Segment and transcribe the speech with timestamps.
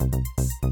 [0.00, 0.14] Thank
[0.62, 0.69] you.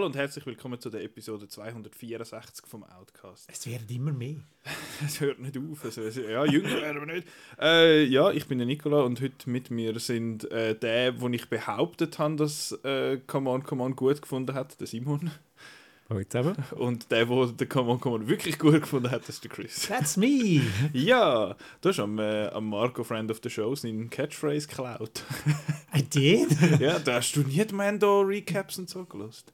[0.00, 3.46] Hallo und herzlich willkommen zu der Episode 264 vom Outcast.
[3.52, 4.36] Es werden immer mehr.
[5.04, 5.84] Es hört nicht auf.
[5.84, 7.28] Also, ja, jünger werden wir nicht.
[7.60, 11.50] Äh, ja, ich bin der Nicola und heute mit mir sind äh, der, wo ich
[11.50, 15.32] behauptet habe, dass äh, Come On gut gefunden hat, der Simon.
[16.10, 16.56] Hallo zusammen.
[16.72, 19.86] Und der, wo der Come On, Come On wirklich gut gefunden hat, ist der Chris.
[19.86, 20.60] That's me!
[20.92, 25.22] Ja, du hast am, äh, am Marco, Friend of the Show, seinen Catchphrase geklaut.
[25.96, 26.48] I did?
[26.80, 29.52] ja, da hast du nie die Mando-Recaps und so gelost.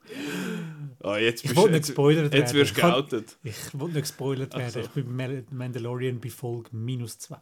[1.02, 2.40] Ah, jetzt Ich wollte nicht gespoilert werden.
[2.40, 3.36] jetzt wirst du geoutet.
[3.44, 4.70] Ich wollte nicht gespoilert werden.
[4.70, 4.80] so.
[4.80, 5.14] Ich bin
[5.50, 7.36] Mandalorian bei Folge minus 2.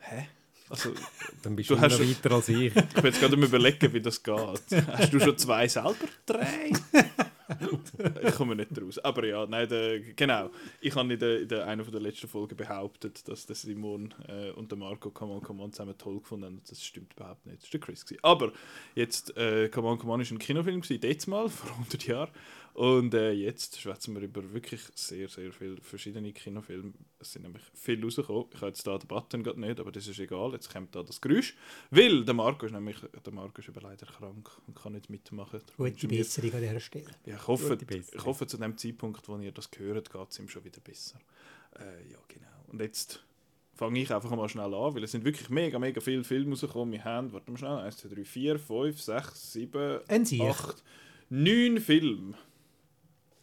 [0.00, 0.28] Hä?
[0.68, 0.90] Also,
[1.42, 2.66] Dann bist Du du, hast- noch weiter als ich.
[2.66, 4.36] Ich bin jetzt gerade überlegen, wie das geht.
[4.36, 5.94] Hast du schon zwei selber?
[6.26, 6.72] Drei?
[8.22, 8.98] Ich komme nicht raus.
[8.98, 10.50] Aber ja, nein, der, genau.
[10.80, 14.50] Ich habe in, der, in der, einer der letzten Folgen behauptet, dass der Simon äh,
[14.50, 16.60] und der Marco Come On, Come On zusammen toll gefunden haben.
[16.68, 17.62] Das stimmt überhaupt nicht.
[17.62, 18.04] Das war der Chris.
[18.04, 18.20] Gewesen.
[18.22, 18.52] Aber
[18.94, 22.30] jetzt, äh, Come On, Come On ist ein Kinofilm, letztes Mal, vor 100 Jahren.
[22.76, 26.92] Und äh, jetzt schwätzen wir über wirklich sehr, sehr viele verschiedene Kinofilme.
[27.18, 28.48] Es sind nämlich viele rausgekommen.
[28.52, 30.52] Ich habe jetzt da den Button gerade nicht, aber das ist egal.
[30.52, 31.56] Jetzt kommt da das Geräusch.
[31.90, 35.62] Weil der Marco ist nämlich der Marco ist leider krank und kann nicht mitmachen.
[35.78, 37.10] Gute Besserung an dieser Stelle.
[37.24, 40.50] Ja, ich, hoffe, ich hoffe, zu dem Zeitpunkt, wo ihr das gehört, geht es ihm
[40.50, 41.18] schon wieder besser.
[41.78, 42.46] Äh, ja, genau.
[42.66, 43.24] Und jetzt
[43.72, 46.92] fange ich einfach mal schnell an, weil es sind wirklich mega, mega viele Filme rausgekommen.
[46.92, 50.42] Wir haben, warte mal schnell, 1, 2, 3, 4, 5, 6, 7, Ein Sieg.
[50.42, 50.84] 8,
[51.30, 52.34] 9 Filme.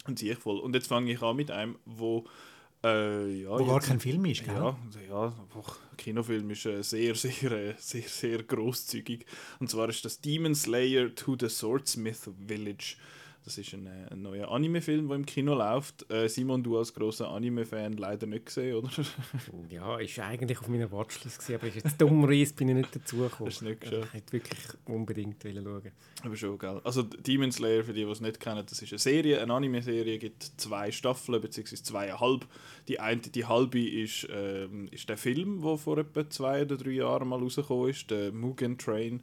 [0.05, 0.59] Und sehe ich voll.
[0.59, 2.25] Und jetzt fange ich an mit einem, wo.
[2.83, 4.53] Äh, ja, Wo gar jetzt- kein Film ist, gell?
[4.53, 4.77] ja,
[5.09, 9.25] ja, einfach Kinofilm ist äh, sehr, sehr, äh, sehr, sehr großzügig.
[9.59, 12.97] Und zwar ist das Demon Slayer to the Swordsmith Village.
[13.45, 16.09] Das ist ein, äh, ein neuer Anime-Film, der im Kino läuft.
[16.09, 18.89] Äh, Simon, du als großer Anime-Fan leider nicht gesehen, oder?
[19.69, 23.53] Ja, ist eigentlich auf meiner Watchlist gewesen, aber ist jetzt dummerweise bin ich nicht dazugekommen.
[23.59, 24.07] Du nicht geschafft?
[24.07, 25.91] Ich hätte wirklich unbedingt wollen schauen.
[26.23, 26.79] Aber schon, gell?
[26.85, 30.19] Also Demon Slayer, für die, die es nicht kennen, das ist eine Serie, eine Anime-Serie,
[30.19, 32.45] gibt zwei Staffeln, beziehungsweise zweieinhalb.
[32.87, 36.91] Die eine, die halbe ist, ähm, ist der Film, der vor etwa zwei oder drei
[36.91, 39.21] Jahren mal rausgekommen ist, der Mugen Train.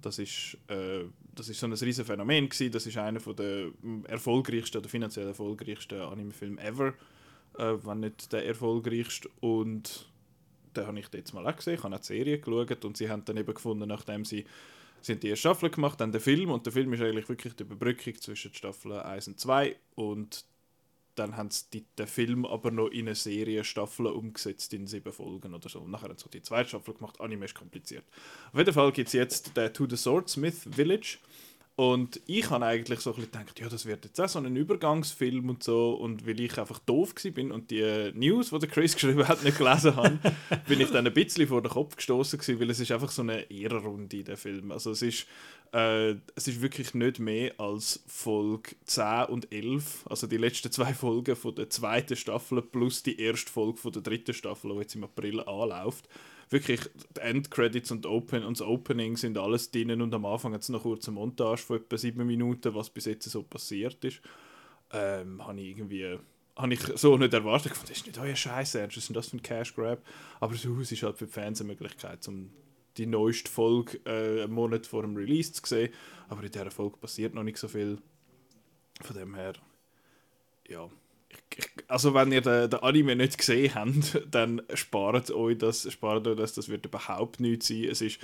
[0.00, 1.04] Das ist, äh,
[1.38, 2.72] das ist so ein riesen Phänomen gewesen.
[2.72, 3.70] Das ist einer der
[4.06, 6.94] erfolgreichsten oder finanziell erfolgreichsten Anime-Filme ever,
[7.58, 9.28] äh, wenn nicht der erfolgreichste.
[9.40, 10.06] Und
[10.76, 11.74] den habe ich jetzt mal auch gesehen.
[11.74, 14.44] Ich habe auch die Serie geschaut und sie haben dann eben gefunden, nachdem sie
[15.08, 17.62] haben die erste Staffel gemacht, dann den Film und der Film ist eigentlich wirklich die
[17.62, 20.44] Überbrückung zwischen Staffeln 1 und 2 und
[21.18, 25.52] dann haben sie den Film aber noch in eine Serie Staffeln umgesetzt in sieben Folgen
[25.52, 25.80] oder so.
[25.80, 27.20] Und nachher haben sie die zweite Staffel gemacht.
[27.20, 28.04] Anime ist kompliziert.
[28.52, 31.18] Auf jeden Fall gibt es jetzt den To the Swordsmith Village.
[31.78, 34.56] Und ich habe eigentlich so ein bisschen gedacht, ja, das wird jetzt auch so ein
[34.56, 35.92] Übergangsfilm und so.
[35.92, 39.94] Und weil ich einfach doof bin und die News, die Chris geschrieben hat, nicht gelesen
[39.94, 40.18] habe,
[40.66, 43.48] bin ich dann ein bisschen vor den Kopf gestoßen weil es ist einfach so eine
[43.48, 44.72] Ehrenrunde, der Film.
[44.72, 45.26] Also es ist,
[45.72, 50.92] äh, es ist wirklich nicht mehr als Folge 10 und 11, also die letzten zwei
[50.92, 54.96] Folgen von der zweiten Staffel plus die erste Folge von der dritten Staffel, die jetzt
[54.96, 56.08] im April anläuft.
[56.50, 56.80] Wirklich,
[57.16, 60.68] die Endcredits und, Open, und das Opening sind alles drinnen und am Anfang hat es
[60.70, 64.20] noch kurz eine Montage von etwa sieben Minuten, was bis jetzt so passiert ist.
[64.92, 66.18] Ähm, habe ich irgendwie
[66.58, 67.72] habe ich so nicht erwartet.
[67.72, 70.02] Ich fand, das ist nicht euer Scheiß, Ernst, was ist das für ein Cash Grab?
[70.40, 72.50] Aber so, es ist halt für die Fans eine Möglichkeit, um
[72.96, 75.92] die neueste Folge äh, einen Monat vor dem Release zu sehen.
[76.28, 77.98] Aber in dieser Folge passiert noch nicht so viel.
[79.00, 79.52] Von dem her,
[80.68, 80.90] ja.
[81.88, 86.36] Also wenn ihr den, den Anime nicht gesehen habt, dann spart euch das, spart euch
[86.36, 87.84] das, das wird überhaupt nichts sein.
[87.84, 88.20] Es ist,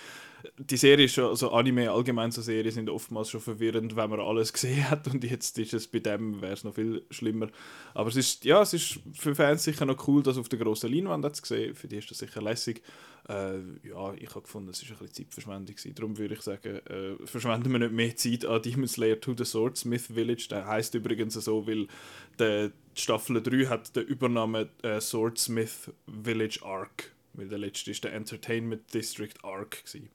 [0.59, 4.21] die Serie ist schon, also Anime allgemein so Serien sind oftmals schon verwirrend, wenn man
[4.21, 7.49] alles gesehen hat und jetzt ist es bei dem wäre es noch viel schlimmer.
[7.95, 10.93] Aber es ist, ja, es ist für Fans sicher noch cool, das auf der grossen
[10.93, 11.75] Leinwand zu sehen.
[11.75, 12.83] Für die ist das sicher lässig.
[13.29, 15.75] Äh, ja, ich habe gefunden, es war ein bisschen Zeitverschwendung.
[15.75, 15.95] gewesen.
[15.95, 19.45] Darum würde ich sagen, äh, verschwenden wir nicht mehr Zeit an Demon Slayer to the
[19.45, 20.49] Swordsmith Village.
[20.51, 21.87] Der heißt übrigens so, weil
[22.39, 27.13] der Staffel 3 hat den Übernahme äh, Swordsmith Village Arc.
[27.33, 29.85] Weil der letzte ist der Entertainment District Arc.
[29.85, 30.11] Gewesen.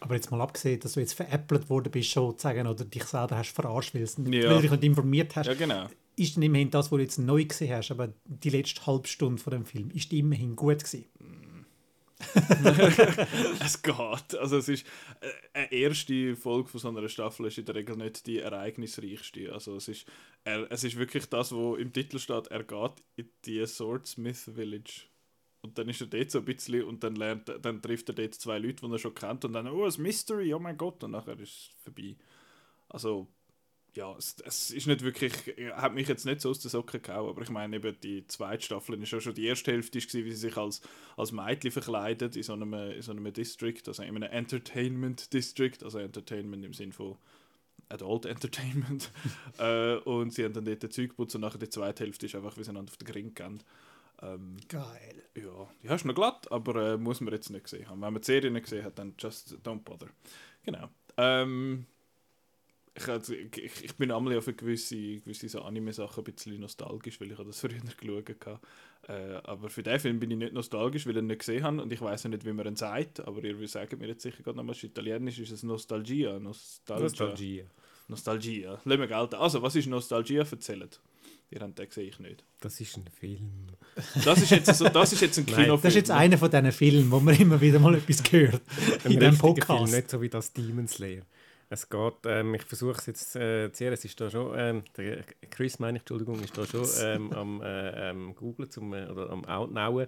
[0.00, 3.52] Aber jetzt mal abgesehen, dass du jetzt veräppelt worden bist, sozusagen, oder dich selber hast
[3.52, 4.02] verarscht, weil,
[4.34, 4.54] Ja.
[4.54, 5.86] du dich nicht informiert hast, Ja, genau.
[6.16, 9.42] ist dann immerhin das, was du jetzt neu gesehen hast, aber die letzte halbe Stunde
[9.42, 11.06] von dem Film, ist immerhin gut gewesen.
[13.64, 14.34] es geht.
[14.40, 14.84] Also es ist
[15.20, 15.28] äh,
[15.58, 19.52] eine erste Folge von so einer Staffel ist in der Regel nicht die ereignisreichste.
[19.52, 20.06] Also es ist,
[20.44, 25.02] er, es ist wirklich das, was im Titel steht, er geht in die Swordsmith Village.
[25.60, 28.34] Und dann ist er dort so ein bisschen und dann lernt dann trifft er dort
[28.34, 31.10] zwei Leute, die er schon kennt und dann, oh, ein Mystery, oh mein Gott, und
[31.12, 32.16] nachher ist es vorbei.
[32.88, 33.26] Also,
[33.94, 35.32] ja, es, es ist nicht wirklich,
[35.72, 38.64] hat mich jetzt nicht so aus den Socken gehauen, aber ich meine eben die zweite
[38.64, 40.80] Staffel ist ja schon die erste Hälfte war, wie sie sich als,
[41.16, 45.82] als Mädchen verkleidet in so, einem, in so einem District, also in einem Entertainment District,
[45.82, 47.16] also Entertainment im Sinn von
[47.88, 49.10] Adult Entertainment.
[49.58, 52.56] äh, und sie haben dann dort Zeug geputzt und nachher die zweite Hälfte ist einfach,
[52.56, 53.62] wie sie einander auf den Ring gehen.
[54.20, 55.22] Ähm, Geil.
[55.36, 58.00] ja, die hast du noch glatt, aber äh, muss man jetzt nicht gesehen haben.
[58.00, 60.08] Wenn man die Serie nicht gesehen hat, dann just don't bother.
[60.64, 60.88] Genau.
[61.16, 61.86] Ähm,
[62.94, 67.30] ich, also, ich, ich bin einmal auf gewisse, gewisse so Anime-Sachen ein bisschen nostalgisch, weil
[67.30, 68.60] ich das früher geschaut habe.
[69.06, 71.80] Äh, aber für den Film bin ich nicht nostalgisch, weil ich ihn nicht gesehen habe
[71.80, 74.42] und ich weiß ja nicht, wie man ihn sagt, aber ihr sagt mir jetzt sicher
[74.42, 76.38] gerade nochmal, Italienisch ist es Nostalgia.
[76.40, 77.04] Nostalgia.
[77.04, 77.64] Nostalgie.
[78.08, 78.80] Nostalgia.
[78.84, 79.34] Lassen wir gelten.
[79.36, 80.42] Also, was ist Nostalgia?
[80.42, 81.00] Erzählt.
[81.50, 82.44] Ihr habt den gesehen, ich nicht.
[82.60, 83.68] Das ist ein Film.
[84.24, 85.82] Das ist jetzt, so, das ist jetzt ein Nein, Kinofilm.
[85.82, 88.60] Das ist jetzt einer von diesen Filmen, wo man immer wieder mal etwas hört.
[89.04, 89.84] Ein in diesem richtiger Podcast.
[89.84, 91.22] Film, nicht so wie das Demon Slayer.
[91.70, 95.22] Es geht, ähm, ich versuche es jetzt äh, zu es ist da schon, ähm, der
[95.50, 99.30] Chris meine ich, Entschuldigung, ist da schon ähm, am äh, ähm, Googlen zum, äh, oder
[99.30, 100.06] am Outnowen.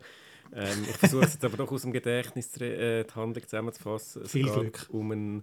[0.54, 4.22] Ähm, ich versuche es jetzt aber doch aus dem Gedächtnis zu, äh, die Handlung zusammenzufassen.
[4.22, 4.86] Es Viel geht Glück.
[4.88, 5.42] um einen,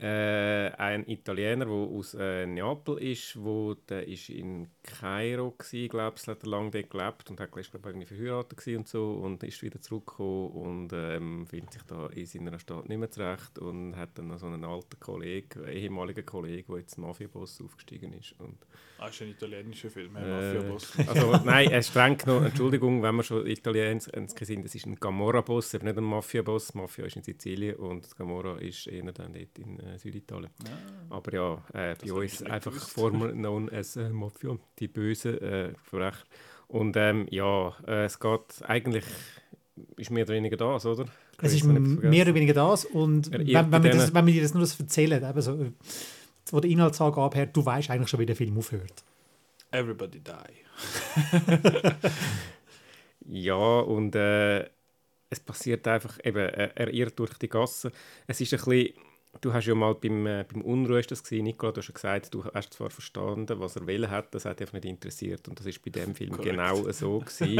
[0.00, 6.16] äh, einen Italiener, der aus äh, Neapel ist, wo der ist in Kairo gsi, glaube
[6.20, 9.80] ich, hat lange dort gelebt und hat glaub, irgendwie verheiratet und so und ist wieder
[9.80, 14.28] zurückgekommen und ähm, findet sich da in seiner Stadt nicht mehr zurecht und hat dann
[14.28, 18.58] noch so einen alten Kollegen, ehemaligen Kollegen, der jetzt Mafia-Boss aufgestiegen ist und
[18.98, 20.98] Ah, ist ein italienischer Film, ein äh, Mafia-Boss.
[21.08, 25.74] also nein, äh, streng genommen, Entschuldigung, wenn wir schon Italienisch sind, es ist ein Gamora-Boss,
[25.74, 26.74] eben nicht ein Mafia-Boss.
[26.74, 30.50] Mafia ist in Sizilien und Gamora ist eher dann dort in äh, Süditalien.
[30.64, 31.16] Ah.
[31.16, 32.90] Aber ja, äh, bei uns einfach gewusst.
[32.90, 36.24] former known as äh, Mafia, die Bösen, äh, Verbrecher.
[36.68, 39.04] Und ähm, ja, äh, es geht eigentlich,
[39.96, 41.04] ist mehr oder weniger das, oder?
[41.40, 42.84] Es ist mehr oder weniger das.
[42.84, 45.52] Und Er wenn, wenn, wir das, wenn wir dir das nur das erzählen, eben so,
[45.54, 45.72] äh,
[46.44, 49.04] von der Inhaltsangabe her, du weißt eigentlich schon, wie der Film aufhört.
[49.70, 50.32] Everybody Die.
[53.26, 54.68] Ja, und äh,
[55.30, 57.90] es passiert einfach, eben, er, er irrt durch die Gassen.
[58.26, 58.94] Es ist ein bisschen,
[59.40, 61.94] du hast ja mal beim, äh, beim Unruhe ist das gewesen, Nicola, du hast ja
[61.94, 65.48] gesagt, du hast zwar verstanden, was er wollen hat, das hat dich einfach nicht interessiert.
[65.48, 66.50] Und das ist bei dem Film Korrekt.
[66.50, 67.58] genau so gewesen.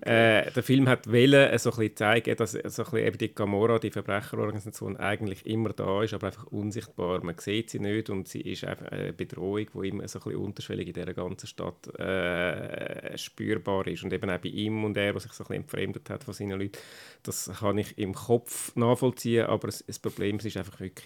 [0.00, 3.18] äh, der Film hat wollen, äh, so ein bisschen zeigen, dass so ein bisschen eben
[3.18, 7.22] die Gamora, die Verbrecherorganisation, eigentlich immer da ist, aber einfach unsichtbar.
[7.24, 10.40] Man sieht sie nicht und sie ist einfach eine Bedrohung, die immer so ein bisschen
[10.40, 14.02] unterschwellig in dieser ganzen Stadt äh, spürbar ist.
[14.04, 16.34] Und eben auch bei ihm und er, der sich so ein bisschen entfremdet hat von
[16.34, 16.78] seinen Leuten,
[17.22, 20.99] das kann ich im Kopf nachvollziehen, aber das Problem ist einfach wirklich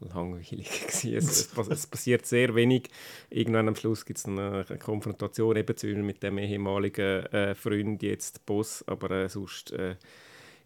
[0.00, 1.16] langweilig gewesen.
[1.16, 2.90] es, es, es passiert sehr wenig.
[3.30, 8.02] Irgendwann am Schluss gibt es eine, eine Konfrontation eben zwischen mit dem ehemaligen äh, Freund,
[8.02, 9.96] jetzt Boss, aber äh, sonst äh,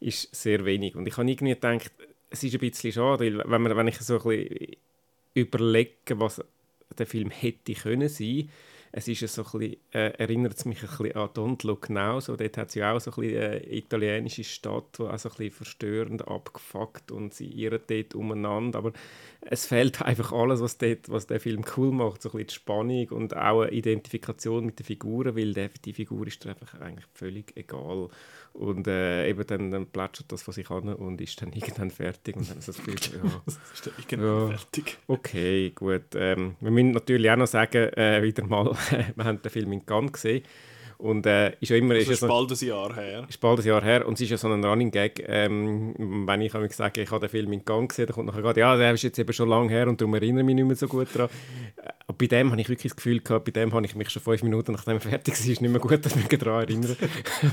[0.01, 0.97] ist sehr wenig.
[0.97, 1.93] Und ich habe irgendwie gedacht,
[2.31, 4.77] es ist ein bisschen schade, weil wenn, man, wenn ich so ein bisschen
[5.35, 6.43] überlege, was
[6.99, 8.51] der Film hätte können sein
[8.95, 12.21] es ist so ein bisschen, äh, erinnert es mich ein bisschen an Don't Look Now.
[12.21, 15.31] So, dort hat es ja auch so ein bisschen eine italienische Stadt, die auch so
[15.31, 18.79] ein bisschen verstörend abgefuckt und sie irren dort umeinander.
[18.79, 18.93] Aber
[19.41, 22.21] es fehlt einfach alles, was, dort, was der Film cool macht.
[22.21, 25.95] So ein bisschen die Spannung und auch eine Identifikation mit den Figuren, weil der, die
[25.95, 28.11] Figur ist einfach eigentlich völlig egal.
[28.55, 32.37] Und äh, eben dann, dann plätschert das von sich an und ist dann irgendwann fertig.
[32.37, 34.57] Und dann so das Gefühl, ja, Ist der irgendwann Ja.
[34.59, 34.99] fertig?
[35.07, 36.03] Okay, gut.
[36.15, 38.67] Ähm, wir müssen natürlich auch noch sagen, äh, wieder mal,
[39.17, 40.45] wir haben den Film in Cannes gesehen.
[41.03, 43.27] Und äh, ist ja immer Das ist ja ist so, bald ein Jahr her.
[43.29, 45.95] ist bald ein Jahr her und es ist ja so ein Running Gag, ähm,
[46.29, 48.61] wenn ich einmal sage, ich habe den Film in Cannes gesehen, dann kommt nachher gerade,
[48.61, 50.77] ja, der ist jetzt eben schon lange her und darum erinnere ich mich nicht mehr
[50.77, 51.29] so gut daran.
[51.77, 54.11] Äh, Aber bei dem habe ich wirklich das Gefühl gehabt, bei dem habe ich mich
[54.11, 56.97] schon fünf Minuten nachdem er fertig war, nicht mehr gut dass ich mich daran erinnere.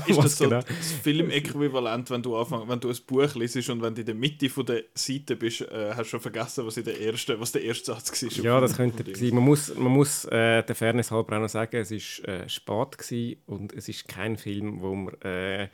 [0.06, 0.60] Ist das so genau?
[0.60, 4.14] das Filmäquivalent, wenn du anfang, wenn du ein Buch liest und wenn du in der
[4.14, 7.50] Mitte von der Seite bist, äh, hast du schon vergessen, was, in der erste, was
[7.50, 8.44] der erste Satz war?
[8.44, 9.34] Ja, das könnte sein.
[9.34, 12.98] Man muss, man muss äh, der Fairness halber auch noch sagen, es war äh, spät
[12.98, 15.68] gewesen und es ist kein Film, wo man äh,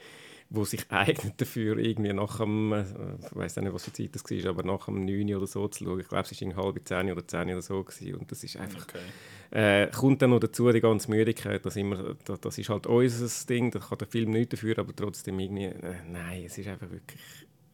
[0.49, 4.23] wo sich eignet dafür, irgendwie nach dem, äh, ich weiß nicht, was für Zeit das
[4.25, 5.99] war, aber nach dem 9 oder so zu schauen.
[6.00, 8.14] Ich glaube, es war halb 10 oder 10 oder so gewesen.
[8.14, 9.00] und das ist einfach, Okay.
[9.50, 13.46] äh, kommt dann noch dazu die ganze Müdigkeit, dass immer, das, das ist halt unser
[13.49, 16.90] Ding, da kann der Film nicht dafür, aber trotzdem irgendwie, äh, nein, es ist einfach
[16.90, 17.20] wirklich,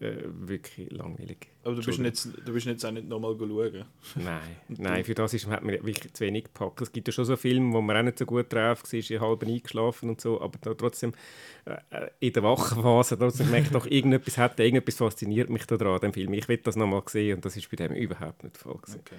[0.02, 1.48] äh, wirklich langweilig.
[1.64, 3.84] Aber du bist, nicht, du bist jetzt auch nicht nochmal schauen.
[4.16, 6.80] Nein, nein, für das ist, hat mir wirklich zu wenig gepackt.
[6.80, 9.10] Es gibt ja schon so Filme, wo man auch nicht so gut drauf war, ist
[9.10, 11.12] halb eingeschlafen und so, aber da trotzdem
[11.64, 16.00] äh, in der Wachphase trotzdem merke ich doch, irgendetwas hat, irgendetwas fasziniert mich da dran,
[16.00, 16.32] dem Film.
[16.34, 18.80] Ich will das nochmal sehen und das ist bei dem überhaupt nicht der Fall.
[18.80, 19.00] gewesen.
[19.00, 19.16] Okay.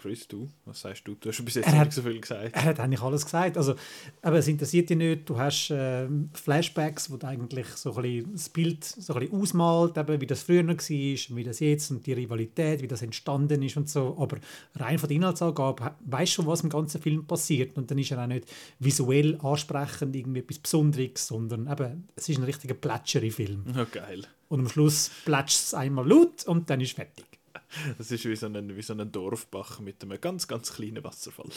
[0.00, 1.14] Chris, du, was sagst du?
[1.14, 2.54] Du hast bis jetzt Er nicht so viel gesagt.
[2.54, 3.58] Er hat eigentlich alles gesagt.
[3.58, 3.74] Also,
[4.22, 5.28] aber es interessiert dich nicht.
[5.28, 9.40] Du hast äh, Flashbacks, wo du eigentlich so ein bisschen das Bild so ein bisschen
[9.40, 13.02] ausmalt, eben, wie das früher noch war, wie das jetzt und die Rivalität, wie das
[13.02, 14.16] entstanden ist und so.
[14.18, 14.38] Aber
[14.76, 17.76] rein von der Inhaltsangabe weißt schon, was im ganzen Film passiert.
[17.76, 22.38] Und dann ist er auch nicht visuell ansprechend, irgendwie etwas Besonderes, sondern eben, es ist
[22.38, 23.64] ein richtiger Plätscheri-Film.
[23.78, 24.22] Oh, geil.
[24.48, 27.29] Und am Schluss plätscht es einmal laut und dann ist fertig.
[27.98, 31.46] Das ist wie so ein, wie so ein Dorfbach mit einem ganz, ganz kleinen Wasserfall.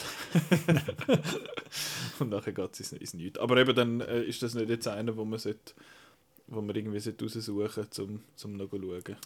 [2.18, 3.38] Und nachher geht es ins, Nichts.
[3.38, 5.74] Aber eben dann äh, ist das nicht jetzt einer, wo man, sollte,
[6.46, 9.16] wo man irgendwie sollte raussuchen sollte, um zum noch zu schauen.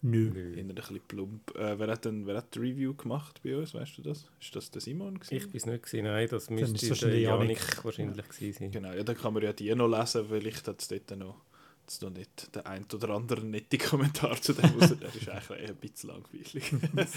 [0.00, 0.30] Nö.
[0.32, 0.54] Nö.
[0.54, 1.56] Eher ein bisschen plump.
[1.56, 4.26] Äh, wer, hat denn, wer hat die Review gemacht bei uns, weißt du das?
[4.40, 5.18] Ist das der Simon?
[5.18, 5.34] Gewesen?
[5.34, 7.84] Ich bin es nicht gesehen, nein, das müsste der wahrscheinlich Janik, Janik.
[7.84, 8.70] wahrscheinlich gewesen sein.
[8.70, 11.40] Genau, ja, dann kann man ja die noch lesen, vielleicht hat es dort noch,
[11.88, 14.94] jetzt noch nicht den ein oder anderen netten Kommentar zu dem raus.
[15.00, 16.74] Der ist eigentlich eher ein bisschen langweilig.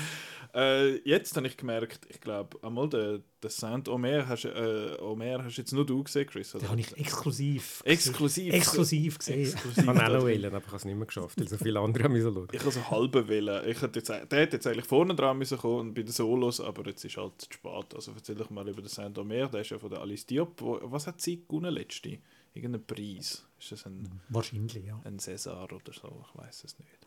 [0.55, 5.57] äh, jetzt habe ich gemerkt, ich glaube, einmal den, den Saint-Omer hast, äh, Omer hast
[5.57, 6.53] jetzt nur du gesehen, Chris?
[6.53, 8.53] Den habe ich exklusiv Exklusiv.
[8.53, 9.41] exklusiv gesehen.
[9.41, 9.77] Exklusiv.
[9.77, 12.03] Ich habe auch wollen, aber ich habe es nicht mehr geschafft, weil so viele andere
[12.05, 12.47] haben schauen.
[12.51, 13.67] Ich habe so halbe wählen.
[13.67, 16.87] Ich hätte jetzt, der hätte jetzt eigentlich vorne dran müssen kommen bei den Solos, aber
[16.87, 17.93] jetzt ist halt zu spät.
[17.93, 20.61] Also erzähl ich mal über den Saint-Omer, der ist ja von der Alice Diop.
[20.61, 22.19] Wo, was hat sie gewonnen letzte?
[22.53, 23.45] Irgendeinen Preis?
[23.59, 24.99] Ist das ein, Wahrscheinlich, ja.
[25.05, 26.25] ein Cäsar oder so?
[26.27, 26.97] Ich weiß es nicht.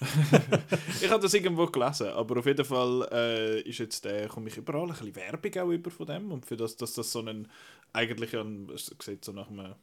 [1.02, 4.56] ich habe das irgendwo gelesen, aber auf jeden Fall äh, ist jetzt der, komme ich
[4.56, 7.48] überall ein bisschen Werbung auch über von dem und für das, dass das so ein,
[7.92, 9.74] eigentlich ein, es sieht so nach einem,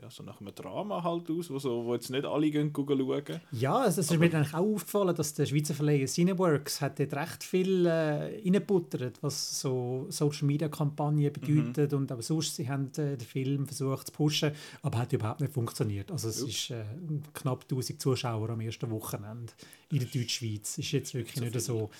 [0.00, 3.40] ja, so nach einem Drama halt aus, wo, so, wo jetzt nicht alle gehen schauen.
[3.50, 7.42] Ja, es ist mir eigentlich auch aufgefallen, dass der Schweizer Verleger Cineworks hat dort recht
[7.42, 13.66] viel äh, reingebuttert, was so Social-Media-Kampagnen bedeutet und aber sonst, sie haben äh, den Film
[13.66, 14.52] versucht zu pushen,
[14.82, 16.12] aber hat überhaupt nicht funktioniert.
[16.12, 16.50] Also es Ups.
[16.52, 16.84] ist äh,
[17.34, 19.52] knapp 1000 Zuschauer am ersten Wochenende
[19.90, 20.78] in der Deutschschweiz.
[20.78, 21.60] Ist jetzt wirklich So nicht viel.
[21.60, 21.90] so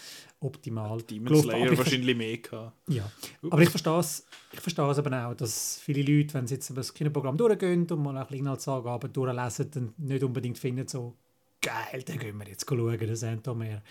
[0.41, 1.03] optimal.
[1.03, 2.77] Demon Slayer ich wahrscheinlich mehr gehabt.
[2.89, 3.11] Ja,
[3.51, 6.75] aber ich verstehe es ich verstehe es aber auch, dass viele Leute, wenn sie jetzt
[6.77, 11.17] das Kinoprogramm durchgehen und mal ein bisschen Inhaltsangaben durchlesen, dann nicht unbedingt finden, so
[11.61, 13.83] geil, dann gehen wir jetzt schauen, den Saint-Omer.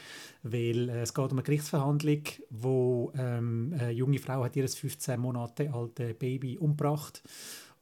[0.43, 5.19] Weil äh, es geht um eine Gerichtsverhandlung, wo ähm, eine junge Frau hat ihr 15
[5.19, 7.21] Monate altes Baby umgebracht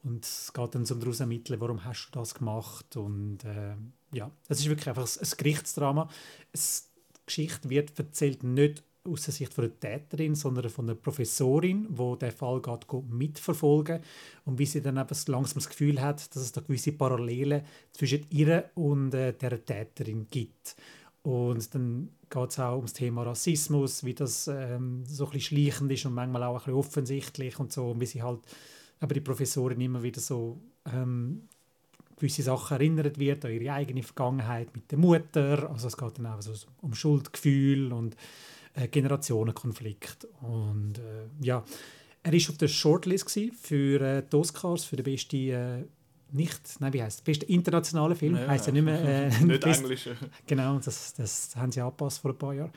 [0.03, 3.75] und es geht dann so daraus ermitteln, warum hast du das gemacht und äh,
[4.13, 6.09] ja, es ist wirklich einfach ein Gerichtsdrama.
[6.51, 6.91] Es,
[7.25, 12.15] Geschichte wird erzählt nicht aus der Sicht von der Täterin, sondern von der Professorin, wo
[12.15, 13.99] der Fall geht, geht mitverfolgen
[14.45, 18.25] und wie sie dann eben langsam das Gefühl hat, dass es da gewisse Parallelen zwischen
[18.31, 20.75] ihr und äh, der Täterin gibt.
[21.21, 25.91] Und dann geht es auch ums Thema Rassismus, wie das ähm, so ein bisschen schleichend
[25.91, 28.41] ist und manchmal auch ein bisschen offensichtlich und so, wie sie halt,
[28.99, 30.59] aber die Professorin immer wieder so
[30.91, 31.47] ähm,
[32.17, 35.69] gewisse Sachen erinnert wird an ihre eigene Vergangenheit mit der Mutter.
[35.69, 38.15] Also es geht dann auch so um Schuldgefühl und
[38.73, 40.27] äh, Generationenkonflikt.
[40.41, 41.63] Und äh, ja,
[42.23, 43.29] er ist auf der Shortlist
[43.61, 45.83] für äh, die Oscars für den besten äh,
[46.31, 48.47] nicht, nein, wie heißt beste internationale Film, Ja.
[48.47, 48.99] heißt ja nicht mehr
[49.31, 50.09] äh, nicht best- Englisch.
[50.47, 52.71] Genau, das, das haben sie angepasst vor ein paar Jahren.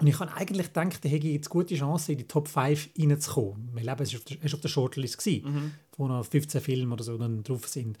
[0.00, 3.70] Und ich habe eigentlich gedacht, er hätte jetzt gute Chance, in die Top 5 reinzukommen.
[3.74, 5.70] Weil eben, es war auf der, er war auf der Shortlist, gewesen, Mhm.
[5.96, 7.96] wo noch 15 Filme oder so dann drauf sind.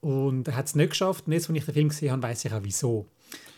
[0.00, 1.26] Und er hat es nicht geschafft.
[1.26, 3.06] Und jetzt, als ich den Film gesehen habe, weiß ich auch wieso.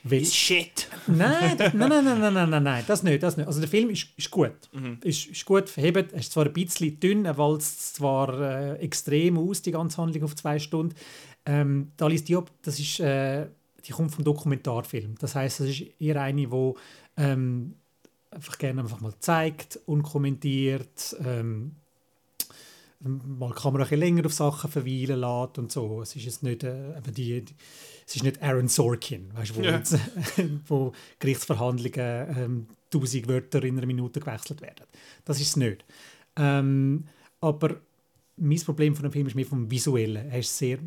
[0.05, 0.89] Weil, Shit!
[1.07, 3.47] nein, nein, nein, nein, nein, nein, nein, nein, das nicht, das nicht.
[3.47, 4.51] Also der Film ist, ist gut.
[4.73, 4.99] Mhm.
[5.05, 6.13] Ist, ist gut verhebt.
[6.13, 10.25] Er ist zwar ein bisschen dünn, er walzt zwar äh, extrem aus, die ganze Handlung
[10.25, 10.95] auf zwei Stunden.
[11.47, 13.47] Ähm, die Alice Diop, das ist, äh,
[13.87, 15.15] die kommt vom Dokumentarfilm.
[15.21, 16.73] Das heißt, das ist eher eine, die
[17.17, 17.75] ähm,
[18.31, 21.77] einfach gerne einfach mal zeigt, unkommentiert, ähm,
[23.01, 26.03] mal die Kamera ein länger auf Sachen verweilen lässt und so.
[26.03, 27.55] Es ist jetzt nicht, äh, die, die,
[28.07, 29.77] es ist nicht Aaron Sorkin, weißt, wo, Ja.
[29.79, 29.99] jetzt,
[30.67, 34.87] wo Gerichtsverhandlungen ähm, tausend Wörter in einer Minute gewechselt werden.
[35.25, 35.85] Das ist es nicht.
[36.37, 37.05] Ähm,
[37.41, 37.81] aber
[38.37, 40.31] mein Problem von dem Film ist mehr vom Visuellen.
[40.31, 40.79] Er ist sehr,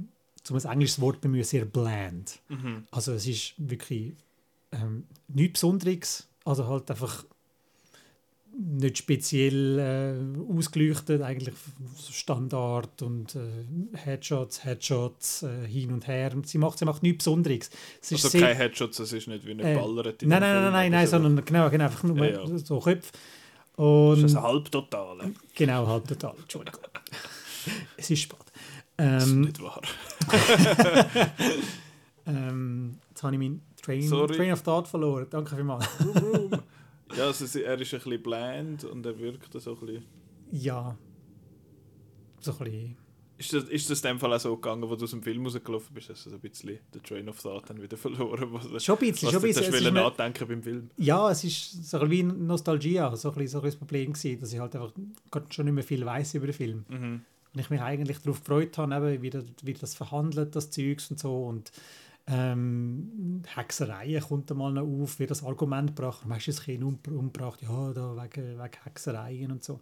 [0.43, 2.39] zum ein englisches Wort bemühen, sehr bland.
[2.47, 2.83] Mhm.
[2.91, 4.13] Also es ist wirklich
[4.71, 7.25] ähm, nichts Besonderes, also halt einfach
[8.57, 11.53] nicht speziell äh, ausgeleuchtet, eigentlich
[12.09, 13.39] Standard und äh,
[13.97, 16.31] Headshots, Headshots, äh, hin und her.
[16.45, 17.69] Sie macht, sie macht nichts Besonderes.
[18.01, 20.39] Es ist Also sehr- kein Headshots, das ist nicht wie eine Äh, Ballert in Nein,
[20.39, 21.11] nein, nein, nein, nein, so.
[21.19, 22.57] sondern genau, genau einfach nur Ja, ja.
[22.57, 23.11] so Köpfe.
[23.11, 25.33] Das Und ist ein Halbtotale.
[25.53, 26.79] genau, halt total, Entschuldigung.
[27.97, 28.37] es ist spät.
[28.95, 29.81] Das ist Ähm, nicht wahr.
[32.25, 34.35] ähm, jetzt habe ich meinen Train, Sorry.
[34.35, 35.27] Train of Thought verloren.
[35.29, 35.87] Danke vielmals.
[37.15, 40.03] Ja, also, er ist ein bisschen bland und er wirkt so ein bisschen...
[40.51, 40.97] ja,
[42.39, 42.97] so ein bisschen
[43.37, 45.45] Ist das, ist das in dem Fall auch so gegangen, wo du aus dem Film
[45.45, 48.83] rausgelaufen bist, dass du so ein bisschen den Train of Thought dann wieder verloren was,
[48.83, 49.93] Schon ein bisschen, was schon ein du bisschen.
[49.93, 50.89] mir- nachdenken beim Film?
[50.97, 53.75] Ja, es ist so ein bisschen wie Nostalgia, so ein bisschen so ein bisschen das
[53.75, 54.91] Problem gewesen, dass ich halt einfach
[55.29, 56.85] gerade schon nicht mehr viel weiß über den Film.
[56.89, 57.21] Mhm.
[57.53, 61.09] Und ich mich eigentlich darauf gefreut habe, eben, wie, das, wie das verhandelt, das Zeugs
[61.11, 61.45] und so.
[61.45, 61.71] Und
[62.27, 67.61] ähm, Hexereien kommt einmal noch auf, wird das Argument gebracht, das Kind um, umgebracht?
[67.61, 69.79] Ja, da wegen, wegen Hexereien und so.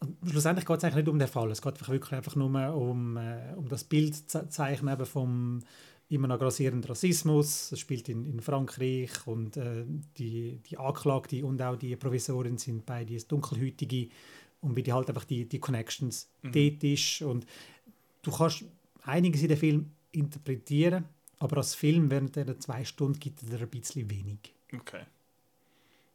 [0.00, 1.50] Und schlussendlich geht es eigentlich nicht um den Fall.
[1.50, 5.60] Es geht wirklich einfach nur um, äh, um das Bild zu zeichnen eben vom
[6.08, 7.70] immer noch grassierenden Rassismus.
[7.72, 9.84] Es spielt in, in Frankreich und äh,
[10.18, 14.08] die, die Anklagte und auch die Provisorin sind beide dunkelhäutige
[14.60, 17.22] und wie die halt einfach die, die Connections dort ist.
[17.22, 17.46] Und
[18.22, 18.64] du kannst
[19.04, 21.04] einiges in den Film interpretieren,
[21.40, 24.54] aber als Film während dieser zwei Stunden gibt er ein bisschen wenig.
[24.72, 25.04] Okay.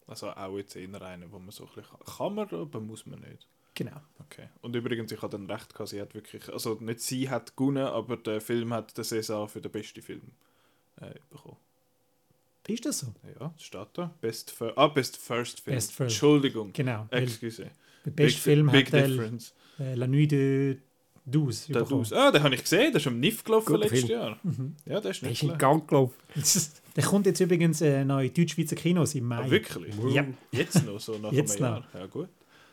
[0.07, 2.15] Also auch jetzt eher eine, wo man so ein bisschen kann.
[2.17, 3.47] Kann man, aber muss man nicht.
[3.73, 3.99] Genau.
[4.19, 4.47] Okay.
[4.61, 7.85] Und übrigens, ich habe dann recht gehabt, sie hat wirklich, also nicht sie hat gewonnen,
[7.85, 10.21] aber der Film hat den César für den besten Film
[11.01, 11.57] äh, bekommen.
[12.67, 13.13] Ist das so?
[13.39, 14.13] Ja, das steht da.
[14.21, 15.75] Best, Fir ah, Best First Film.
[15.75, 16.15] Best First.
[16.15, 16.71] Entschuldigung.
[16.73, 17.07] Genau.
[17.11, 17.69] Excuse.
[18.05, 19.53] der beste Big, Film Big hat Difference.
[19.79, 20.77] äh, La Nuit de
[21.25, 21.81] Douze Der.
[21.83, 22.13] Daus.
[22.13, 24.11] Ah, den habe ich gesehen, der ist am NIF gelaufen Guter letztes Film.
[24.11, 24.39] Jahr.
[24.43, 24.75] Mhm.
[24.85, 25.59] Ja, der ist Der nicht ist in schlecht.
[25.59, 26.13] Gang gelaufen.
[26.95, 29.35] Der kommt jetzt übrigens äh, noch in Deutsch-Schweizer Kinos im Mai.
[29.43, 29.93] Ah, wirklich?
[30.13, 30.25] Ja.
[30.53, 31.87] Jetzt noch, so nach Jetzt einem Jahr.
[31.93, 32.29] Ja, gut.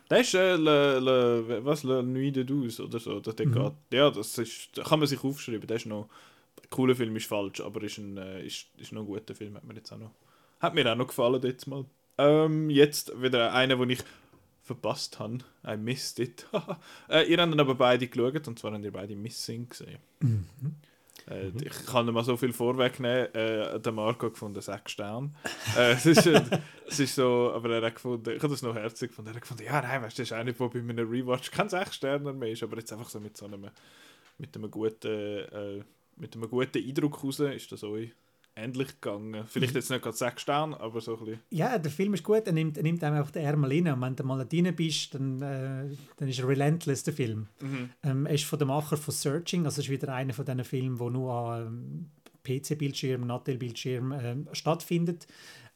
[0.09, 3.19] Der ist äh, le, le, was, Le Nuit de Douze oder so.
[3.19, 3.53] Der, der Mhm.
[3.55, 5.67] geht, ja, das ist, da kann man sich aufschreiben.
[5.67, 6.09] Der ist noch,
[6.63, 9.57] ein cooler Film ist falsch, aber ist, ein, äh, ist, ist noch ein guter Film.
[9.57, 10.13] Hat mir jetzt auch noch,
[10.61, 11.85] hat mir auch noch gefallen jetzt mal.
[12.19, 14.01] Ähm, jetzt wieder einer, den ich
[14.63, 15.39] verpasst habe.
[15.67, 16.47] I missed it.
[17.09, 19.99] äh, ihr habt ihn aber beide geschaut und zwar habt ihr beide Missing gesehen.
[20.21, 20.47] Mhm.
[21.29, 23.35] Äh, Ich kann nicht mal so viel vorwegnehmen.
[23.35, 25.31] Äh, der Marco gefunden, sechs Sterne.
[25.77, 26.27] äh, es, ist,
[26.87, 29.31] es ist so, aber er hat gefunden, ich habe das noch herzig gefunden.
[29.31, 31.69] Er hat gefunden, ja, nein, weißt du, das ist einer, der bei einem Rewatch kein
[31.69, 33.69] sechs Sterne mehr ist, aber jetzt einfach so mit so einem,
[34.39, 35.83] mit einem guten, äh,
[36.17, 38.13] mit einem guten Eindruck raus ist das euch
[38.57, 39.45] ähnlich gegangen.
[39.47, 41.41] Vielleicht jetzt nicht gerade sechs Sterne, aber so ein bisschen.
[41.51, 43.89] Ja, der Film ist gut, er nimmt, er nimmt einem einfach den Ärmel rein.
[43.93, 47.49] Und wenn du mal da drin bist, dann, äh, dann ist er relentless, der Film.
[48.03, 50.65] Ähm, er ist von dem Macher von Searching, also es ist wieder einer von diesen
[50.65, 52.11] Filmen, der nur an
[52.45, 55.27] ähm, PC-Bildschirm, Nattel-Bildschirm ähm, stattfindet.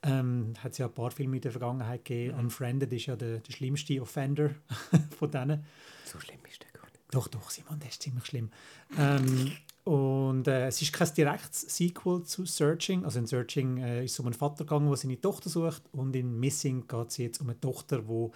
[0.03, 2.39] Ähm, hat es ja ein paar Filme in der Vergangenheit gegeben.
[2.39, 4.51] Unfriended ist ja der, der schlimmste Offender
[5.19, 5.65] von denen.
[6.05, 7.01] So schlimm ist der gar nicht.
[7.11, 8.51] Doch, doch, Simon, der ist ziemlich schlimm.
[8.99, 9.53] Ähm,
[9.87, 13.05] und äh, es ist kein direktes Sequel zu Searching.
[13.05, 15.85] Also in Searching äh, ist es um einen Vater gegangen, der seine Tochter sucht.
[15.93, 18.33] Und in Missing geht es jetzt um eine Tochter, wo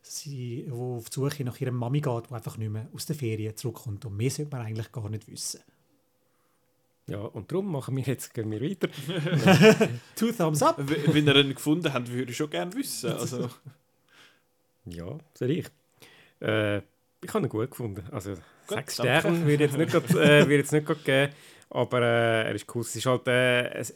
[0.00, 3.16] sie wo auf die Suche nach ihrer Mami geht, die einfach nicht mehr aus der
[3.16, 4.04] Ferien zurückkommt.
[4.04, 5.58] Und mehr sollte man eigentlich gar nicht wissen.
[7.08, 8.86] Ja, und darum machen wir jetzt, gehen wir weiter.
[10.14, 10.76] Two Thumbs Up!
[10.78, 13.10] Wenn ihr ihn gefunden habt, würde ich schon gerne wissen.
[13.10, 13.50] Also,
[14.84, 15.66] Ja, soll ich?
[16.40, 18.04] Äh, ich habe ihn gut gefunden.
[18.12, 18.34] Also,
[18.68, 18.94] sechs.
[18.94, 21.32] Sterne würde ich jetzt nicht grad, äh, würde ich jetzt nicht grad geben.
[21.70, 22.82] Aber äh, er ist cool.
[22.82, 23.94] Es, ist halt, äh,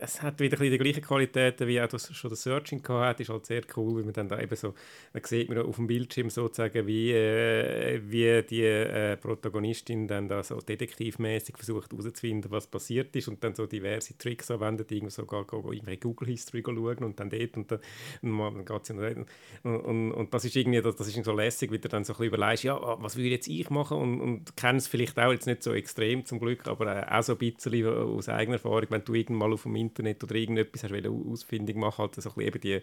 [0.00, 3.20] es, hat wieder die gleichen Qualitäten, wie auch das schon das Searching hat.
[3.20, 4.74] ist halt sehr cool, wie man dann da eben so,
[5.12, 10.42] dann sieht man auf dem Bildschirm sozusagen, wie, äh, wie die äh, Protagonistin dann da
[10.42, 15.46] so detektivmäßig versucht herauszufinden, was passiert ist und dann so diverse Tricks anwendet, irgendwie sogar
[15.52, 17.80] irgendwelche Google History schauen und dann dort und dann,
[18.22, 19.26] und sie und,
[19.62, 22.16] und, und, das ist irgendwie, das, das ist so lässig, wie du dann so ein
[22.18, 25.46] bisschen überlegst, ja, was würde jetzt ich machen und, und kenne es vielleicht auch jetzt
[25.46, 29.04] nicht so extrem zum Glück, aber äh, auch so ein bisschen aus eigener Erfahrung, wenn
[29.04, 32.34] du irgendwann mal auf dem Internet oder irgendetwas hast wollen, ausfindig machen, halt so ein
[32.34, 32.80] bisschen eben die,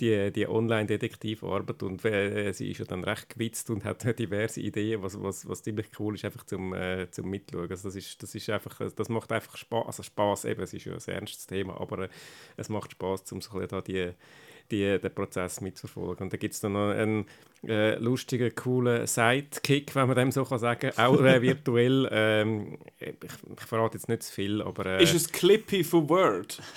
[0.00, 5.02] die, die Online-Detektivarbeit und äh, sie ist ja dann recht gewitzt und hat diverse Ideen,
[5.02, 7.70] was, was, was ziemlich cool ist, einfach zum, äh, zum Mitschauen.
[7.70, 10.84] Also das, ist, das, ist einfach, das macht einfach Spaß, also Spaß eben, es ist
[10.84, 12.08] ja ein ernstes Thema, aber äh,
[12.56, 14.12] es macht Spaß, um so ein bisschen da die
[14.70, 16.24] die, den Prozess mitzuverfolgen.
[16.24, 17.26] Und da gibt es dann noch einen
[17.66, 22.08] äh, lustigen, coolen Sidekick, wenn man dem so kann sagen auch äh, virtuell.
[22.10, 24.86] Ähm, ich, ich verrate jetzt nicht zu viel, aber...
[24.86, 26.62] Äh, ist es Clippy von Word?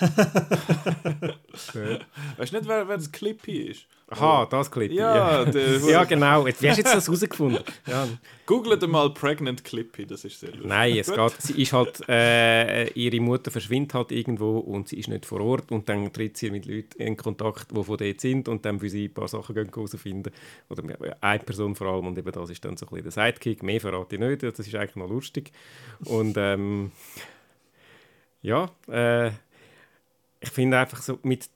[2.36, 3.86] Weißt du nicht, wer, wer das Clippy ist?
[4.10, 4.92] Aha, das Clip.
[4.92, 6.04] Ja, ja.
[6.08, 6.46] genau.
[6.46, 7.62] Jetzt, wie hast du jetzt das herausgefunden?
[7.86, 8.08] Ja.
[8.46, 10.68] Googelt mal Pregnant Clippy, das ist sehr lustig.
[10.68, 15.08] Nein, es geht, sie ist halt, äh, ihre Mutter verschwindet halt irgendwo und sie ist
[15.08, 18.48] nicht vor Ort und dann tritt sie mit Leuten in Kontakt, die von dort sind
[18.48, 20.32] und dann für sie ein paar Sachen herausfinden.
[20.68, 20.82] Oder
[21.20, 23.62] eine Person vor allem und eben das ist dann so ein bisschen der Sidekick.
[23.62, 25.52] Mehr verrate ich nicht, das ist eigentlich noch lustig.
[26.06, 26.90] Und ähm,
[28.42, 29.28] ja, äh,
[30.40, 31.48] ich finde einfach so mit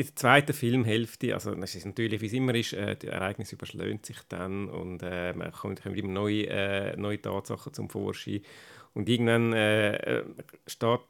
[0.00, 3.52] in der zweiten Filmhälfte, also es ist natürlich, wie es immer ist, äh, das Ereignis
[3.52, 8.40] überschlägt sich dann und äh, man kommt, kommen immer neue, äh, neue Tatsachen zum Vorschein.
[8.92, 10.24] Und irgendwann äh, äh
[10.66, 11.00] steht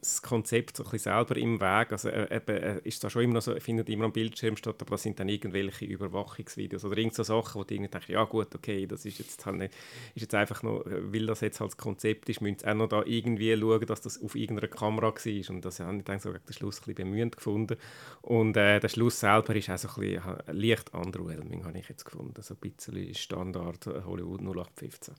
[0.00, 1.90] das Konzept so ein bisschen selber im Weg.
[1.90, 4.90] Also äh, äh, ist da schon immer noch so, findet immer am Bildschirm statt, aber
[4.92, 8.54] das sind dann irgendwelche Überwachungsvideos oder irgend so Sachen, wo du irgendwie denkst, ja gut,
[8.54, 9.74] okay, das ist jetzt halt nicht,
[10.14, 12.88] ist jetzt einfach noch, weil das jetzt halt das Konzept ist, müssen sie auch noch
[12.88, 15.50] da irgendwie schauen, dass das auf irgendeiner Kamera war.
[15.50, 17.76] Und das habe ich dann so gegen den Schluss ein bisschen bemühend gefunden.
[18.22, 22.04] Und äh, der Schluss selber ist auch so ein bisschen leicht underwhelming, habe ich jetzt
[22.04, 22.40] gefunden.
[22.40, 25.14] So ein bisschen Standard Hollywood 0815.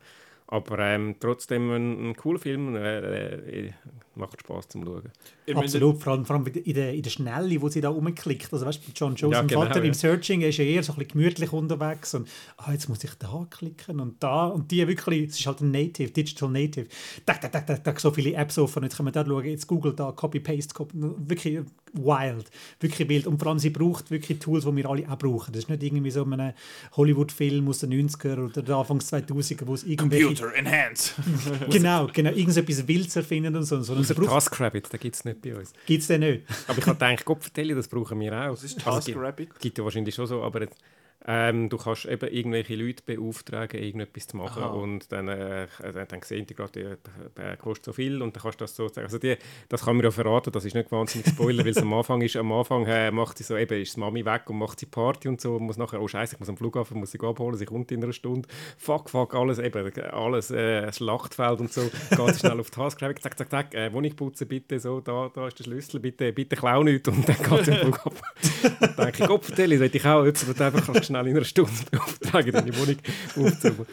[0.50, 3.72] Aber ähm, trotzdem ein, ein, cooler Film, äh, äh,
[4.16, 5.12] macht Spaß zum Schauen.
[5.54, 8.52] Absolut, vor allem, vor allem in, der, in der Schnelle, wo sie da rumklickt.
[8.54, 9.86] Also weißt, John Jones ja, genau, Vater ja.
[9.86, 13.14] im Searching ist ja eher so ein bisschen gemütlich unterwegs und ah, jetzt muss ich
[13.16, 16.88] da klicken und da und die wirklich, es ist halt ein Native, Digital Native.
[17.26, 19.68] Da, da, da, da, da so viele Apps offen, jetzt können wir da schauen, jetzt
[19.68, 21.60] Google da, Copy-Paste, Copy, wirklich
[21.94, 23.28] wild, wirklich wild.
[23.28, 25.54] Und vor allem, sie braucht wirklich Tools, die wir alle auch brauchen.
[25.54, 26.54] Das ist nicht irgendwie so ein
[26.96, 30.26] Hollywood-Film aus den 90er oder der Anfang 2000er, wo es irgendwelche...
[30.26, 31.14] Computer, enhance!
[31.70, 33.82] genau, genau, irgendetwas Wildes erfinden und so.
[33.82, 34.30] Sondern Außer braucht...
[34.30, 35.74] TaskRabbit, den gibt es nicht bei uns.
[35.86, 36.44] Gibt es den nicht?
[36.68, 38.54] aber ich habe gedacht, Gott vertelle, das brauchen wir auch.
[38.54, 39.50] Was ist TaskRabbit?
[39.50, 40.62] Also, gibt ja wahrscheinlich schon so, aber...
[40.62, 40.78] Jetzt,
[41.26, 44.72] ähm, du kannst eben irgendwelche Leute beauftragen, irgendetwas zu machen Aha.
[44.72, 45.68] und dann, äh,
[46.08, 47.00] dann sehen die gerade,
[47.36, 49.06] der kostet so viel und dann kannst du das so sagen.
[49.06, 49.36] Also die,
[49.68, 52.36] das kann man ja verraten, das ist nicht wahnsinnig Spoiler, weil es am Anfang ist,
[52.36, 55.28] am Anfang äh, macht sie so, eben ist die Mami weg und macht sie Party
[55.28, 57.92] und so, muss nachher, oh scheiße, ich muss am Flughafen, muss sie abholen, sie kommt
[57.92, 62.60] in einer Stunde, fuck, fuck, alles, eben, alles, äh, Schlachtfeld und so, geht sie schnell
[62.60, 65.64] auf die Task, zack, zack, zack, äh, Wohnung putzen bitte, so, da, da ist der
[65.64, 68.22] Schlüssel, bitte, bitte klau nichts und dann geht sie am Flughafen.
[68.80, 72.78] dann denke ich, Gott, vertelle, ich auch, der einfach schnell in einer Stunde beauftragen, deine
[72.78, 72.98] Wohnung
[73.36, 73.88] aufzubauen.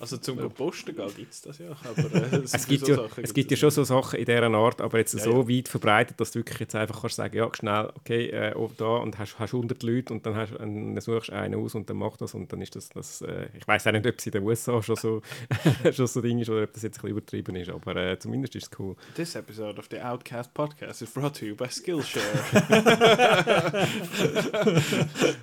[0.00, 0.48] Also zum ja.
[0.48, 1.70] Posten gehen gibt es das ja.
[1.70, 4.80] Aber, äh, es, gibt, so ja, es gibt ja schon so Sachen in dieser Art,
[4.80, 7.90] aber jetzt ja, so weit verbreitet, dass du wirklich jetzt einfach kannst sagen, ja, schnell,
[7.96, 11.56] okay, äh, da und hast, hast 100 Leute und dann, hast, dann suchst du einen
[11.56, 14.06] aus und dann macht das und dann ist das, das äh, ich weiß auch nicht,
[14.06, 15.22] ob es in den USA schon so,
[15.92, 18.54] schon so Ding ist oder ob das jetzt ein bisschen übertrieben ist, aber äh, zumindest
[18.54, 18.94] ist es cool.
[19.16, 22.22] This episode of the Outcast Podcast is brought to you by Skillshare.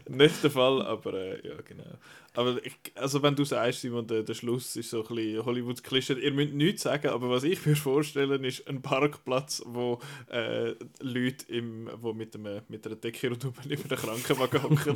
[0.09, 1.83] nicht der Fall, aber äh, ja, genau.
[2.35, 5.83] Aber ich, also wenn du sagst, Simon, der, der Schluss ist so ein bisschen Hollywoods
[5.83, 10.73] Klischee, ihr müsst nichts sagen, aber was ich mir vorstellen ist ein Parkplatz, wo äh,
[10.99, 14.93] Leute im, wo mit, einem, mit einer Decke rundherum über den Krankenwagen hocken.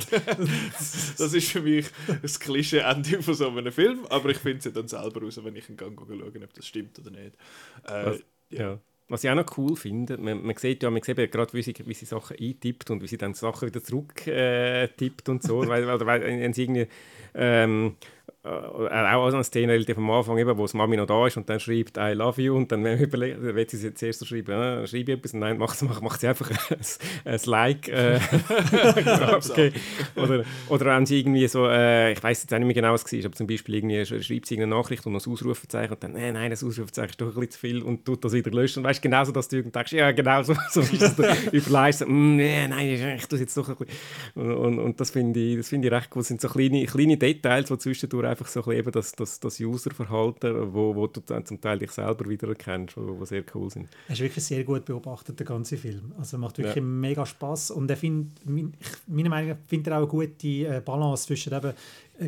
[1.18, 1.86] das ist für mich
[2.22, 5.56] das Klischee-Ende von so einem Film, aber ich finde es ja dann selber raus, wenn
[5.56, 7.36] ich einen Gang schaue, ob das stimmt oder nicht.
[7.86, 8.18] Äh,
[8.50, 8.60] ja.
[8.70, 8.80] ja.
[9.10, 11.74] Was ich auch noch cool finde, man, man sieht ja man sieht gerade, wie sie,
[11.84, 14.86] wie sie Sachen eintippt und wie sie dann Sachen wieder zurück äh,
[15.26, 16.86] und so, weil, weil, weil, weil sie irgendwie
[17.34, 17.96] ähm,
[18.42, 21.50] äh, auch eine Szene relativ am Anfang, eben, wo das Mami noch da ist und
[21.50, 24.86] dann schreibt I love you und dann überlegt, will sie jetzt zuerst so schreiben, äh,
[24.86, 26.78] schreibe ich etwas und nein, macht, macht, macht sie einfach ein,
[27.26, 27.88] ein Like.
[27.88, 28.18] Äh,
[29.34, 29.72] okay.
[30.16, 33.04] oder, oder wenn sie irgendwie so, äh, ich weiß jetzt auch nicht mehr genau, was
[33.04, 36.02] es war, aber zum Beispiel irgendwie schreibt sie eine Nachricht und noch ein Ausrufezeichen und
[36.02, 38.50] dann, nein, nein, das Ausrufezeichen ist doch ein bisschen zu viel und tut das wieder
[38.52, 41.18] löschen und weißt genau so, dass du denkst, ja genau so, so ist es,
[41.52, 43.98] überlegst, mm, nein, ich tue es jetzt doch ein bisschen
[44.34, 47.18] und, und, und das finde ich, find ich recht cool, das sind so kleine, kleine
[47.18, 51.44] Details, die zwischendurch einfach so ein eben das, das, das Userverhalten, wo, wo du dann
[51.44, 53.88] zum Teil dich selber wiedererkennst, wo, wo sehr cool sind.
[54.06, 56.12] Es ist wirklich sehr gut beobachtet, der ganze Film.
[56.18, 56.82] Also macht wirklich ja.
[56.82, 58.32] mega Spaß und er find,
[59.06, 61.72] meiner Meinung nach findet er auch eine gute äh, Balance zwischen eben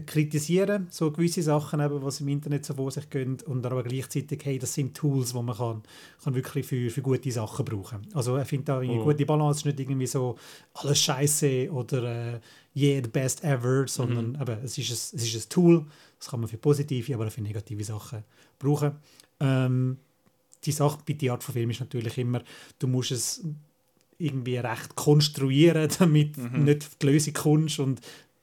[0.01, 4.41] kritisieren, so gewisse Sachen, eben, was im Internet so vor sich gehen und aber gleichzeitig,
[4.45, 5.83] hey, das sind Tools, die man kann,
[6.25, 8.07] kann wirklich für, für gute Sachen brauchen.
[8.15, 9.05] Also er findet da eine oh.
[9.05, 10.37] gute Balance, nicht irgendwie so
[10.75, 12.41] alles Scheiße oder äh,
[12.75, 14.41] yeah, the best ever, sondern mhm.
[14.41, 15.85] eben, es, ist ein, es ist ein Tool,
[16.19, 18.25] das kann man für positive, aber auch für negative Sachen
[18.59, 18.93] brauchen.
[19.41, 19.99] Ähm,
[20.65, 22.43] die Sache bei der Art von Film ist natürlich immer,
[22.79, 23.45] du musst es
[24.17, 26.65] irgendwie recht konstruieren, damit mhm.
[26.65, 28.01] nicht auf die Lösung kommst und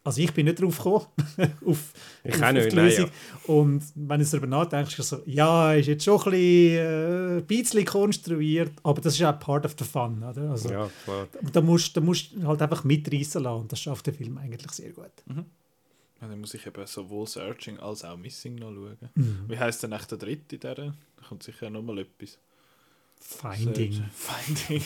[0.10, 1.06] also ich bin nicht drauf gekommen,
[1.66, 1.94] auf,
[2.24, 3.06] ich auf, nicht, auf die Lösung.
[3.06, 3.14] Nein,
[3.48, 3.54] ja.
[3.54, 7.46] Und wenn du darüber nachdenkst, ist so, ja, ist jetzt schon ein bisschen, äh, ein
[7.46, 10.24] bisschen konstruiert, aber das ist auch part of the fun.
[10.24, 10.50] Oder?
[10.50, 11.28] Also, ja, klar.
[11.54, 14.90] Da musst du musst halt einfach mitreißen lassen und das schafft der Film eigentlich sehr
[14.94, 15.12] gut.
[15.28, 15.46] Mhm.
[16.20, 18.98] Ja, dann muss ich eben sowohl Searching als auch Missing noch schauen.
[19.14, 19.46] Mhm.
[19.48, 20.76] Wie heisst denn echt der dritte in dieser?
[20.76, 20.94] Da
[21.28, 22.40] kommt sicher noch mal etwas.
[23.20, 24.06] Finding.
[24.12, 24.82] Finding.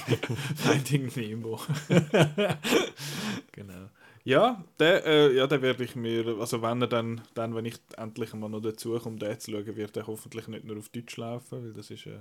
[0.55, 1.61] Finding Nemo.
[3.53, 3.89] genau.
[4.25, 7.75] Ja, der, äh, ja, der werde ich mir, also wenn er dann, dann, wenn ich
[7.97, 11.17] endlich mal noch dazu komme, den zu schauen, wird er hoffentlich nicht nur auf Deutsch
[11.17, 12.19] laufen, weil das ist, äh,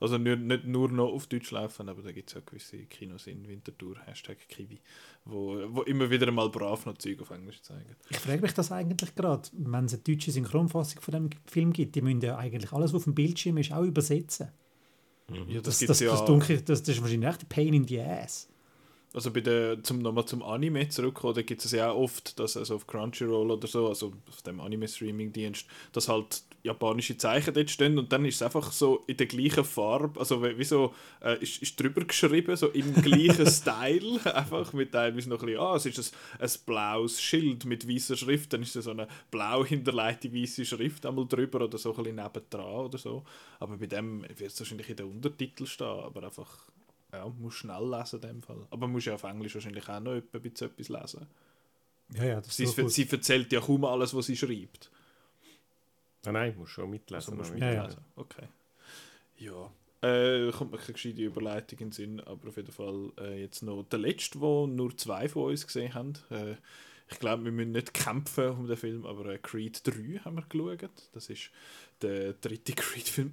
[0.00, 3.28] also nicht, nicht nur noch auf Deutsch laufen, aber da gibt es auch gewisse Kinos
[3.28, 4.80] in Winterthur, Hashtag Kiwi,
[5.24, 7.94] wo, wo immer wieder mal brav noch Zeug auf Englisch zeigen.
[8.10, 11.94] Ich frage mich das eigentlich gerade, wenn es eine deutsche Synchronfassung von dem Film gibt,
[11.94, 14.48] die müssen ja eigentlich alles, was auf dem Bildschirm ist, auch übersetzen.
[15.28, 15.48] Mhm.
[15.48, 16.10] Ja, das, das, das, ja.
[16.10, 18.48] das, dunkel, das, das ist wahrscheinlich echt ein Pain in the Ass
[19.16, 22.54] also bei der, zum nochmal zum Anime zurückkommen, da gibt es ja auch oft, dass
[22.54, 27.98] also auf Crunchyroll oder so, also auf dem Anime-Streaming-Dienst, dass halt japanische Zeichen dort stehen
[27.98, 31.62] und dann ist es einfach so in der gleichen Farbe, also wie, so, äh, ist,
[31.62, 35.86] ist drüber geschrieben, so im gleichen Style, einfach mit teilweise noch ein bisschen, ah, es
[35.86, 40.30] ist ein, ein blaues Schild mit weißer Schrift, dann ist es so eine blau hinterlegte
[40.30, 43.24] weiße Schrift einmal drüber oder so ein bisschen nebendran oder so.
[43.60, 46.68] Aber bei dem wird es wahrscheinlich in den Untertitel stehen, aber einfach,
[47.16, 48.66] ja, muss schnell lesen in dem Fall.
[48.70, 51.26] Aber muss ja auf Englisch wahrscheinlich auch noch ein bisschen etwas lesen.
[52.14, 54.90] Ja, ja, das Sie, so sie erzählt ja kaum alles, was sie schreibt.
[56.24, 57.16] Ah, nein, musst schon mitlesen.
[57.16, 57.58] Also musst noch.
[57.60, 57.82] Ja, ja.
[57.82, 58.04] mitlesen.
[58.16, 58.48] Okay.
[59.38, 59.70] Ja.
[60.02, 63.62] Äh, kommt mir keine gescheite Überleitung in den Sinn, aber auf jeden Fall äh, jetzt
[63.62, 66.12] noch der letzte, wo nur zwei von uns gesehen haben.
[66.30, 66.56] Äh,
[67.08, 70.44] ich glaube, wir müssen nicht kämpfen um den Film, aber äh, Creed 3 haben wir
[70.48, 71.10] geschaut.
[71.12, 71.50] Das ist
[72.02, 73.32] der dritte Creed-Film.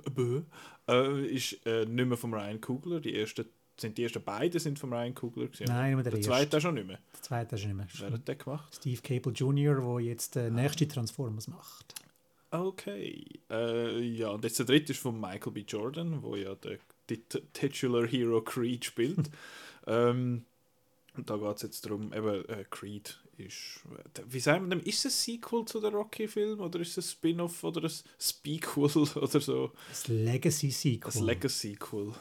[0.87, 2.99] Äh, ist äh, nicht mehr von Ryan Coogler.
[2.99, 3.45] Die ersten,
[3.77, 5.47] sind die ersten beiden sind von Ryan Coogler.
[5.47, 5.65] Gewesen.
[5.67, 6.31] Nein, nur der, der erste.
[6.31, 6.99] zweite schon nicht mehr.
[7.13, 7.87] Der zweite ist nicht mehr.
[7.97, 8.75] Wer hat den gemacht?
[8.75, 10.41] Steve Cable Jr., der jetzt Ah.
[10.43, 11.95] den nächsten Transformers macht.
[12.51, 13.25] Okay.
[13.49, 15.61] Äh, ja, und jetzt der dritte ist von Michael B.
[15.67, 19.29] Jordan, wo ja der Tit- Titular Hero Creed spielt.
[19.87, 20.45] ähm,
[21.15, 23.81] und da geht es jetzt darum, eben äh, Creed ist,
[24.15, 27.05] äh, wie sagen wir dem, ist es ein Sequel zu den Rocky-Film oder ist es
[27.05, 28.83] ein Spin-off oder ein Spequel
[29.15, 29.71] oder so?
[29.89, 31.21] Das Legacy-Sequel.
[31.21, 32.13] Ein Legacy-Sequel.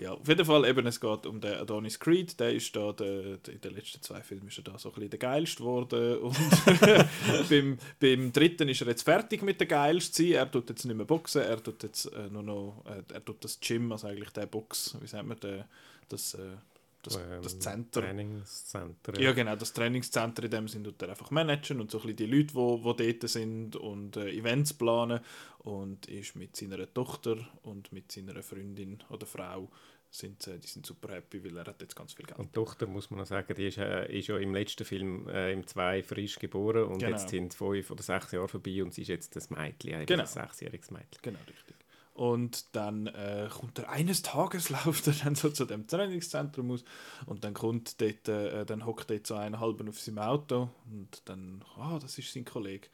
[0.00, 3.38] Ja, auf jeden Fall eben, es geht um den Adonis Creed, der ist da, der,
[3.38, 6.18] der, in den letzten zwei Filmen ist er da so ein bisschen der geilste geworden.
[6.18, 6.36] Und
[7.50, 10.96] beim, beim dritten ist er jetzt fertig mit der geilste sein, er tut jetzt nicht
[10.96, 14.30] mehr boxen, er tut jetzt äh, nur noch, äh, er tut das Gym, also eigentlich
[14.30, 15.66] der Box, wie sagt man, der,
[16.08, 16.56] das, äh,
[17.02, 18.00] das, Ähm, das Center.
[18.02, 19.20] Trainingscenter.
[19.20, 22.16] Ja, genau, das Trainingscenter in dem sind tut er einfach managen und so ein bisschen
[22.16, 25.20] die Leute, die, dort sind und äh, Events planen
[25.58, 29.70] und ist mit seiner Tochter und mit seiner Freundin oder Frau
[30.10, 32.38] sind, äh, die sind super happy, weil er hat jetzt ganz viel Geld.
[32.38, 35.28] Und die Tochter, muss man noch sagen, die ist, äh, ist ja im letzten Film
[35.28, 37.10] äh, im 2 frisch geboren und Genau.
[37.16, 40.22] jetzt sind fünf oder sechs Jahre vorbei und sie ist jetzt das Mädchen, eben Genau.
[40.22, 41.20] ein sechsjähriges Mädchen.
[41.22, 41.76] Genau, richtig.
[42.18, 46.82] Und dann äh, kommt er eines Tages läuft er dann so zu dem Trainingszentrum aus
[47.26, 51.22] und dann kommt dort, äh, dann hockt dort so einer halben auf seinem Auto und
[51.26, 52.88] dann, ah, das ist sein Kollege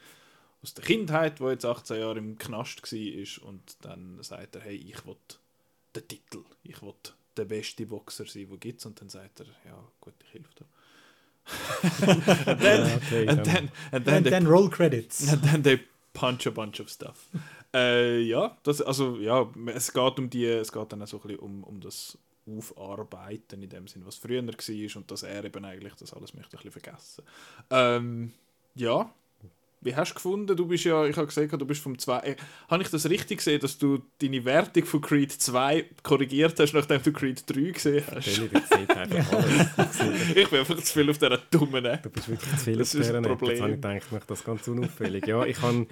[0.62, 4.76] aus der Kindheit, der jetzt 18 Jahre im Knast war und dann sagt er, hey,
[4.76, 5.16] ich will
[5.96, 6.92] den Titel, ich will
[7.38, 10.66] der beste Boxer sein, den gibt und dann sagt er, ja gut, ich helfe dir.
[12.46, 15.32] and then, okay, and dann- then, and then And they then Roll Credits.
[15.32, 15.80] And then they
[16.12, 17.26] punch a bunch of stuff.
[17.74, 21.22] Äh, ja, das, also, ja, es geht um die, es geht dann auch so ein
[21.22, 25.64] bisschen um, um das Aufarbeiten in dem Sinn, was früher war und dass er eben
[25.64, 27.24] eigentlich das alles möchte ein bisschen vergessen.
[27.70, 28.32] Ähm,
[28.74, 29.10] ja,
[29.84, 30.56] wie hast du gefunden?
[30.56, 32.18] Du bist ja, ich habe gesehen, du bist vom 2.
[32.20, 32.36] Äh,
[32.70, 37.02] habe ich das richtig gesehen, dass du deine Wertung von Creed 2 korrigiert hast, nachdem
[37.02, 38.28] du Creed 3 gesehen hast?
[39.30, 40.00] Alles.
[40.34, 42.02] ich bin einfach zu viel auf dieser dummen App.
[42.02, 43.42] Du bist wirklich zu viel Das auf ist ein dieser App.
[43.42, 45.26] Jetzt habe ich gedacht, ich mache das ganz unauffällig.
[45.26, 45.86] Ja, ich habe,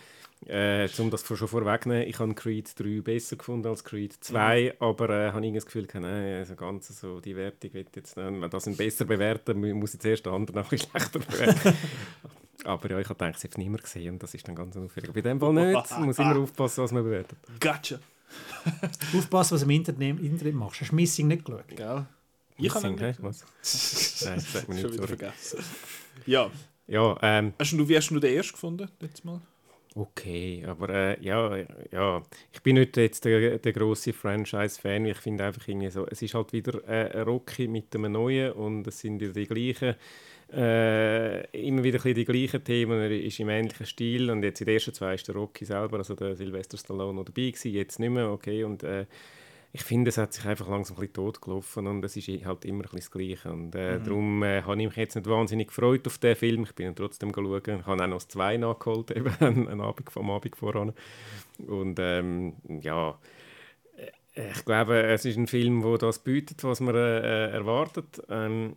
[0.46, 4.84] äh, um das schon vorwegzunehmen, ich habe Creed 3 besser gefunden als Creed 2, Mhm.
[4.84, 8.16] aber äh, habe irgendwie das Gefühl, gehabt, nein, also ganz so die Wertung wird jetzt,
[8.16, 11.72] wenn man das besser bewerten mu- muss ich zuerst den anderen nachher schlechter bewerten.
[12.64, 14.54] aber ja, ich habe gedacht, ich habe es nicht mehr gesehen und das ist dann
[14.54, 15.12] ganz unauffällig.
[15.12, 17.38] Bei dem Fall nicht, man muss immer aufpassen, was man bewertet.
[17.60, 17.98] Gotcha.
[19.16, 20.80] Aufpassen, was du im Internet, Internet machst.
[20.80, 21.68] Hast du Missing nicht geschaut?
[21.68, 22.06] Gell?
[22.58, 23.44] Ich habe nicht Was?
[24.24, 25.18] Nein, das sagt man Schon nicht, wieder sorry.
[25.18, 25.58] vergessen.
[26.26, 26.50] Ja,
[26.86, 29.40] Ja, ähm, hast du, wie hast du den ersten gefunden, letztes Mal?
[29.94, 31.54] Okay, aber äh, ja,
[31.90, 35.04] ja, ich bin nicht jetzt der, der große Franchise-Fan.
[35.04, 38.86] Ich finde einfach irgendwie so, es ist halt wieder äh, Rocky mit einem neuen und
[38.86, 39.96] es sind die gleichen,
[40.50, 43.00] äh, immer wieder die gleichen Themen.
[43.00, 45.98] Er ist im ähnlichen Stil und jetzt in den ersten zwei ist der Rocky selber,
[45.98, 49.04] also der Sylvester Stallone noch dabei gewesen, jetzt nicht mehr, okay, und äh,
[49.74, 52.84] ich finde, es hat sich einfach langsam ein bisschen totgelaufen und es ist halt immer
[52.84, 53.50] ein bisschen das Gleiche.
[53.50, 56.64] Und äh, darum äh, habe ich mich jetzt nicht wahnsinnig gefreut auf den Film.
[56.64, 57.68] Ich bin ihn trotzdem geschaut.
[57.68, 60.92] Ich habe auch noch 2 nachgeholt, eben einen Abend vom Abend voran.
[61.66, 63.18] Und ähm, ja,
[63.96, 68.22] äh, ich glaube, es ist ein Film, der das bietet, was man äh, erwartet.
[68.28, 68.76] Ähm,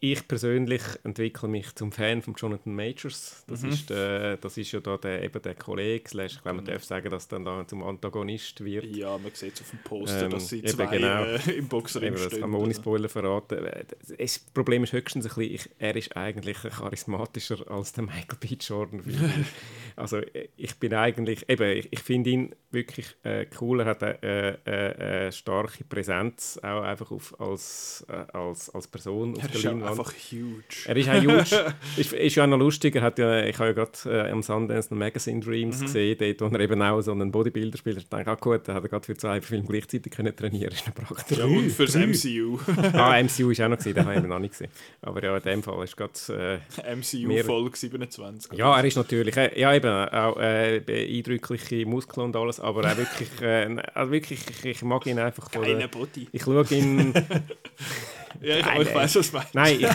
[0.00, 3.42] ich persönlich entwickle mich zum Fan von Jonathan Majors.
[3.48, 3.68] Das, Mhm.
[3.70, 6.84] ist, der, das ist ja da der, eben der Kollege, slash, ich glaube, man darf
[6.84, 8.84] sagen, dass er dann da zum Antagonist wird.
[8.94, 11.24] Ja, man sieht es auf dem Poster, Ähm, dass sie zwei genau.
[11.24, 12.40] äh, im Boxring Eben, das stehen.
[12.40, 13.64] kann man ohne Spoiler verraten.
[13.64, 13.84] Äh,
[14.18, 18.56] Das Problem ist höchstens ein bisschen, ich, er ist eigentlich charismatischer als der Michael B.
[18.60, 19.02] Jordan.
[19.96, 23.80] also äh, ich bin eigentlich, eben, ich, ich finde ihn wirklich äh, cool.
[23.80, 28.86] Er hat eine äh, äh, äh, starke Präsenz, auch einfach auf, als, äh, als, als
[28.86, 30.08] Person auf Er der ist Leinwand.
[30.08, 30.86] einfach huge.
[30.86, 31.74] Er ist auch huge.
[31.96, 32.94] ist, ist ja auch noch lustig.
[32.96, 35.84] Er hat ja, ich habe ja gerade äh, am Sundance noch Magazine Dreams mhm.
[35.84, 37.98] gesehen, dort, wo er eben auch so einen Bodybuilder spielt.
[37.98, 41.38] Ich dachte, ah gut, da hat er gerade für zwei Filme gleichzeitig können trainieren praktisch.
[41.38, 42.06] Ja, und fürs drei.
[42.06, 42.58] MCU.
[42.92, 44.70] ah, MCU ist auch noch gesehen, den habe ich noch nicht gesehen.
[45.02, 46.60] Aber ja, in dem Fall ist gerade...
[46.84, 48.52] Äh, MCU Folge 27.
[48.52, 52.96] Ja, er ist natürlich, äh, ja eben, auch äh, beeindruckliche Muskeln und alles, aber auch
[52.96, 55.50] wirklich, äh, also wirklich ich, ich mag ihn einfach...
[55.50, 56.28] Keine Body.
[56.32, 57.14] Ich schaue ihn...
[58.40, 59.54] Ja, ich, Nein, ich weiß, was meinst.
[59.54, 59.80] Nein.
[59.80, 59.88] Ich,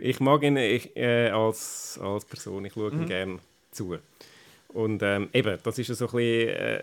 [0.00, 3.02] ich mag ihn ich, äh, als, als Person, ich schaue mhm.
[3.02, 3.38] ihm gerne
[3.70, 3.98] zu.
[4.68, 6.82] Und ähm, eben, das ist so ein bisschen äh,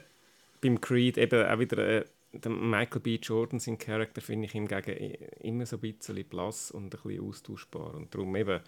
[0.62, 3.16] beim Creed eben auch wieder äh, der Michael B.
[3.16, 7.96] Jordan, sein Charakter, finde ich hingegen immer so ein bisschen blass und ein bisschen austauschbar.
[7.96, 8.60] Und darum eben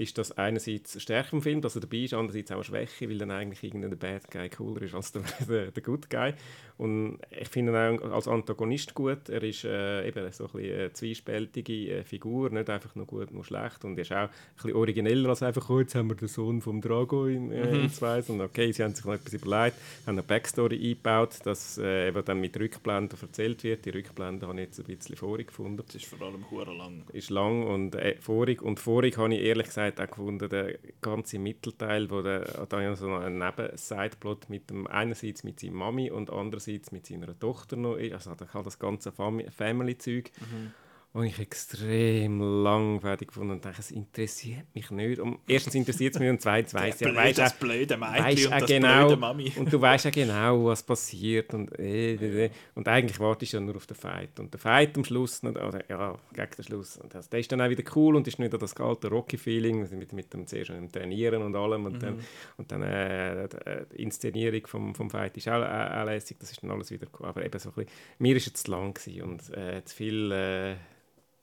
[0.00, 3.18] ist das einerseits Stärke im Film, dass er dabei ist, andererseits auch eine Schwäche, weil
[3.18, 6.32] dann eigentlich irgendein Bad Guy cooler ist als der, der, der Good Guy.
[6.78, 9.28] Und ich finde ihn auch als Antagonist gut.
[9.28, 13.30] Er ist äh, eben so ein bisschen eine zwiespältige äh, Figur, nicht einfach nur gut,
[13.30, 13.84] nur schlecht.
[13.84, 16.62] Und er ist auch ein bisschen origineller als einfach, oh, jetzt haben wir den Sohn
[16.62, 17.80] vom Drago in, äh, mhm.
[17.82, 18.22] in zwei.
[18.22, 22.24] Und okay, sie haben sich noch etwas überlegt, haben eine Backstory eingebaut, dass äh, eben
[22.24, 23.84] dann mit Rückblenden erzählt wird.
[23.84, 25.82] Die Rückblenden habe ich jetzt ein bisschen vorig gefunden.
[25.84, 26.46] Das ist vor allem
[26.78, 27.02] lang.
[27.12, 28.62] Ist lang und äh, vorig.
[28.62, 33.14] Und vorig habe ich ehrlich gesagt auch gefunden, der ganze Mittelteil, wo der, da so
[33.14, 38.12] einen Neben-Sideplot mit dem einerseits mit seiner Mami und andererseits mit seiner Tochter noch ist.
[38.12, 40.30] Also da kann das ganze Family-Zeug.
[40.38, 40.72] Mhm
[41.12, 45.18] und ich extrem langweilig gefunden und dachte, es interessiert mich nicht.
[45.18, 48.60] Und erstens interessiert es mich und zweitens weiss ich ja, weißt das blöde Mädchen und
[48.60, 49.52] das genau, blöde Mami.
[49.56, 52.50] Und du weißt ja genau, was passiert und äh, äh, äh.
[52.76, 54.38] und eigentlich wartest du ja nur auf den Fight.
[54.38, 57.60] Und der Fight am Schluss, oder, ja, gegen den Schluss, und das, der ist dann
[57.60, 61.42] auch wieder cool und ist nicht das alte Rocky-Feeling mit, mit dem sehr schönen Trainieren
[61.42, 61.98] und allem und mhm.
[61.98, 62.20] dann,
[62.56, 63.48] und dann äh,
[63.92, 67.26] die Inszenierung vom, vom Fight ist auch, auch, lässig, das ist dann alles wieder cool.
[67.26, 70.76] Aber eben so ein bisschen, mir war es zu lang und äh, zu viel...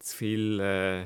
[0.07, 0.59] Äh, zu viel.
[0.59, 1.05] Äh,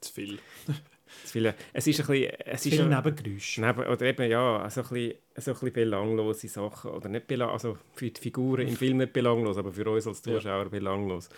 [0.00, 0.38] zu viel.
[1.24, 1.54] zu viel.
[1.72, 2.32] Es ist ein bisschen.
[2.44, 3.60] Es ist viel Nebengeräusche.
[3.60, 6.90] Neben, oder eben, ja, so ein, bisschen, so ein bisschen belanglose Sachen.
[6.90, 10.22] Oder nicht belang, also für die Figuren im Film nicht belanglos, aber für uns als
[10.22, 10.68] Zuschauer ja.
[10.68, 11.28] belanglos.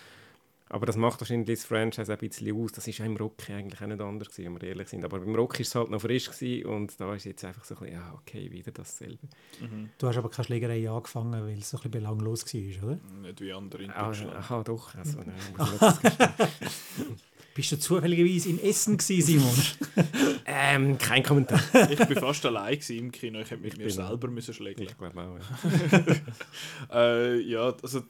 [0.72, 2.72] Aber das macht wahrscheinlich das Franchise ein bisschen aus.
[2.72, 5.04] Das war ja im Rocky eigentlich auch nicht anders, gewesen, wenn wir ehrlich sind.
[5.04, 7.74] Aber beim Rocky war es halt noch frisch gewesen, und da ist jetzt einfach so
[7.74, 9.28] ein bisschen, ja, okay, wieder dasselbe.
[9.60, 9.90] Mhm.
[9.98, 13.00] Du hast aber keine Schlägerei angefangen, weil es so ein bisschen belanglos war, oder?
[13.20, 14.34] Nicht wie andere in ah, Deutschland.
[14.34, 14.94] Aha, doch.
[14.94, 15.94] Also, nein,
[17.54, 19.54] Bist du zufälligerweise in Essen gewesen, Simon?
[20.46, 21.60] ähm, kein Kommentar.
[21.90, 23.40] ich war fast allein im Kino.
[23.40, 24.88] Ich hätte mit ich mir selber müssen schlägeln.
[24.88, 26.98] Ich glaube auch, ja.
[26.98, 28.04] äh, ja, also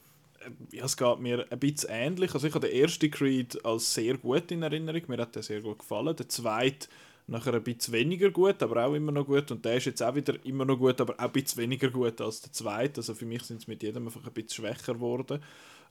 [0.73, 2.35] ja, es geht mir ein bisschen ähnlich.
[2.35, 5.03] Also ich habe den ersten Creed als sehr gut in Erinnerung.
[5.09, 6.17] Mir hat der sehr gut gefallen.
[6.17, 6.89] Der zweite
[7.27, 9.51] nachher ein bisschen weniger gut, aber auch immer noch gut.
[9.51, 12.21] Und der ist jetzt auch wieder immer noch gut, aber auch ein bisschen weniger gut
[12.21, 13.01] als der zweite.
[13.01, 15.43] Also für mich sind es mit jedem einfach ein bisschen schwächer geworden.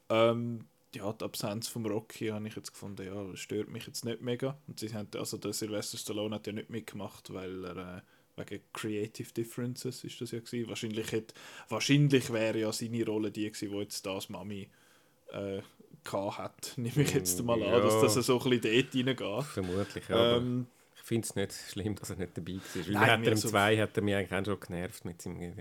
[0.10, 4.22] Ähm, ja, die Absenz vom Rocky habe ich jetzt gefunden, ja, stört mich jetzt nicht
[4.22, 4.58] mega.
[4.68, 8.02] Und sie haben, also der Sylvester Stallone hat ja nicht mitgemacht, weil er äh,
[8.36, 10.70] wegen Creative Differences ist das ja gewesen.
[10.70, 11.34] Wahrscheinlich, hätte,
[11.70, 14.70] wahrscheinlich wäre ja seine Rolle die gewesen, wo jetzt das Mami
[15.32, 15.62] äh,
[16.06, 19.46] hat, nehme ich jetzt mal an, ja, dass das so ein bisschen dort reingeht.
[19.46, 20.38] Vermutlich, ja.
[20.38, 22.86] Ähm, ich finde es nicht schlimm, dass er nicht dabei war.
[22.86, 25.42] Weil Nein, er im 2 hat er mich eigentlich auch schon genervt mit seinem...
[25.42, 25.54] Ja.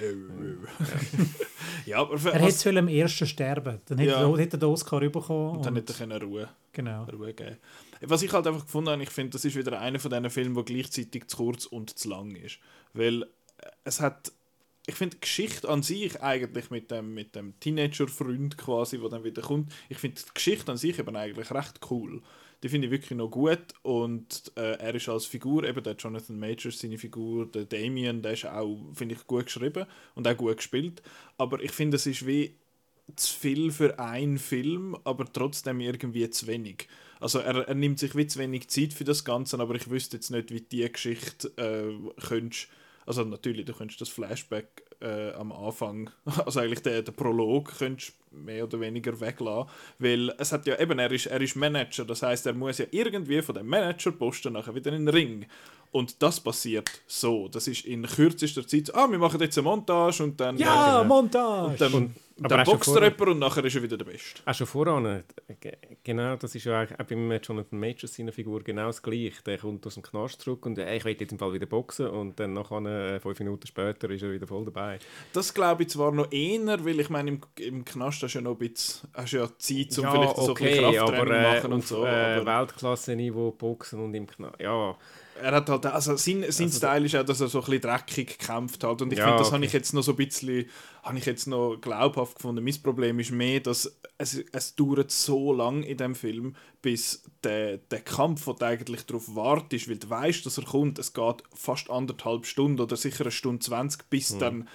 [1.86, 4.22] ja, aber für, er hätte am ersten sterben Dann hätte, ja.
[4.22, 5.58] er, hätte er den Oscar bekommen.
[5.58, 7.04] Und dann hätte er Ruhe, genau.
[7.04, 7.58] Ruhe geben
[8.02, 10.54] was ich halt einfach gefunden habe, ich finde, das ist wieder einer von diesen Filmen,
[10.54, 12.58] der gleichzeitig zu kurz und zu lang ist.
[12.92, 13.26] Weil äh,
[13.84, 14.32] es hat,
[14.86, 19.24] ich finde die Geschichte an sich eigentlich mit dem, mit dem Teenager-Freund quasi, der dann
[19.24, 22.22] wieder kommt, ich finde die Geschichte an sich eben eigentlich recht cool.
[22.62, 26.38] Die finde ich wirklich noch gut und äh, er ist als Figur, eben der Jonathan
[26.38, 30.58] Majors, seine Figur, der Damien, der ist auch, finde ich, gut geschrieben und auch gut
[30.58, 31.02] gespielt.
[31.38, 32.54] Aber ich finde, es ist wie
[33.16, 36.86] zu viel für einen Film, aber trotzdem irgendwie zu wenig.
[37.20, 40.16] Also er, er nimmt sich wie zu wenig Zeit für das Ganze, aber ich wüsste
[40.16, 42.68] jetzt nicht, wie die Geschichte äh, könntest,
[43.06, 46.10] also natürlich, du könntest das Flashback äh, am Anfang,
[46.44, 50.98] also eigentlich der, der Prolog, könntest mehr oder weniger weglassen, weil es hat ja eben,
[50.98, 54.74] er ist, er ist Manager, das heißt, er muss ja irgendwie von dem Managerposten nachher
[54.74, 55.46] wieder in den Ring
[55.92, 57.48] und das passiert so.
[57.48, 58.94] Das ist in kürzester Zeit.
[58.94, 60.56] Ah, wir machen jetzt eine Montage und dann.
[60.56, 61.66] Ja, Montage!
[61.66, 62.14] Und dann, und,
[62.48, 64.40] dann boxt er jemand und nachher ist er wieder der Beste.
[64.46, 65.24] Auch schon voran.
[66.02, 69.42] Genau, das ist ja auch beim Jonathan Majors seiner Figur genau das Gleiche.
[69.44, 72.08] Der kommt aus dem Knast zurück und äh, ich will jetzt im Fall wieder boxen
[72.08, 74.98] und dann nachher, äh, fünf Minuten später ist er wieder voll dabei.
[75.32, 78.42] Das glaube ich zwar noch eher, weil ich meine, im, im Knast hast du ja
[78.42, 81.36] noch ein bisschen hast ja Zeit, um ja, vielleicht okay, so ein bisschen Krafttraining aber,
[81.36, 82.06] äh, machen und so.
[82.06, 84.60] Äh, Weltklasse-Niveau boxen und im Knast.
[84.60, 84.96] Ja
[85.42, 87.80] er hat halt, also sein, sein Also Style ist auch, dass er so ein bisschen
[87.82, 89.56] dreckig gekämpft hat und ich Ja, finde, das okay.
[89.56, 90.66] habe ich jetzt noch so ein bisschen,
[91.02, 92.64] habe ich jetzt noch glaubhaft gefunden.
[92.64, 97.78] Mein Problem ist mehr, dass es, es dauert so lang in dem Film, bis der,
[97.78, 101.42] der Kampf, wo du eigentlich darauf wartest, weil du weißt, dass er kommt, es geht
[101.54, 104.68] fast anderthalb Stunden oder sicher eine Stunde 20, bis dann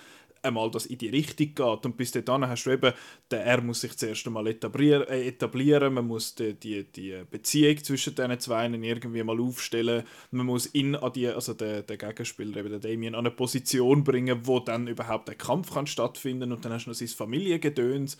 [0.46, 1.86] einmal das in die Richtung geht.
[1.86, 2.94] Und bis dahin hast du eben,
[3.32, 7.84] der, er muss sich zuerst einmal etablieren, äh, etablieren man muss die, die, die Beziehung
[7.84, 12.58] zwischen diesen zwei irgendwie mal aufstellen, man muss ihn an die, also der, der Gegenspieler,
[12.58, 16.64] eben der Damien, an eine Position bringen, wo dann überhaupt der Kampf kann stattfinden und
[16.64, 18.18] dann hast du noch sein Familiengedöns.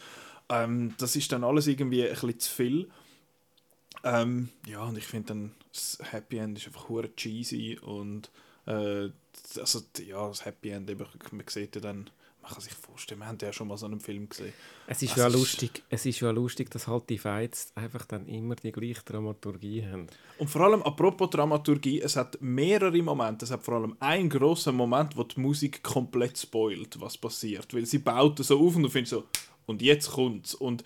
[0.50, 2.90] Ähm, das ist dann alles irgendwie ein bisschen zu viel.
[4.04, 8.30] Ähm, ja, und ich finde dann, das Happy End ist einfach cheesy und
[8.68, 9.10] äh,
[9.58, 12.10] also, ja, das Happy End, eben, man sieht ja dann,
[12.42, 14.54] man kann sich vorstellen, wir haben ja schon mal so einen Film gesehen.
[14.88, 18.28] Es ist Das ja lustig, es ist ja lustig, dass halt die Fights einfach dann
[18.28, 20.08] immer die gleiche Dramaturgie haben.
[20.38, 24.76] Und vor allem, apropos Dramaturgie, es hat mehrere Momente, es hat vor allem einen grossen
[24.76, 28.90] Moment, wo die Musik komplett spoilt, was passiert, weil sie baut so auf und du
[28.90, 29.24] findest so,
[29.66, 30.54] und jetzt kommt's.
[30.54, 30.84] Und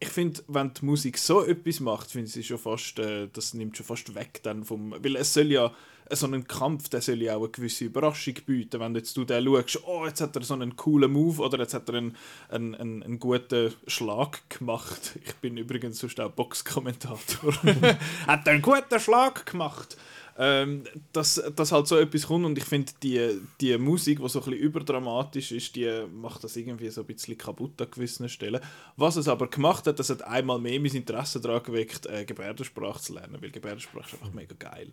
[0.00, 3.54] ich finde, wenn die Musik so etwas macht, finde ich sie schon fast, äh, das
[3.54, 5.72] nimmt schon fast weg dann vom, weil es soll ja,
[6.10, 9.44] so ein Kampf, der soll ja auch eine gewisse Überraschung bieten, wenn jetzt du den
[9.44, 12.16] schaust, oh, jetzt hat er so einen coolen Move oder jetzt hat er einen,
[12.48, 15.18] einen, einen, einen guten Schlag gemacht.
[15.24, 17.54] Ich bin übrigens sonst auch Boxkommentator.
[18.26, 19.96] hat er einen guten Schlag gemacht.
[20.38, 24.38] Ähm, dass, dass halt so etwas kommt und ich finde, die, die Musik, die so
[24.38, 28.62] ein bisschen überdramatisch ist, die macht das irgendwie so ein bisschen kaputt an gewissen Stellen.
[28.96, 33.00] Was es aber gemacht hat, das hat einmal mehr mein Interesse daran geweckt, äh, Gebärdensprache
[33.00, 34.92] zu lernen, weil Gebärdensprache ist einfach mega geil.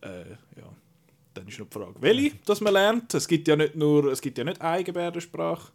[0.00, 0.72] Äh, ja.
[1.34, 3.12] Dann ist noch die Frage, welche dass man lernt.
[3.14, 5.72] Es gibt ja nicht nur, es gibt ja nicht eine Gebärdensprache.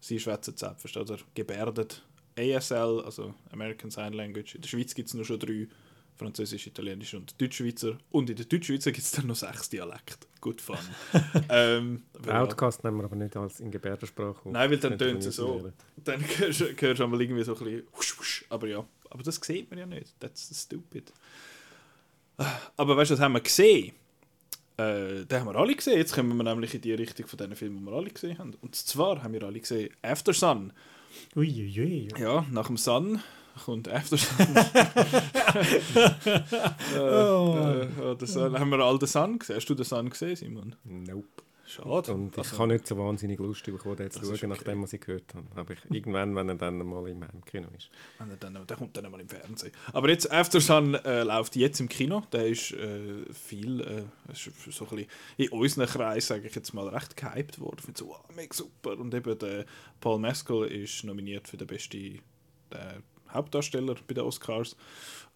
[0.00, 2.02] Sie schwätzen selbst, oder gebärdet
[2.38, 4.54] ASL, also American Sign Language.
[4.54, 5.68] In der Schweiz gibt es nur schon drei.
[6.16, 7.98] Französisch, Italienisch und Deutschschweizer.
[8.12, 10.26] Und in der Deutschschweizer gibt es dann noch sechs Dialekte.
[10.40, 10.76] Gut fun.
[11.48, 14.48] ähm, Outcast nehmen wir aber nicht als in Gebärdensprache.
[14.48, 15.72] Nein, weil dann tönt es so.
[15.96, 18.46] Dann hörst du einmal irgendwie so ein bisschen.
[18.48, 20.18] Aber ja, aber das sieht man ja nicht.
[20.20, 21.12] That's stupid.
[22.76, 23.92] Aber weißt du, das haben wir gesehen.
[24.76, 25.98] Äh, den haben wir alle gesehen.
[25.98, 28.54] Jetzt kommen wir nämlich in die Richtung von den Filmen, die wir alle gesehen haben.
[28.60, 30.72] Und zwar haben wir alle gesehen After Sun.
[31.36, 32.08] Uiuiui.
[32.18, 33.20] Ja, nach dem Sun
[33.64, 34.36] kommt After Sun.
[36.94, 37.56] äh, Oh.
[38.02, 38.58] äh, den Sun.
[38.58, 39.56] Haben wir all den Sun gesehen?
[39.56, 40.74] Hast du den Sun gesehen, Simon?
[40.84, 41.28] Nope.
[41.66, 42.12] Schade.
[42.12, 44.58] Und ich Also- kann nicht so wahnsinnig Lust bekommen, den zu Das ist schauen, okay.
[44.58, 45.46] nachdem was ich gehört habe.
[45.54, 47.90] Aber ich, irgendwann, wenn er dann mal im Kino ist.
[48.18, 49.72] Wenn er dann, der kommt dann mal im Fernsehen.
[49.92, 52.22] Aber jetzt, After Sun äh, läuft jetzt im Kino.
[52.32, 55.06] Der ist äh, viel, äh, ist so ein bisschen
[55.38, 57.76] in unseren Kreis, sage ich jetzt mal, recht gehypt worden.
[57.78, 58.98] Ich finde so, wow, mega super.
[58.98, 59.64] Und eben der
[60.00, 62.20] Paul Mescal ist nominiert für den besten
[62.70, 63.00] äh,
[63.30, 64.76] Hauptdarsteller bei den Oscars.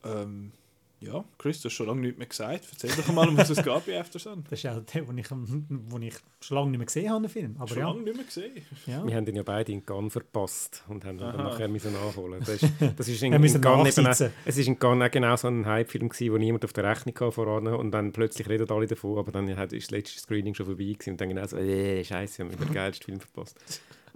[0.04, 0.52] Ähm,
[1.00, 2.66] ja, Chris, du hast schon lange nichts mehr gesagt.
[2.72, 4.44] Erzähl doch mal, um was es geht bei After Sun.
[4.50, 7.30] Das ist auch der, den ich, den ich schon lange nicht mehr gesehen habe, den
[7.30, 7.56] Film.
[7.58, 8.52] Aber schon ja, lange nicht mehr gesehen.
[8.86, 9.06] ja.
[9.06, 11.50] Wir haben ihn ja beide in Cannes verpasst und haben ihn dann Aha.
[11.50, 12.40] nachher müssen nachholen.
[12.40, 15.48] Das ist, das ist in, in Cannes eben, es ist in Cannes auch genau so
[15.48, 18.86] ein Hype-Film gewesen, wo niemand auf der Rechnung hatte voran und dann plötzlich reden alle
[18.86, 22.02] davon, aber dann ist das letzte Screening schon vorbei gewesen und dann genau so, äh,
[22.02, 23.56] scheiße, wir haben den geilsten Film verpasst.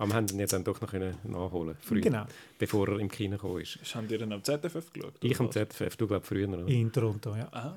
[0.02, 2.24] Aber wir haben ihn ja dann doch noch können nachholen früher, Genau,
[2.58, 3.78] bevor er im Kino gekommen ist.
[3.94, 5.14] Haben die dann am ZFF geschaut?
[5.20, 5.52] Ich am?
[5.52, 6.66] ZFF, du glaubst früher, oder?
[6.66, 7.48] in Toronto, ja.
[7.52, 7.72] Ah.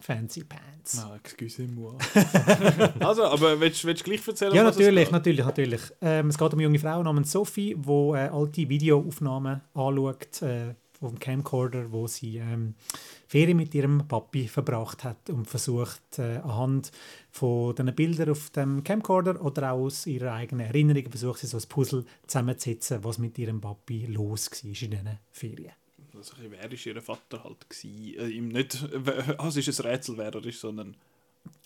[0.00, 0.98] Fancy Pants.
[0.98, 1.94] Ah, excusez-moi.
[2.98, 5.80] also, aber willst, willst du gleich erzählen, Ja, natürlich, natürlich, natürlich.
[6.00, 10.74] Ähm, es geht um eine junge Frau namens Sophie, die äh, alte Videoaufnahmen anschaut äh,
[10.98, 12.74] vom Camcorder, wo sie ähm,
[13.28, 16.90] Ferien mit ihrem Papi verbracht hat und versucht äh, anhand
[17.36, 21.58] von den Bildern auf dem Camcorder oder auch aus ihrer eigenen Erinnerung versucht sie so
[21.58, 25.72] ein Puzzle zusammenzusetzen, was mit ihrem Papi los war in diesen Ferien.
[26.16, 28.18] Also, wer ist ihr Vater halt gewesen?
[28.18, 28.82] Äh, ihm nicht,
[29.36, 30.96] ah, es ist ein Rätsel, wer er ist, sondern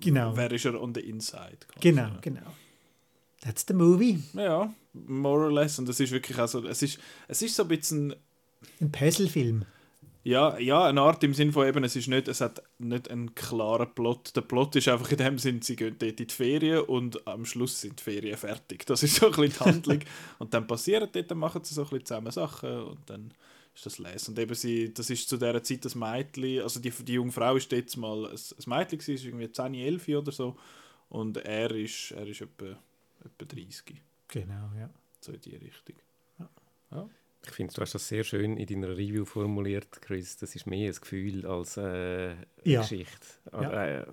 [0.00, 1.58] Genau, wer ist er on the inside.
[1.68, 1.80] quasi.
[1.80, 2.52] genau, genau.
[3.42, 4.18] That's the movie.
[4.34, 5.78] Ja, more or less.
[5.78, 6.98] Und es ist wirklich, also, es ist,
[7.28, 8.14] es ist so ein bisschen,
[8.80, 9.64] Ein Puzzlefilm.
[10.22, 13.34] Ja, ja, eine Art im Sinn von eben, es ist nicht, es hat nicht einen
[13.34, 14.36] klaren Plot.
[14.36, 17.46] Der Plot ist einfach in dem Sinn, sie gehen dort in die Ferien und am
[17.46, 18.84] Schluss sind die Ferien fertig.
[18.84, 20.00] Das ist so ein bisschen die Handlung.
[20.38, 23.32] und dann passiert dort, dann machen sie so ein bisschen zusammen Sachen und dann
[23.74, 24.32] ist das lesen.
[24.32, 27.56] Und eben sie, das ist zu dieser Zeit das Mädchen, also die, die junge Frau
[27.56, 30.56] ist jetzt mal ein, ein Mädchen gewesen, ist irgendwie 10, 11 oder so.
[31.08, 32.76] Und er ist, er ist etwa,
[33.24, 34.90] etwa 30, Genau, ja.
[35.20, 35.96] so in die Richtung.
[37.46, 40.36] Ich finde, du hast das sehr schön in deiner Review formuliert, Chris.
[40.36, 42.80] Das ist mehr ein Gefühl als äh, eine Ja.
[42.82, 43.26] Geschichte.
[43.52, 44.00] Ja.
[44.00, 44.06] Äh,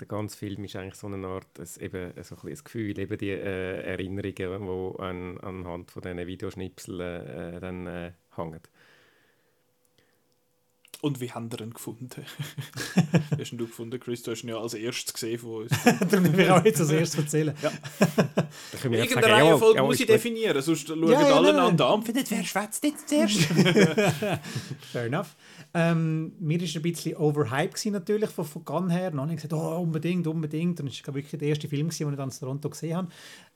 [0.00, 3.18] der ganze Film ist eigentlich so eine Art, es, eben, so ein, ein Gefühl, eben
[3.18, 4.34] die äh, Erinnerungen,
[4.66, 8.60] die an, anhand von diesen Videoschnipseln äh, dann äh, hängen.
[11.02, 12.10] Und wie haben ihr ihn gefunden?
[12.14, 14.22] wie hast du ihn gefunden, Chris?
[14.22, 15.72] Du hast ihn ja als erstes gesehen von uns.
[16.10, 17.54] Darum will ich auch jetzt als erstes erzählen.
[17.62, 17.72] Ja.
[18.90, 22.44] Irgendeine Reihenfolge muss ich definieren, sonst schauen Ja, ja, alle einander an und finden, wer
[22.44, 23.42] schwätzt jetzt zuerst?
[24.92, 25.36] Fair enough.
[25.72, 29.10] Ähm, mir war ein bisschen overhyped natürlich von, von Gunn her.
[29.10, 30.80] Dann habe ich gesagt, oh, unbedingt, unbedingt.
[30.80, 33.08] Und das war wirklich der erste Film, den ich dann in Toronto gesehen habe.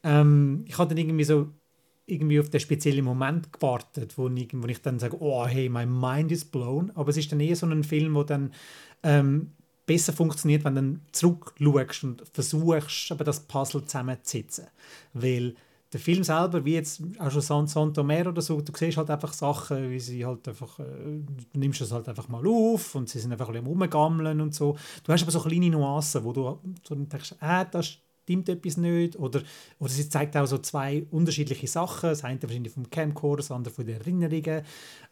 [0.03, 1.49] Ähm, ich hatte dann irgendwie so
[2.07, 5.87] irgendwie auf den speziellen Moment gewartet, wo ich, wo ich dann sage, oh hey, my
[5.87, 6.91] mind is blown.
[6.95, 8.53] Aber es ist dann eher so ein Film, wo dann
[9.03, 9.53] ähm,
[9.87, 14.67] besser funktioniert, wenn du zurückschaust und versuchst, aber das Puzzle zusammenzusetzen.
[15.13, 15.55] Weil
[15.95, 19.33] der Film selber, wie jetzt auch schon San Santomer oder so, du siehst halt einfach
[19.33, 23.21] Sachen, wie sie halt einfach, äh, du nimmst das halt einfach mal auf und sie
[23.21, 24.77] sind einfach ein bisschen am rumgammeln und so.
[25.05, 29.16] Du hast aber so kleine Nuancen, wo du so denkst, äh, das stimmt etwas nicht
[29.16, 29.43] oder,
[29.79, 33.72] oder sie zeigt auch so zwei unterschiedliche Sachen, das eine wahrscheinlich vom Camcorder, das andere
[33.72, 34.62] von den Erinnerungen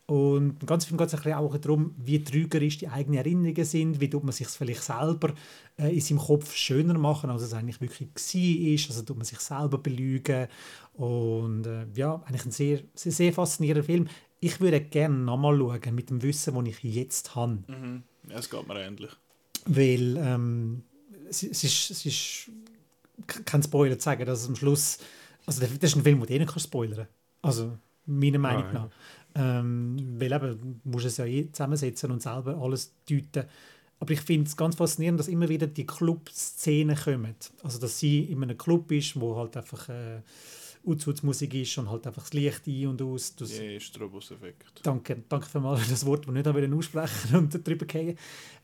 [0.07, 4.25] und ganz viel geht es auch darum, wie trügerisch die eigenen Erinnerungen sind, wie tut
[4.25, 5.35] man sich vielleicht selber
[5.79, 9.39] äh, in seinem Kopf schöner machen, als es eigentlich wirklich war, also tut man sich
[9.39, 10.49] selber belügen
[10.95, 14.09] und äh, ja, eigentlich ein sehr, sehr, sehr faszinierender Film.
[14.41, 17.63] Ich würde gerne nochmal schauen, mit dem Wissen, das ich jetzt habe.
[17.69, 18.03] Mhm.
[18.29, 19.11] Ja, es geht mir ähnlich.
[19.67, 20.83] Weil ähm,
[21.29, 22.51] es, es, ist, es ist
[23.27, 24.99] kein Spoiler zu sagen, dass es am Schluss,
[25.47, 27.07] also das ist ein Film, den du eh nicht kannst spoilern
[27.43, 28.73] Also meiner Meinung Ah, ja.
[28.73, 28.91] nach.
[29.35, 33.45] Ähm, weil eben, du musst es ja eh zusammensetzen und selber alles deuten.
[33.99, 37.37] Aber ich finde es ganz faszinierend, dass immer wieder die Club-Szenen kommen.
[37.63, 40.23] Also dass sie in einem Club ist, wo halt einfach äh,
[41.23, 43.37] Musik ist und halt einfach das Licht ein und aus.
[43.37, 44.81] Du, Ja, Strobos-Effekt.
[44.83, 48.19] Danke, danke für mal das Wort, das ich nicht aussprechen und darüber gehen.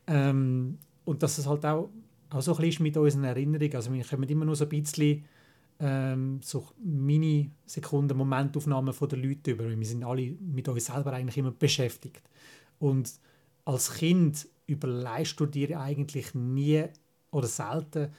[0.07, 1.89] Ähm, und dass es halt auch,
[2.29, 3.75] auch so ein bisschen mit unseren Erinnerungen.
[3.75, 5.25] Also wir kommen immer nur so ein bisschen
[5.79, 9.69] ähm, so Mini-Sekunden, Momentaufnahmen von den Leuten über.
[9.69, 12.21] Wir sind alle mit uns selber eigentlich immer beschäftigt.
[12.79, 13.11] Und
[13.65, 16.83] als Kind überleist du dir eigentlich nie
[17.31, 18.09] oder selten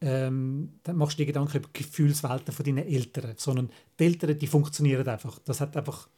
[0.00, 4.38] ähm, dann machst du dir Gedanken über die Gefühlswelten von deinen Eltern, sondern die Eltern,
[4.38, 5.38] die funktionieren einfach.
[5.40, 6.08] Das hat einfach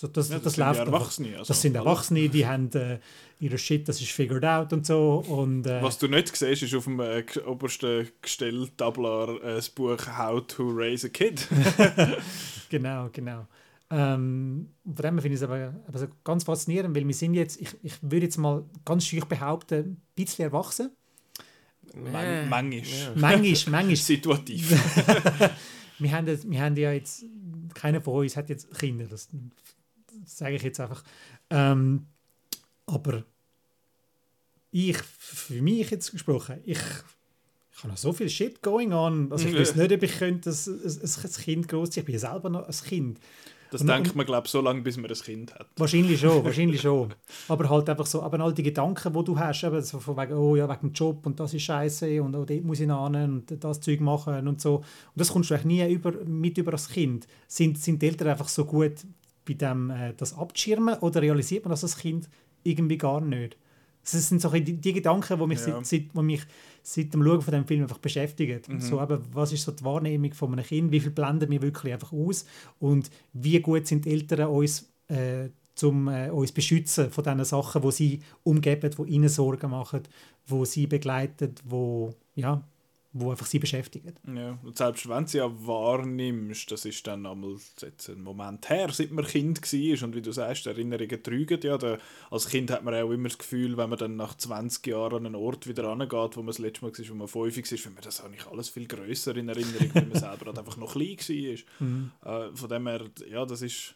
[0.00, 0.84] so, das, Ja, das, das sind läuft ja.
[0.86, 1.86] Erwachsene, also das sind alle.
[1.86, 2.98] Erwachsene, die haben äh,
[3.38, 5.22] ihre Shit, das ist figured out und so.
[5.28, 9.68] Und, äh, Was du nicht siehst, ist auf dem äh, obersten Gestell Tablar äh, das
[9.68, 11.46] Buch How to Raise a Kid.
[12.70, 13.46] Genau, genau.
[13.90, 17.34] Ähm, und von dem finde ich es aber, aber so ganz faszinierend, weil wir sind
[17.34, 20.90] jetzt, ich, ich würde jetzt mal ganz schüch behaupten, ein bisschen erwachsen.
[21.94, 23.16] Man manchmal.
[23.16, 23.96] Manchmal, manchmal.
[23.96, 24.70] Situativ.
[25.98, 27.26] wir, haben, wir haben ja jetzt,
[27.74, 29.38] keiner von uns hat jetzt Kinder, das, das
[30.24, 31.02] sage ich jetzt einfach.
[31.50, 32.06] Ähm,
[32.86, 33.24] aber
[34.70, 39.30] ich, für mich jetzt gesprochen, ich, ich habe noch so viel Shit going on.
[39.30, 42.02] Also ich weiß nicht, ob ich könnte ein, ein, ein Kind großziehen.
[42.02, 43.18] Ich bin ja selber noch ein Kind.
[43.70, 45.66] Das Und- denkt man, glaube ich, so lange, bis man ein Kind hat.
[45.76, 47.14] Wahrscheinlich schon, wahrscheinlich schon.
[47.48, 50.34] Aber halt einfach so, aber all die Gedanken, die du hast, eben so von wegen,
[50.34, 52.90] oh ja, wegen dem Job und das ist scheiße und oh, dort muss ich hin
[52.90, 54.76] und das Zeug machen und so.
[54.76, 54.84] Und
[55.16, 57.26] das kommst du eigentlich nie über, mit über das Kind.
[57.48, 58.92] Sind, sind die Eltern einfach so gut
[59.46, 62.28] bei dem, äh, das abzuschirmen oder realisiert man das als Kind
[62.62, 63.56] irgendwie gar nicht?
[64.04, 65.76] Das sind so die, die Gedanken, die mich, Ja.
[65.76, 66.42] seit, seit, die mich
[66.82, 68.60] seit dem Schauen von dem Film einfach beschäftigen.
[68.66, 68.80] Mhm.
[68.80, 70.90] So, eben, was ist so die Wahrnehmung von einem Kind?
[70.90, 72.44] Wie viel blenden wir wirklich einfach aus?
[72.80, 77.82] Und wie gut sind die Eltern uns, äh, zum äh, uns beschützen von diesen Sachen,
[77.82, 80.02] die sie umgeben, die ihnen Sorgen machen,
[80.50, 82.62] die sie begleiten, wo ja,
[83.14, 84.14] wo einfach sie beschäftigen.
[84.34, 84.58] Ja.
[84.62, 88.88] Und selbst wenn du sie ja wahrnimmst, das ist dann einmal jetzt ein Moment her,
[88.90, 90.06] seit man Kind war.
[90.06, 91.76] Und wie du sagst, Erinnerungen trügen ja.
[91.76, 91.98] Da,
[92.30, 95.26] als Kind hat man auch immer das Gefühl, wenn man dann nach 20 Jahren an
[95.26, 97.94] einen Ort wieder angeht, wo man das letzte Mal war, wo man fünf war, findet
[97.94, 101.18] man das eigentlich alles viel grösser in Erinnerung, weil man selber halt einfach noch klein
[101.18, 102.46] war.
[102.48, 103.94] Äh, von dem her, ja, das ist,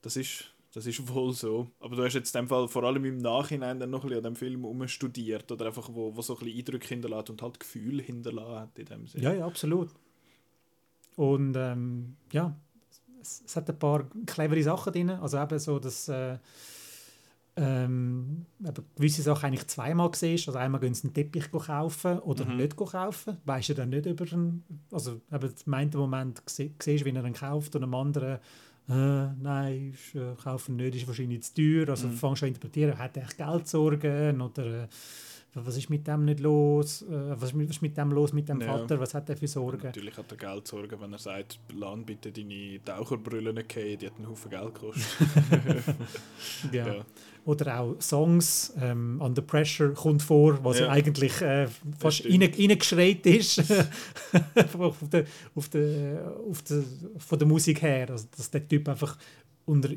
[0.00, 1.68] das ist, das ist wohl so.
[1.80, 4.24] Aber du hast jetzt in dem Fall vor allem im Nachhinein dann noch ein bisschen
[4.26, 7.58] an dem Film umstudiert oder einfach, wo, wo so ein bisschen Eindrücke hinterlässt und halt
[7.58, 9.24] Gefühl hinterlassen hat in dem Sinne.
[9.24, 9.88] Ja, ja, absolut.
[11.16, 12.54] Und ähm, ja,
[13.22, 15.10] es, es hat ein paar clevere Sachen drin.
[15.10, 16.36] Also eben so, dass äh,
[17.58, 20.46] ähm, eben gewisse Sachen eigentlich zweimal siehst.
[20.48, 22.56] Also einmal gehen sie einen Teppich kaufen oder Mhm.
[22.56, 23.38] nicht kaufen.
[23.46, 24.62] Weißt du dann nicht über den,
[24.92, 28.38] also eben im einen Moment sie- siehst, wie er ihn kauft und am anderen
[28.88, 31.88] äh, nein, ist, äh, kaufen nicht, ist wahrscheinlich zu teuer.
[31.88, 32.12] Also Mhm.
[32.12, 34.88] fangst du an interpretieren, hat er echt Geldsorgen oder äh,
[35.58, 37.00] was ist mit dem nicht los?
[37.02, 38.66] Äh, was, ist mit, was ist mit dem los mit dem Ja.
[38.76, 39.00] Vater?
[39.00, 39.82] Was hat er für Sorgen?
[39.86, 44.16] Natürlich hat er Geld sorgen, wenn er sagt, lass bitte deine Taucherbrille nicht die hat
[44.18, 45.28] einen Haufen Geld gekostet.
[46.72, 46.86] Ja.
[46.86, 47.04] Ja.
[47.46, 50.92] Oder auch Songs, ähm, Under Pressure kommt vor, was ja, Ja.
[50.92, 51.68] eigentlich äh,
[51.98, 53.60] fast reingeschreit ist.
[54.78, 55.24] auf der,
[55.54, 56.82] auf der, auf der,
[57.18, 58.10] von der Musik her.
[58.10, 59.16] Also, dass der Typ einfach
[59.64, 59.90] unter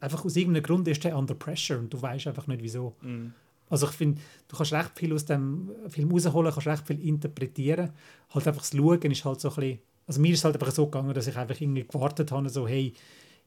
[0.00, 2.94] einfach aus irgendeinem Grund ist der under pressure und du weißt einfach nicht wieso.
[3.02, 3.32] Mhm.
[3.68, 7.90] Also ich finde, du kannst recht viel aus dem Film rausholen, kannst recht viel interpretieren.
[8.30, 10.72] Halt einfach das Schauen ist halt so ein bisschen, also mir ist es halt einfach
[10.72, 12.94] so gegangen, dass ich einfach irgendwie gewartet habe, so hey,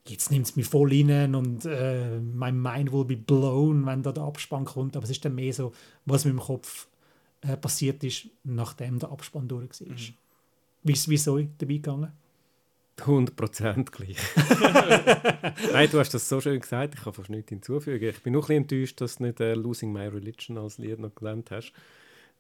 [0.08, 4.12] jetzt nimmt es mich voll rein und äh, mein Mind will be blown, wenn da
[4.12, 4.96] der Abspann kommt.
[4.96, 5.74] Aber es ist dann mehr so,
[6.06, 6.88] was mit dem Kopf
[7.42, 9.88] äh, passiert ist, nachdem der Abspann durch war.
[9.88, 10.14] Mhm.
[10.84, 12.12] Wie ist es dabei gegangen?
[12.98, 14.18] 100% gleich.
[15.74, 18.10] Nein, du hast das so schön gesagt, ich kann fast nichts hinzufügen.
[18.10, 21.00] Ich bin noch ein bisschen enttäuscht, dass du nicht äh, «Losing My Religion» als Lied
[21.00, 21.74] noch gelernt hast.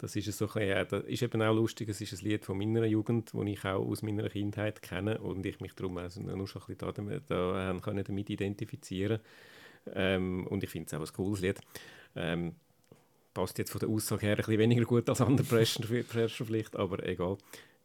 [0.01, 2.57] Das ist, so bisschen, äh, das ist eben auch lustig, es ist ein Lied von
[2.57, 6.47] meiner Jugend, das ich auch aus meiner Kindheit kenne und ich mich darum also nur
[6.47, 9.19] schon ein bisschen da, da, da damit identifizieren
[9.93, 11.59] ähm, Und ich finde es auch ein cooles Lied.
[12.15, 12.55] Ähm,
[13.35, 17.05] passt jetzt von der Aussage her ein bisschen weniger gut als andere Pressure vielleicht, aber
[17.07, 17.37] egal.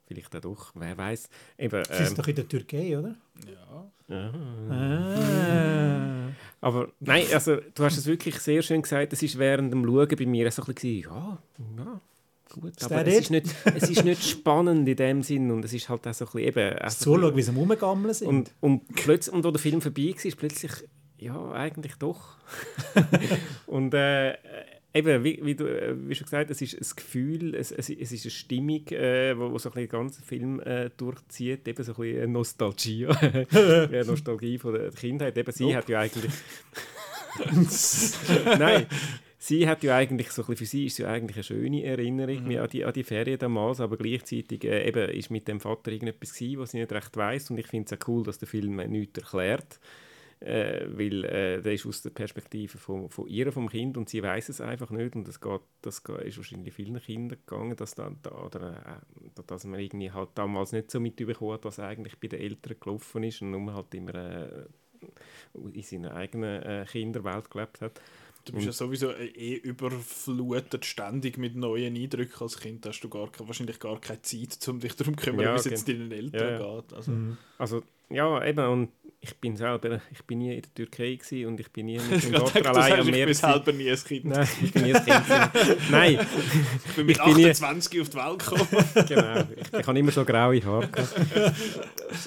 [0.06, 1.28] Vielleicht auch doch, wer weiß.
[1.58, 3.16] Eben, ähm, ist doch in der Türkei, oder?
[3.46, 3.90] Ja.
[4.08, 5.16] Ah.
[6.60, 9.12] Aber nein, also du hast es wirklich sehr schön gesagt.
[9.12, 11.38] Es ist während dem Schauen bei mir so ein bisschen, ja,
[11.76, 12.00] ja,
[12.52, 12.76] gut.
[12.76, 15.88] Ist aber es ist, nicht, es ist nicht spannend in dem Sinn und es ist
[15.88, 16.76] halt auch so ein bisschen eben...
[16.78, 18.28] Das Zuschauen, wie sie rumgammeln sind.
[18.28, 20.72] Und, und plötzlich, und wo der Film vorbei war, ist plötzlich,
[21.18, 22.36] ja, eigentlich doch.
[23.66, 24.34] und äh,
[24.96, 28.12] eben, wie, wie, du äh, wie schon gesagt es ist ein Gefühl, es, es, es
[28.12, 31.92] ist eine Stimmung, äh, wo, wo so ein den ganzen Film äh, durchzieht, eben so
[31.92, 33.06] ein bisschen Nostalgie,
[33.50, 35.36] eine Nostalgie von der Kindheit.
[35.36, 35.74] Eben, sie oh.
[35.74, 36.32] hat ja eigentlich...
[38.58, 38.86] Nein,
[39.38, 42.56] sie hat ja eigentlich so für sie ist ja eigentlich eine schöne Erinnerung mhm.
[42.56, 46.34] an, die, an die Ferien damals, aber gleichzeitig äh, eben ist mit dem Vater irgendetwas
[46.34, 48.76] gewesen, was sie nicht recht weiß und ich finde es auch cool, dass der Film
[48.76, 49.78] nichts erklärt
[50.40, 54.22] äh, weil äh, der ist aus der Perspektive von, von ihr, vom Kind und sie
[54.22, 58.14] weiß es einfach nicht und das, geht, das ist wahrscheinlich vielen Kindern gegangen, dass, da,
[58.22, 59.00] da, oder,
[59.36, 62.76] äh, dass man irgendwie halt damals nicht so mitbekommen hat, was eigentlich bei den Eltern
[62.78, 64.66] gelaufen ist und nur halt immer äh,
[65.54, 68.00] in seiner eigenen äh, Kinderwelt gelebt hat.
[68.44, 72.84] Du bist ja sowieso eh überflutet ständig mit neuen Eindrücken als Kind.
[72.84, 75.58] Da hast du gar, wahrscheinlich gar keine Zeit, um dich darum zu kümmern, ja, wie
[75.58, 76.92] es jetzt deinen Eltern ja, geht.
[76.92, 77.10] Also.
[77.10, 77.38] Mhm.
[77.58, 78.88] also ja, eben, und
[79.20, 82.32] ich bin selber, ich bin nie in der Türkei und ich bin nie mit dem
[82.32, 83.28] Doktor allein am Meer.
[83.28, 84.24] Ich bin selber nie ein Kind.
[84.26, 85.22] Nein, ich bin nie ein Kind.
[85.90, 86.18] Nein.
[86.86, 88.00] Ich bin mit ich 28 nie...
[88.00, 88.84] auf die Welt gekommen.
[89.08, 90.88] genau, ich, ich habe immer so graue Haare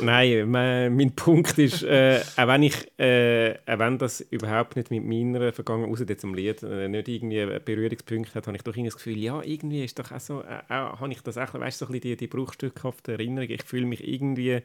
[0.02, 4.92] Nein, mein, mein, Punkt ist, äh, auch, wenn ich, äh, auch wenn das überhaupt nicht
[4.92, 8.76] mit meiner Vergangenheit, außer jetzt am Lied, äh, nicht irgendwie Berührungspunkte hat, habe ich doch
[8.76, 11.80] das Gefühl, ja, irgendwie ist doch auch so, äh, auch, habe ich das auch, weißt
[11.80, 13.50] du, so ein bisschen die, die bruchstückhafte Erinnerung.
[13.50, 14.62] Ich fühle mich irgendwie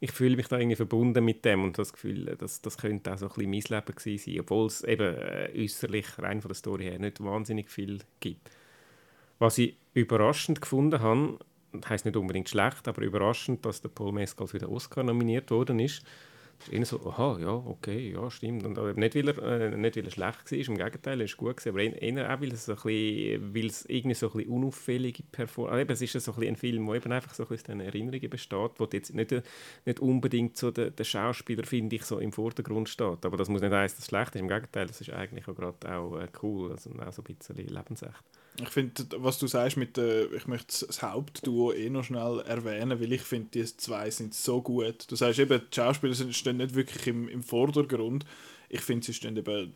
[0.00, 3.18] ich fühle mich da irgendwie verbunden mit dem und das Gefühl, dass das könnte auch
[3.18, 6.84] so ein bisschen mein Leben sein, obwohl es eben äh, äußerlich rein von der Story
[6.84, 8.50] her nicht wahnsinnig viel gibt.
[9.38, 11.38] Was ich überraschend gefunden habe,
[11.88, 15.78] heißt nicht unbedingt schlecht, aber überraschend, dass der Paul Mescal für den Oscar nominiert worden
[15.78, 16.04] ist
[16.60, 18.64] ist eher so, aha, ja, okay, ja, stimmt.
[18.64, 21.36] Und äh, nicht, weil er, äh, nicht, weil er schlecht war, im Gegenteil, er ist
[21.36, 24.32] gut gewesen, aber eher auch, weil es, so ein bisschen, weil es irgendwie so ein
[24.32, 27.42] bisschen unauffällige Performance, also es ist so ein, bisschen ein Film, der eben einfach so
[27.44, 29.42] ein bisschen aus Erinnerungen besteht, wo jetzt nicht,
[29.84, 33.24] nicht unbedingt so der, der Schauspieler, finde ich, so im Vordergrund steht.
[33.24, 35.54] Aber das muss nicht heißen, dass es schlecht ist, im Gegenteil, das ist eigentlich auch
[35.54, 38.24] gerade auch äh, cool, also auch so ein bisschen lebensecht.
[38.60, 43.00] Ich finde, was du sagst mit der, ich möchte das Hauptduo eh noch schnell erwähnen,
[43.00, 45.10] weil ich finde, die zwei sind so gut.
[45.10, 48.24] Du sagst eben, die Schauspieler stehen nicht wirklich im, im Vordergrund.
[48.68, 49.74] Ich finde, sie stehen eben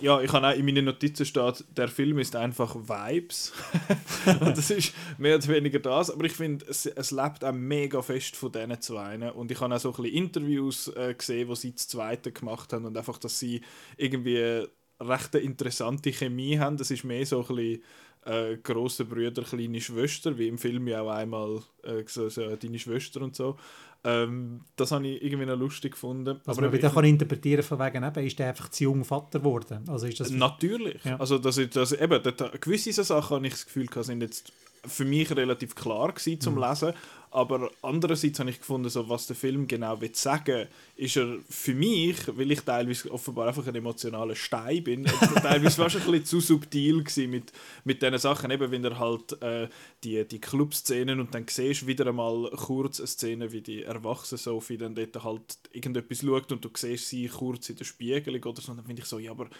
[0.00, 3.52] ja, ich habe auch in meinen Notizen steht, der Film ist einfach Vibes.
[4.40, 6.10] und das ist mehr oder weniger das.
[6.10, 9.30] Aber ich finde, es, es lebt auch mega fest von diesen zwei.
[9.32, 12.72] Und ich habe auch so ein bisschen Interviews äh, gesehen, wo sie das zweite gemacht
[12.72, 13.60] haben und einfach, dass sie
[13.96, 14.66] irgendwie
[15.00, 16.76] recht eine interessante Chemie haben.
[16.76, 17.82] Das ist mehr so ein bisschen
[18.24, 22.78] äh, grosse Brüder, kleine Schwester, wie im Film ja auch einmal äh, so, so, deine
[22.78, 23.56] Schwester und so.
[24.04, 26.40] Ähm, das habe ich irgendwie noch lustig gefunden.
[26.46, 29.40] Also Aber man wieder kann interpretieren von wegen, eben, ist der einfach zu jung Vater
[29.40, 29.84] geworden?
[29.88, 31.02] Also ist das Natürlich.
[31.04, 31.18] Ja.
[31.18, 34.52] Also das, das, eben, das, gewisse Sachen habe ich das Gefühl, sind jetzt
[34.84, 36.62] für mich relativ klar gewesen zum mhm.
[36.62, 36.92] Lesen.
[37.36, 41.74] Aber andererseits habe ich gefunden, so, was der Film genau will sagen ist er für
[41.74, 45.04] mich, weil ich teilweise offenbar einfach ein emotionaler Stein bin,
[45.42, 47.52] teilweise fast ein bisschen zu subtil mit,
[47.84, 49.68] mit diesen Sachen, eben wenn er halt äh,
[50.02, 54.78] die, die Clubszenen und dann siehst wieder einmal kurz eine Szene, wie die erwachsene Sophie
[54.78, 58.70] dann dort halt irgendetwas schaut und du siehst sie kurz in der Spiegelung oder so,
[58.70, 59.50] und dann finde ich so, ja, aber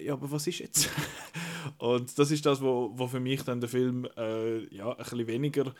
[0.00, 0.88] ja, aber was ist jetzt?
[1.78, 5.26] und das ist das, wo, wo für mich dann der Film äh, ja, ein bisschen
[5.26, 5.74] weniger,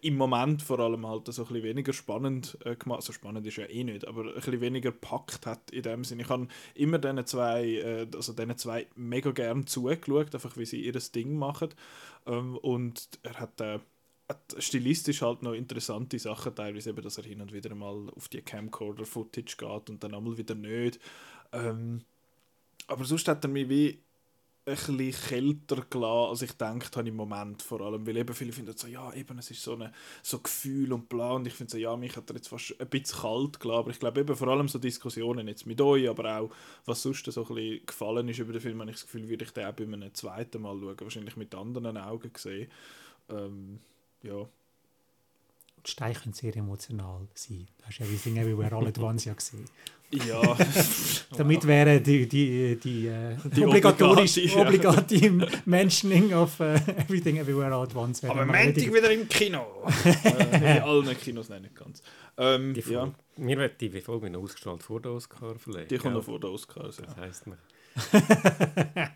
[0.00, 3.56] im Moment vor allem halt so ein bisschen weniger spannend äh, gemacht, also spannend ist
[3.56, 6.22] ja eh nicht, aber ein bisschen weniger packt hat in dem Sinne.
[6.22, 10.84] Ich habe immer diesen zwei, äh, also diesen zwei mega gern zugeschaut, einfach wie sie
[10.84, 11.70] ihr Ding machen
[12.26, 13.78] ähm, und er hat äh,
[14.58, 18.42] stilistisch halt noch interessante Sachen, teilweise eben, dass er hin und wieder mal auf die
[18.42, 21.00] Camcorder-Footage geht und dann einmal wieder nicht.
[21.52, 22.02] Ähm,
[22.86, 23.98] aber sonst hat er mich wie
[24.64, 28.52] ein bisschen kälter gelassen, als ich gedacht habe im Moment vor allem, weil eben viele
[28.52, 29.92] finden so, ja eben, es ist so ein
[30.22, 32.88] so Gefühl und bla und ich finde so, ja, mich hat er jetzt fast ein
[32.88, 36.38] bisschen kalt gelassen, aber ich glaube eben vor allem so Diskussionen jetzt mit euch, aber
[36.38, 36.50] auch
[36.84, 39.44] was sonst so ein bisschen gefallen ist über den Film, habe ich das Gefühl, würde
[39.44, 42.70] ich den auch bei einem zweiten Mal schauen, wahrscheinlich mit anderen Augen sehen.
[43.30, 43.80] Ähm,
[44.22, 44.48] ja.
[45.84, 47.66] Die Steine können sehr emotional sein.
[47.78, 49.64] Du hast Everything Everywhere All at Once ja gesehen.
[50.12, 50.56] Ja.
[51.38, 55.30] Damit wäre die, die, die, äh, Die obligatorische, obligate, ja.
[55.32, 58.22] obligate Mentioning of äh, Everything Everywhere All at Once.
[58.22, 59.64] wäre aber Montag wieder im Kino.
[60.04, 62.02] äh, in allen Kinos, nein, nicht ganz.
[62.36, 65.90] Ähm, Die ja, Mir wird die Folge noch ausgestrahlt vor der Oscar verlegt.
[65.90, 66.98] die kommt noch vor den Oscars.
[66.98, 67.04] Ja.
[67.06, 67.58] Das heisst, man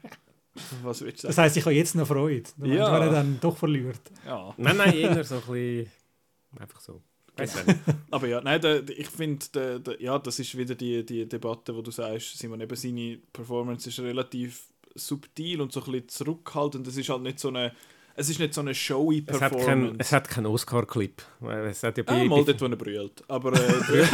[0.82, 1.44] Was willst du Das sagen?
[1.46, 2.92] heisst, ich habe jetzt noch Freude, wenn Ja.
[2.94, 4.00] wenn er dann doch verliert.
[4.24, 4.54] Ja.
[4.56, 5.90] Nein, nein, eher so ein bisschen.
[6.58, 7.02] Einfach so.
[7.38, 7.52] Nicht.
[8.10, 11.82] Aber ja, nein, der, der, ich finde, ja, das ist wieder die, die Debatte, wo
[11.82, 16.86] du sagst, Simon, eben seine Performance ist relativ subtil und so ein bisschen zurückhaltend.
[16.86, 17.72] Es ist halt nicht so eine,
[18.16, 19.96] es ist nicht so eine showy Es hat keinen Performance.
[19.98, 21.22] es hat keinen Oscar-Clip.
[21.68, 23.24] Es hat ja ah, bei, mal bei dort, wo er brüllt.
[23.28, 23.58] Aber äh,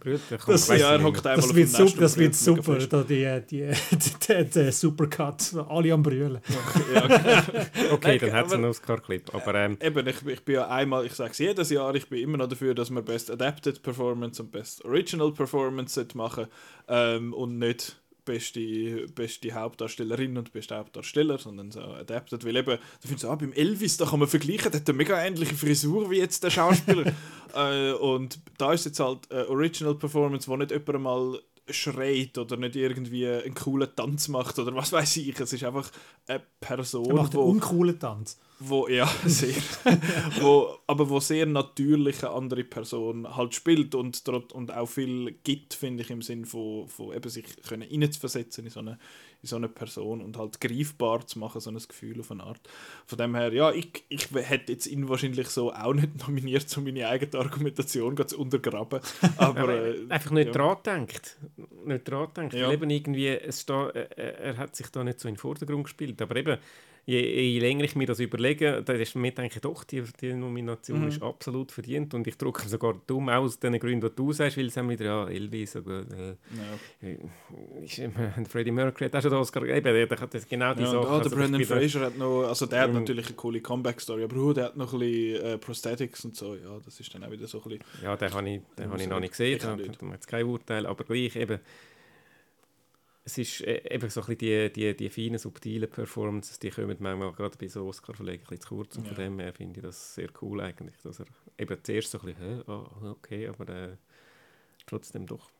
[0.00, 2.86] Brüder, Das- ja, er hockt einmal Das auf wird, dem super, das wird brüllt super,
[2.86, 6.40] da die, die, die, die, die Supercut, alle am Brüllen.
[7.92, 9.34] Okay, dann hat es einen Oscar-Clip.
[9.34, 12.20] Aber ähm, Eben, ich, ich bin ja einmal, ich sage es jedes Jahr, ich bin
[12.20, 16.46] immer noch dafür, dass wir Best Adapted Performance und Best Original Performance sollte machen
[16.88, 22.78] ähm, und nicht beste, beste Hauptdarstellerin und beste Hauptdarsteller, sondern so Adapted, weil eben, da
[23.00, 26.10] findest du, ah, beim Elvis, da kann man vergleichen, der hat eine mega ähnliche Frisur
[26.10, 27.12] wie jetzt der Schauspieler.
[27.54, 31.38] Äh, und da ist jetzt halt eine Original Performance, wo nicht jemand mal
[31.70, 35.90] schreit oder nicht irgendwie einen coolen Tanz macht oder was weiß ich, es ist einfach
[36.26, 38.38] eine Person, Er macht einen wo uncoolen Tanz.
[38.58, 39.54] wo ja sehr
[40.40, 45.74] wo, aber wo sehr natürlich eine andere Person halt spielt und und auch viel gibt
[45.74, 48.98] finde ich im Sinn von, von eben sich können hineinzuversetzen in so eine
[49.42, 52.60] in so eine Person und halt greifbar zu machen so ein Gefühl auf eine Art
[53.06, 56.84] von dem her ja ich, ich hätte jetzt ihn wahrscheinlich so auch nicht nominiert um
[56.84, 59.00] meine eigene Argumentation zu untergraben
[59.36, 60.52] aber äh, einfach nicht ja.
[60.52, 61.36] dran denkt.
[61.84, 62.54] Nicht dran denkt.
[62.54, 62.70] Ja.
[62.70, 66.20] Eben irgendwie, es sta, äh, er hat sich da nicht so in den Vordergrund gespielt.
[66.22, 66.58] Aber eben,
[67.04, 67.20] je,
[67.52, 71.02] je länger ich mir das überlege, dann ist mir denke ich, doch, die, die Nomination
[71.02, 71.08] Mhm.
[71.08, 72.14] ist absolut verdient.
[72.14, 75.04] Und ich drücke sogar dumm aus den Gründen, die du sagst, weil es haben wieder,
[75.04, 76.78] ja, Elvis, oder, äh, ja.
[77.08, 80.48] äh, ist, immer- Freddie Mercury hat auch schon den Oscar gegeben, der, der hat das
[80.48, 80.98] genau die Ja, Sache.
[81.08, 84.36] ah, der Also, Brendan Fraser hat noch, also der hat natürlich eine coole Comeback-Story, aber
[84.36, 87.30] uh, der hat noch ein bisschen äh, Prosthetics und so, ja, das ist dann auch
[87.30, 87.84] wieder so ein bisschen...
[88.02, 89.30] Ja, den habe ich, den Ja, habe ich noch nicht.
[89.30, 91.58] gesehen, da man jetzt kein Urteil, aber gleich eben,
[93.24, 96.96] es ist äh, eben so ein bisschen die, die, die feinen, subtilen Performances, die kommen
[96.98, 99.22] manchmal gerade bei so Oscar-Verlegen ein bisschen zu kurz und von Ja.
[99.24, 101.26] dem her finde ich das sehr cool eigentlich, dass er
[101.58, 103.96] eben zuerst so ein bisschen, ah, okay, aber äh,
[104.86, 105.50] trotzdem doch.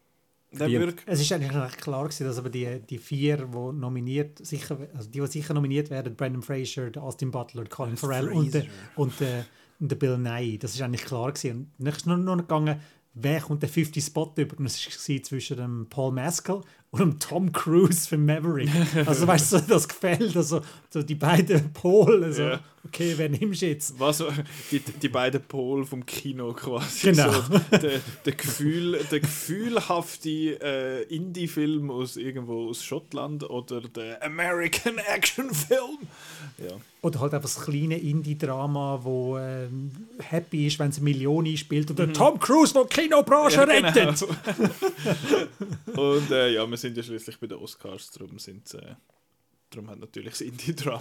[0.54, 0.68] Der
[1.06, 5.08] Es ist eigentlich recht klar gewesen, dass aber die, die vier, die nominiert, sicher, also
[5.08, 8.66] die, die sicher nominiert werden, Brandon Fraser, der Austin Butler, der Colin Farrell und der,
[8.96, 9.46] und der,
[9.80, 11.72] und der Bill Nye, das ist eigentlich klar gewesen.
[11.78, 12.80] Und dann ist nur noch gegangen,
[13.14, 14.58] wer kommt den 50 Spot über?
[14.58, 16.60] Und es war zwischen dem Paul Mescal
[16.92, 18.68] und dem Tom Cruise für Maverick.
[19.06, 22.60] Also weißt du, das gefällt, also so die beiden Pole, also Ja.
[22.86, 23.98] okay, wer nimmst du jetzt?
[23.98, 24.22] was,
[24.70, 27.10] die, die beiden Pole vom Kino quasi.
[27.12, 27.32] Genau.
[27.32, 34.98] So, der, der, Gefühl, der gefühlhafte äh, Indie-Film aus irgendwo aus Schottland oder der American
[34.98, 35.98] Action-Film.
[36.58, 36.76] Ja.
[37.00, 39.90] Oder halt einfach das kleine Indie-Drama, wo ähm,
[40.20, 41.90] happy ist, wenn es eine Million einspielt.
[41.90, 43.70] Oder Tom Cruise, der die Kinobranche Mhm.
[43.72, 44.10] Ja, genau.
[44.10, 44.28] rettet.
[45.96, 48.94] Und äh, ja, wir sind ja schließlich bei den Oscars, darum sind äh,
[49.70, 51.00] darum hat natürlich das Indie-Drama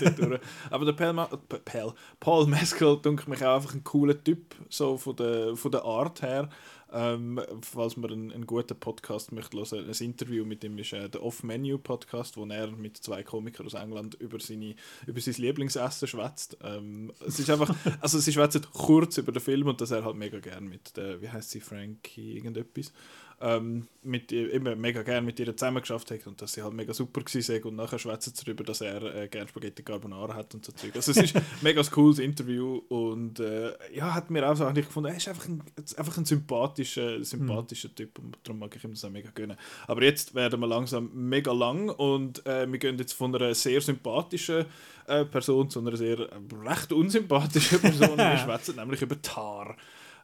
[0.00, 0.40] dort durch.
[0.70, 4.54] Aber der Paul, Ma P- Paul, Paul Mescal denke mich auch einfach ein cooler Typ,
[4.68, 6.48] so von der, von der Art her.
[6.92, 11.08] Ähm, falls man einen, einen guten Podcast möchte hören, ein Interview mit ihm ist äh,
[11.08, 14.74] der Off-Menu-Podcast, wo er mit zwei Komikern aus England über, seine,
[15.06, 16.58] über sein Lieblingsessen schwätzt.
[16.64, 20.16] Ähm, es ist einfach, also sie schwätzen kurz über den Film und das er halt
[20.16, 22.92] mega gern mit der, wie heißt sie, Frankie irgendetwas,
[23.40, 26.74] ähm, mit ihr, immer mega gern mit ihr zusammen geschafft hat und dass sie halt
[26.74, 30.54] mega super sei und nachher schwätzen sie darüber, dass er äh, gern Spaghetti Carbonara hat
[30.54, 30.94] und so Zeug.
[30.94, 34.86] Also es ist ein mega cooles Interview und äh, ja, hat mir auch so eigentlich
[34.86, 35.62] gefunden, er ist einfach ein,
[35.96, 39.56] einfach ein sympathischer, sympathischer Typ und darum mag ich ihm das auch mega gönnen.
[39.86, 43.80] Aber jetzt werden wir langsam mega lang und äh, wir gehen jetzt von einer sehr
[43.80, 44.66] sympathischen
[45.06, 46.28] äh, Person zu einer sehr
[46.64, 48.16] recht unsympathischen Person.
[48.18, 49.76] wir schwätzen nämlich über Tar.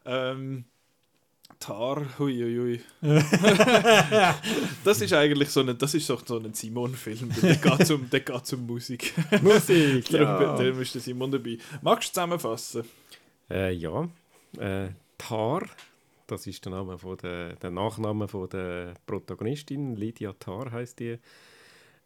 [0.04, 0.66] Ähm,
[1.59, 2.80] Tar, hui, hui, hui.
[4.84, 7.32] das ist eigentlich so ein, das ist so, ein Simon-Film.
[7.42, 9.14] Der geht um, der geht um Musik.
[9.42, 11.59] Musik, Darum darum ist der Simon dabei.
[11.82, 12.84] Magst du zusammenfassen?
[13.50, 14.09] Äh, ja,
[14.59, 14.88] äh,
[15.18, 15.62] Tar,
[16.26, 19.96] Das ist der Name von der, der Nachname von der Protagonistin.
[19.96, 21.18] Lydia Tarr heißt die.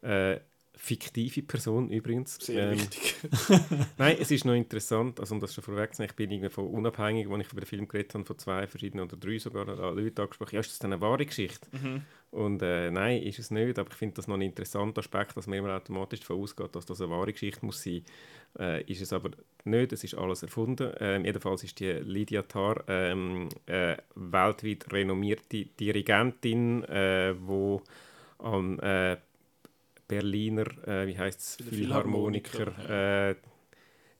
[0.02, 0.40] Äh,
[0.82, 2.36] fiktive Person übrigens.
[2.36, 3.16] Sehr ähm, wichtig.
[3.98, 6.48] Nein, es ist noch interessant, also um das schon vorweg zu sagen, ich bin irgendwie
[6.48, 9.66] von unabhängig, als ich über den Film geredet habe, von zwei verschiedenen oder drei sogar
[9.66, 11.68] Leute angesprochen, ja, ist das denn eine wahre Geschichte?
[11.72, 12.02] Mhm.
[12.30, 15.46] Und äh, nein, ist es nicht, aber ich finde das noch ein interessanter Aspekt, dass
[15.46, 18.02] man immer automatisch davon ausgeht, dass das eine wahre Geschichte muss sein.
[18.58, 19.32] Äh, ist es aber
[19.64, 20.92] nicht, es ist alles erfunden.
[20.98, 27.82] Ähm, jedenfalls ist die Lydia Tarr ähm, äh, weltweit renommierte Dirigentin, äh, wo
[28.38, 29.18] an äh,
[30.10, 33.34] Berliner, äh, wie heißt es, Philharmoniker, Philharmoniker äh,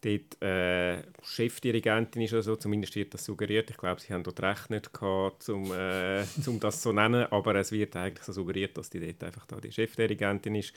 [0.01, 3.71] dort äh, Chefdirigentin ist oder so, zumindest wird das suggeriert.
[3.71, 7.57] Ich glaube, sie haben dort recht nicht gehabt, um, äh, um das zu nennen, aber
[7.57, 10.73] es wird eigentlich so suggeriert, dass die dort einfach da die Chefdirigentin ist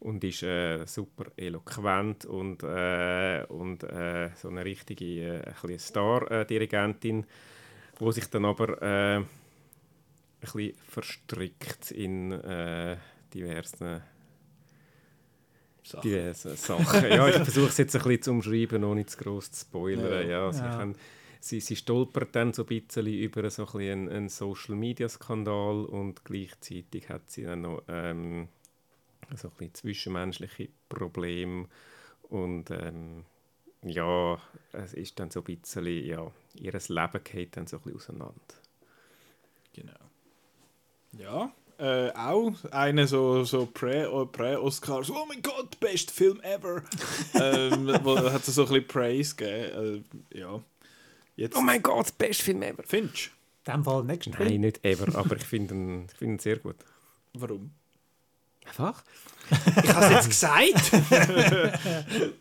[0.00, 7.24] und ist äh, super eloquent und, äh, und äh, so eine richtige äh, Star-Dirigentin,
[7.98, 9.26] wo sich dann aber äh, ein
[10.40, 12.96] bisschen verstrickt in äh,
[13.32, 14.02] diversen
[15.96, 17.10] Diverse Sachen.
[17.10, 20.28] Ja, ich versuche es jetzt ein bisschen zu umschreiben, ohne zu gross zu spoilern.
[20.28, 20.46] Ja.
[20.46, 20.92] Ja, sie, ja.
[21.40, 27.08] sie, sie stolpert dann so ein bisschen über so ein einen, einen Social-Media-Skandal und gleichzeitig
[27.08, 28.48] hat sie dann noch ähm,
[29.36, 31.66] so ein bisschen zwischenmenschliche Probleme
[32.28, 33.24] und ähm,
[33.82, 34.38] ja,
[34.72, 38.54] es ist dann so ein bisschen, ja, ihr Leben geht dann so ein bisschen auseinander.
[39.72, 39.92] Genau.
[41.12, 46.82] Ja, äh, auch eine so, so Prä-Oscars, Prä oh mein Gott, best Film ever.
[47.34, 50.04] ähm, wo hat es so ein bisschen Praise gegeben.
[50.32, 50.60] Äh, ja.
[51.36, 51.56] Jetzt.
[51.56, 52.82] Oh mein Gott, best Film ever.
[52.84, 53.30] Findest
[53.64, 53.70] du?
[53.70, 54.60] In dem Fall nächsten Nein, Film.
[54.60, 56.76] nicht ever, aber ich finde ihn, find ihn sehr gut.
[57.34, 57.70] Warum?
[58.66, 59.04] Einfach.
[59.50, 60.92] Ich habe es jetzt gesagt.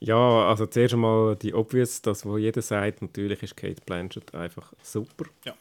[0.00, 4.72] ja, also zuerst einmal die Obvious, das, wo jeder sagt, natürlich ist Kate Blanchett einfach
[4.82, 5.24] super.
[5.44, 5.54] Ja.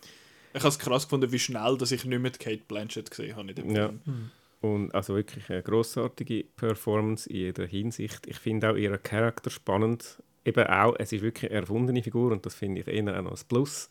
[0.54, 3.50] Ich habe es krass gefunden, wie schnell dass ich nicht mehr Kate Blanchett gesehen habe
[3.50, 3.88] in dem ja.
[3.88, 4.02] Film.
[4.06, 4.32] Mhm.
[4.62, 8.26] Und also wirklich eine großartige Performance in jeder Hinsicht.
[8.28, 10.24] Ich finde auch ihren Charakter spannend.
[10.46, 13.32] Eben auch, es ist wirklich eine erfundene Figur und das finde ich eher auch noch
[13.32, 13.90] als Plus.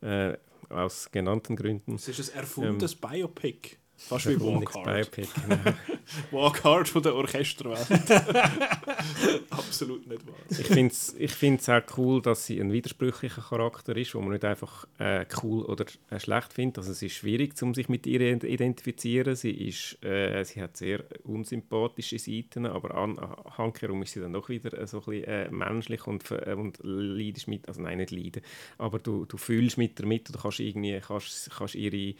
[0.00, 0.08] Mhm.
[0.08, 0.36] Äh,
[0.70, 1.96] aus genannten Gründen.
[1.96, 3.76] Es ist ein erfundenes ähm, Biopic.
[4.00, 5.18] Fast wie Walk Hard.
[6.30, 7.86] Walk Hard von der Orchesterwelt.
[9.50, 10.36] Absolut nicht wahr.
[10.48, 14.32] Ich finde es ich find's auch cool, dass sie ein widersprüchlicher Charakter ist, wo man
[14.32, 16.78] nicht einfach äh, cool oder äh, schlecht findet.
[16.78, 19.36] Also es ist schwierig, um sich mit ihr zu identifizieren.
[19.36, 23.20] Sie, ist, äh, sie hat sehr unsympathische Seiten, aber an,
[23.58, 26.78] hankerum ist sie dann doch wieder äh, so ein bisschen äh, menschlich und, äh, und
[26.82, 28.42] leidest mit, also nein, nicht leiden,
[28.78, 32.14] aber du, du fühlst mit ihr mit oder kannst irgendwie kannst, kannst ihre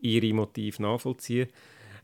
[0.00, 1.48] ihre Motive nachvollziehen.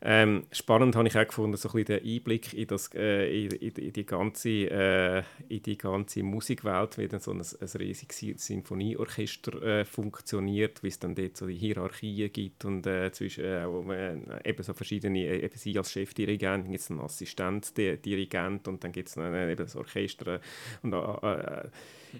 [0.07, 3.51] Ähm, spannend habe ich auch gefunden, so ein bisschen den Einblick in, das, äh, in,
[3.51, 9.61] in, die ganze, äh, in die ganze Musikwelt, wie dann so ein, ein riesiges Sinfonieorchester
[9.63, 13.81] äh, funktioniert, wie es dann dort so die Hierarchien gibt und äh, zwischen äh, wo
[13.81, 18.83] man, eben so verschiedene, äh, eben sie als Chefdirigent, dann gibt es einen Assistenzdirigent und
[18.83, 20.39] dann gibt es eben das Orchester
[20.83, 20.93] und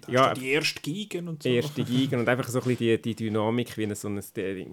[0.08, 1.48] ja, die erste Gigen und so.
[1.48, 4.22] Erste Gigen und einfach so ein bisschen die, die Dynamik, wie so ein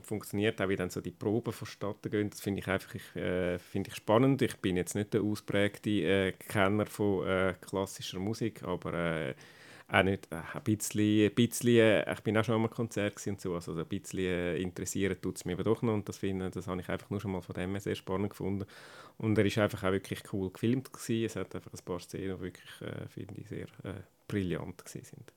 [0.02, 3.56] funktioniert, auch wie dann so die Proben vonstatten gehen, das finde ich einfach ich, äh,
[3.56, 4.42] ich spannend.
[4.42, 9.34] Ich bin jetzt nicht der ausprägte äh, Kenner von äh, klassischer Musik, aber äh,
[9.94, 13.40] auch nicht äh, ein bisschen, ein bisschen äh, ich bin auch schon einmal Konzert und
[13.40, 16.50] so, also ein bisschen äh, interessiert tut es mich aber doch noch und das, finde,
[16.50, 18.66] das habe ich einfach nur schon mal von dem sehr spannend gefunden
[19.18, 21.26] und er ist einfach auch wirklich cool gefilmt gewesen.
[21.26, 25.34] es hat einfach ein paar Szenen, die wirklich, äh, finde ich, sehr äh, brillant sind.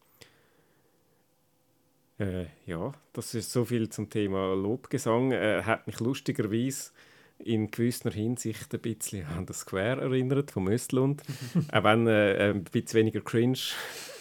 [2.18, 5.32] Äh, ja, das ist so viel zum Thema Lobgesang.
[5.32, 6.92] Äh, hat mich lustigerweise
[7.38, 11.22] in gewisser Hinsicht ein bisschen an das Square erinnert, vom Östlund.
[11.72, 13.58] auch wenn äh, ein bisschen weniger cringe.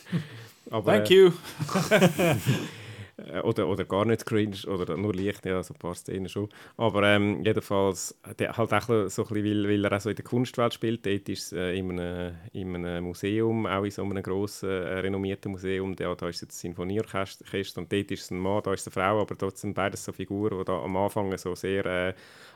[0.70, 1.32] Aber, Thank you!
[3.18, 6.50] Äh, oder, oder gar nicht cringe oder nur leicht, ja, so ein paar Szenen schon.
[6.78, 10.16] Aber ähm, jedenfalls, der, halt auch so ein bisschen, weil, weil er auch so in
[10.16, 11.06] der Kunstwelt spielt.
[11.06, 15.00] Dort ist es äh, in, einem, in einem Museum, auch in so einem grossen, äh,
[15.00, 15.96] renommierten Museum.
[16.00, 18.94] Ja, da ist jetzt das Sinfonieorchester und dort ist es ein Mann, da ist eine
[18.94, 22.14] Frau, aber sind beides so Figuren, die da am Anfang so sehr äh,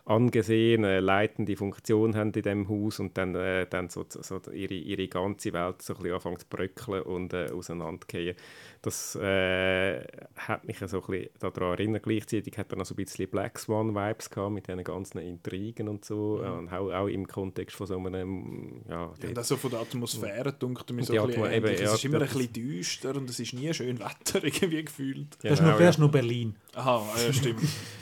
[0.10, 5.08] angesehene, leitende Funktion haben in diesem Haus und dann, äh, dann so, so ihre, ihre
[5.08, 8.36] ganze Welt so ein bisschen anfängt zu bröckeln und äh, auseinandergehen.
[8.82, 10.02] Das äh,
[10.36, 12.04] hat mich so ein bisschen daran erinnert.
[12.04, 16.04] Gleichzeitig hat er noch so ein bisschen Black Swan-Vibes gehabt mit diesen ganzen Intrigen und
[16.04, 16.42] so.
[16.44, 16.58] Mhm.
[16.58, 18.82] Und auch, auch im Kontext von so einem...
[18.90, 22.06] Ja, ja das so von der Atmosphäre dunkte mir so ein bisschen eben, Es ist
[22.06, 25.38] immer ein bisschen düster und es ist nie schön Wetter irgendwie gefühlt.
[25.40, 25.92] Genau, das ist nur, ja.
[26.00, 26.56] nur Berlin.
[26.74, 27.62] Aha, ja stimmt.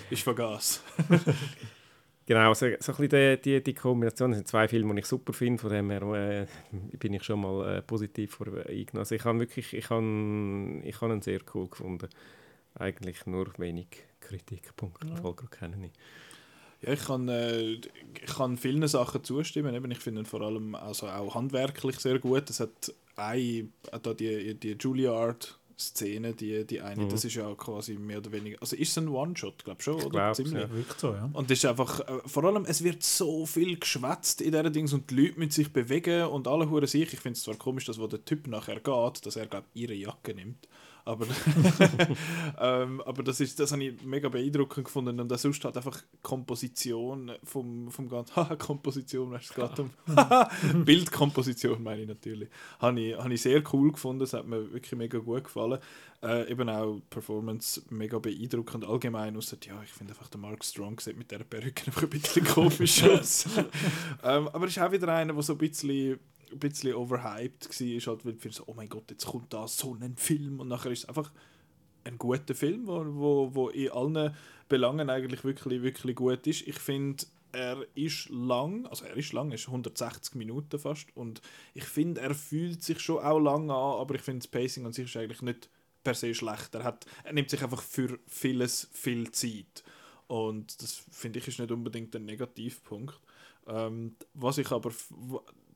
[0.10, 0.82] ich vergaß.
[2.28, 4.32] Genau, so, so ein bisschen die, die, die Kombination.
[4.32, 6.46] Das sind zwei Filme, die ich super finde, von dem her äh,
[6.98, 9.00] bin ich schon mal äh, positiv voreingenommen.
[9.00, 12.10] Also ich habe wirklich, ich habe, ich habe ihn sehr cool gefunden.
[12.76, 13.88] eigentlich nur wenig
[14.20, 15.08] Kritikpunkte.
[15.08, 15.34] Ja.
[15.50, 15.92] Kenne ich.
[16.86, 19.74] Ja, ich kann, äh, ich kann vielen Sachen zustimmen.
[19.74, 22.50] Eben, ich finde ihn vor allem also auch handwerklich sehr gut.
[22.50, 23.70] Es hat eine,
[24.04, 27.10] da die, die Juilliard Szene, die, die eine, mhm.
[27.10, 29.96] das ist ja quasi mehr oder weniger, also ist es ein One-Shot, glaube ich schon,
[29.96, 30.10] oder?
[30.10, 30.56] Glaub's, Ziemlich.
[30.56, 30.72] Ja.
[30.72, 31.30] Wirklich so, ja.
[31.34, 34.94] Und das ist einfach, äh, vor allem, es wird so viel geschwätzt in diesen Dings
[34.94, 37.14] und die Leute müssen sich bewegen und alle hören sich.
[37.14, 39.94] Ich finde es zwar komisch, dass wo der Typ nachher geht, dass er, glaube ihre
[39.94, 40.68] Jacke nimmt.
[41.08, 41.26] Aber,
[42.60, 45.18] ähm, aber das, ist, das habe ich mega beeindruckend gefunden.
[45.20, 48.36] Und sonst hat einfach Komposition vom, vom ganzen.
[48.36, 49.92] Haha, Komposition, weißt du gerade um.
[50.86, 52.50] Bildkomposition meine ich natürlich.
[52.80, 54.20] Habe ich, habe ich sehr cool gefunden.
[54.20, 55.80] Das hat mir wirklich mega gut gefallen.
[56.22, 58.84] Äh, eben auch Performance mega beeindruckend.
[58.84, 62.10] Allgemein, außer, ja, ich finde einfach, der Mark Strong sieht mit dieser Perücke einfach ein
[62.10, 63.46] bisschen komisch aus.
[64.24, 66.20] ähm, aber es ist auch wieder einer, der so ein bisschen
[66.52, 69.96] ein bisschen overhyped war, halt, weil viele so, oh mein Gott, jetzt kommt da so
[70.00, 71.32] ein Film und nachher ist es einfach
[72.04, 74.36] ein guter Film, wo, wo, wo in allen
[74.70, 76.68] Belangen eigentlich wirklich, wirklich gut ist.
[76.68, 81.42] Ich finde, er ist lang, also er ist lang, er ist 160 Minuten fast und
[81.74, 84.94] ich finde, er fühlt sich schon auch lang an, aber ich finde, das Pacing an
[84.94, 85.70] sich ist eigentlich nicht
[86.04, 86.76] per se schlecht.
[86.76, 89.84] Er, hat, er nimmt sich einfach für vieles viel Zeit
[90.28, 93.20] und das finde ich ist nicht unbedingt ein Negativpunkt.
[93.68, 94.92] Ähm, was ich aber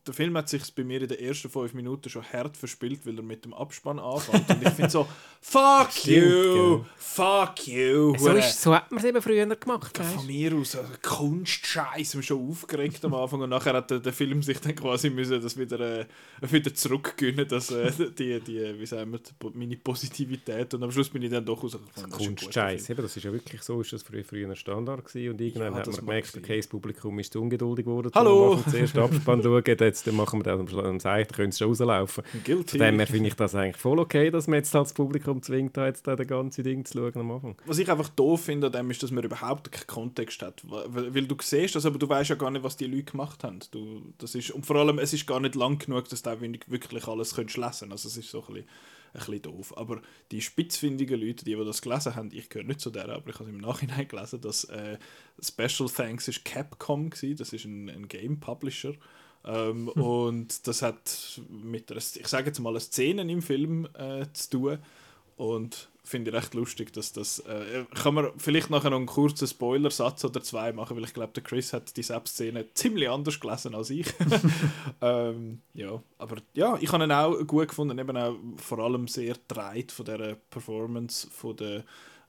[0.08, 3.18] der Film hat sich bei mir in den ersten fünf Minuten schon hart verspielt, weil
[3.18, 4.50] er mit dem Abspann anfängt.
[4.50, 5.08] Und ich finde so,
[5.40, 8.16] fuck you, fuck you.
[8.18, 9.98] So, ist, so hat man es eben früher gemacht.
[10.00, 13.42] Ja, von mir aus, also Kunstscheiß, wir schon aufgeregt am Anfang.
[13.42, 16.06] Und nachher hat der, der Film sich dann quasi müssen das wieder, äh,
[16.42, 19.20] wieder zurückgönnen, dass äh, die, die, wie sagen wir,
[19.54, 20.74] meine Positivität.
[20.74, 21.78] Und am Schluss bin ich dann doch aus.
[22.10, 25.32] Kunstscheiß, eben, das ist ja wirklich so, ist das früher, früher ein Standard gewesen.
[25.32, 28.12] Und irgendwann ja, hat man gemerkt, okay, das Publikum ist zu ungeduldig geworden.
[28.16, 28.60] Hallo!
[28.68, 32.24] Zuerst Abspann schauen, jetzt dann machen wir das am Seite, dann können sie schon rauslaufen.
[32.44, 32.78] Guilty.
[32.78, 35.78] Von dem her finde ich das eigentlich voll okay, dass man jetzt das Publikum zwingt,
[35.78, 37.56] da jetzt da das ganze Ding zu schauen am Anfang.
[37.66, 40.62] Was ich einfach doof finde an dem ist, dass man überhaupt keinen Kontext hat.
[40.64, 43.44] Weil, weil du siehst das, aber du weißt ja gar nicht, was die Leute gemacht
[43.44, 43.60] haben.
[43.72, 47.08] Du, das ist, und vor allem, es ist gar nicht lang genug, dass du wirklich
[47.08, 47.84] alles lesen kannst.
[47.84, 48.70] Also es ist so ein bisschen
[49.14, 49.78] ein bisschen doof.
[49.78, 53.30] Aber die spitzfindigen Leute, die, die das gelesen haben, ich gehöre nicht zu der, aber
[53.30, 54.98] ich habe im Nachhinein gelesen, dass äh,
[55.42, 58.94] Special Thanks ist Capcom war, das ist ein, ein Game Publisher
[59.46, 60.02] ähm, hm.
[60.02, 64.50] Und das hat mit einer, ich sage jetzt mal, eine Szene im Film äh, zu
[64.50, 64.78] tun.
[65.38, 67.40] Und finde ich recht lustig, dass das.
[67.40, 71.34] Äh, kann man vielleicht nachher noch einen kurzen Spoiler-Satz oder zwei machen, weil ich glaube,
[71.34, 74.08] der Chris hat die Szene ziemlich anders gelesen als ich.
[75.02, 79.36] ähm, ja, aber ja, ich habe ihn auch gut gefunden, eben auch vor allem sehr
[79.48, 81.84] dreit von der Performance von der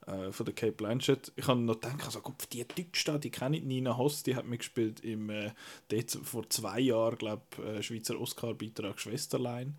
[0.06, 1.32] äh, von der Kate Blanchett.
[1.36, 4.46] Ich habe noch gedacht, also, Gott, die Deutsche, die kenne ich, Nina Hoss, die hat
[4.46, 5.52] mitgespielt im, äh,
[5.88, 9.78] dort vor zwei Jahren, glaube äh, Schweizer Oscar-Beitrag «Schwesterlein».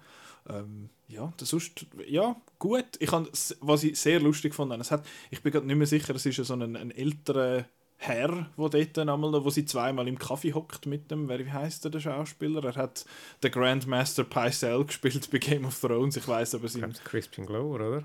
[0.50, 2.86] Ähm, ja, das ist, ja, gut.
[3.00, 3.28] Ich kann,
[3.62, 6.36] was ich sehr lustig fand, es hat, ich bin gerade nicht mehr sicher, es ist
[6.38, 7.66] so ein, ein älterer
[7.98, 11.86] Herr, wo dort einmal, wo sie zweimal im Kaffee hockt mit dem, wer, wie heißt
[11.86, 12.64] der, der Schauspieler?
[12.66, 13.06] Er hat
[13.42, 16.68] den Grandmaster Pycelle gespielt bei Game of Thrones, ich weiß aber...
[17.06, 18.04] Crispin Glover, oder?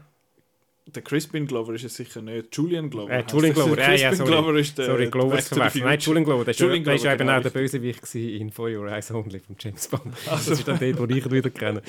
[0.95, 2.57] Der Crispin Glover ist es sicher nicht.
[2.57, 3.13] Julian Glover.
[3.13, 4.31] Äh, Julian Glover, ja, ja, sorry.
[4.31, 4.87] Glover ist der.
[4.87, 5.55] Sorry, Glover ist.
[5.55, 8.89] Nein, Julian Glover, der, Julian Glover, war eben genau, auch der Bösewicht in For Your
[8.89, 10.15] Eyes Only von James Bond.
[10.27, 10.51] Also.
[10.51, 11.83] Das ist dann dort, wo ich ihn wieder kenne.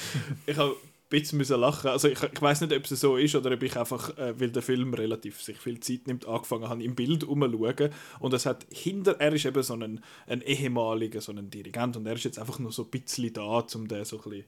[0.45, 0.75] ich habe ein
[1.09, 1.89] bisschen müssen lachen.
[1.89, 4.51] Also ich, ich weiß nicht, ob es so ist oder ob ich einfach, äh, weil
[4.51, 7.91] der Film relativ sich viel Zeit nimmt, angefangen habe, im Bild umzuschauen.
[8.19, 12.05] Und es hat hinter, er ist eben so ein, ein ehemaliger, so ein Dirigent und
[12.05, 14.45] er ist jetzt einfach nur so ein bisschen da, um den so ein bisschen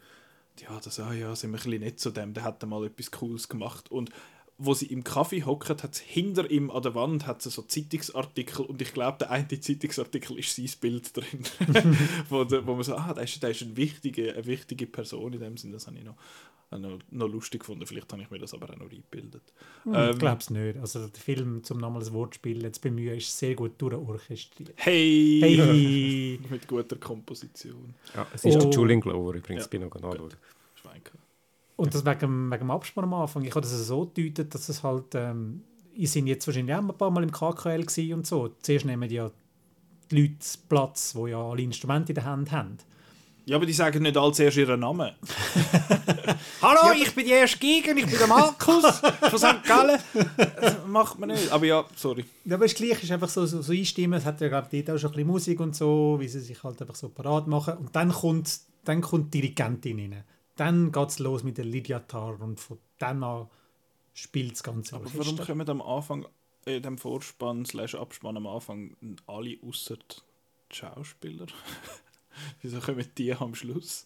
[0.59, 3.11] ja, das, ah ja, sind wir ein bisschen nett zu dem, der hat mal etwas
[3.11, 3.89] Cooles gemacht.
[3.91, 4.11] Und
[4.63, 8.81] wo sie im Kaffee hockt, hat hinter ihm an der Wand hat so Zeitungsartikel und
[8.81, 11.43] ich glaube, der eine Zeitungsartikel ist sein Bild drin,
[12.29, 15.33] wo, der, wo man so, ah, der ist, der ist eine, wichtige, eine wichtige Person
[15.33, 16.15] in dem Sinne, das habe ich noch,
[16.77, 19.41] noch, noch lustig gefunden, vielleicht habe ich mir das aber auch noch eingebildet.
[19.83, 23.17] Hm, ähm, ich glaube es nicht, also der Film, zum nochmal das Wortspiel jetzt bemühen,
[23.17, 24.73] ist sehr gut durchorchestriert.
[24.75, 25.39] Hey!
[25.41, 26.39] hey.
[26.49, 27.95] Mit guter Komposition.
[28.15, 28.59] Ja, es ist oh.
[28.59, 29.69] der Julian Glover übrigens, ja.
[29.69, 30.35] bin noch anschauen.
[30.75, 31.11] Schweinke.
[31.81, 33.43] Und das wegen, wegen dem Abspann am Anfang.
[33.43, 35.15] Ich habe das so gedeutet, dass es halt.
[35.15, 35.63] Ähm,
[35.95, 38.51] ich sind jetzt wahrscheinlich auch ein paar Mal im KKL und so.
[38.61, 39.31] Zuerst nehmen ja
[40.11, 40.35] die Leute
[40.69, 42.77] Platz, die ja alle Instrumente in der Hand haben.
[43.45, 45.09] Ja, aber die sagen nicht alle zuerst ihren Namen.
[46.61, 49.63] Hallo, ja, ich bin die erste Gegen, ich bin der Markus von St.
[49.63, 49.99] Gallen.
[50.61, 51.51] Das macht man nicht.
[51.51, 52.25] Aber ja, sorry.
[52.45, 54.19] Ja, aber es gleich ist einfach so, so, so einstimmen.
[54.19, 56.63] Es hat ja gerade dort auch schon ein bisschen Musik und so, wie sie sich
[56.63, 57.73] halt einfach so parat machen.
[57.79, 60.23] Und dann kommt, dann kommt die Dirigentin rein
[60.61, 63.49] dann geht es los mit der Lydiatar und von dann an
[64.13, 64.95] spielt das Ganze.
[64.95, 66.27] Aber warum kommen am Anfang,
[66.65, 68.95] in äh, dem Vorspann slash Abspann am Anfang
[69.25, 71.47] alle außer die Schauspieler?
[72.61, 74.05] Wieso kommen die am Schluss?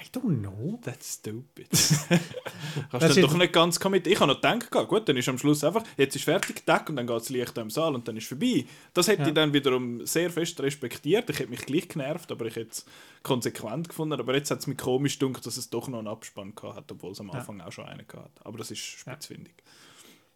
[0.00, 0.78] I don't know.
[0.82, 1.68] That's stupid.
[2.90, 4.06] Kannst du doch nicht ganz commit.
[4.06, 6.96] Ich habe noch gedacht, gut, dann ist am Schluss einfach, jetzt ist fertig, Tag und
[6.96, 8.64] dann geht das Licht im Saal und dann ist vorbei.
[8.94, 9.28] Das hätte ja.
[9.28, 11.28] ich dann wiederum sehr fest respektiert.
[11.30, 12.86] Ich hätte mich gleich genervt, aber ich hätte es
[13.22, 14.18] konsequent gefunden.
[14.18, 16.92] Aber jetzt hat es mich komisch gedacht, dass es doch noch einen Abspann gehabt hat,
[16.92, 17.66] obwohl es am Anfang ja.
[17.66, 19.54] auch schon einen gehabt Aber das ist spitzfindig.
[19.58, 19.72] Ja.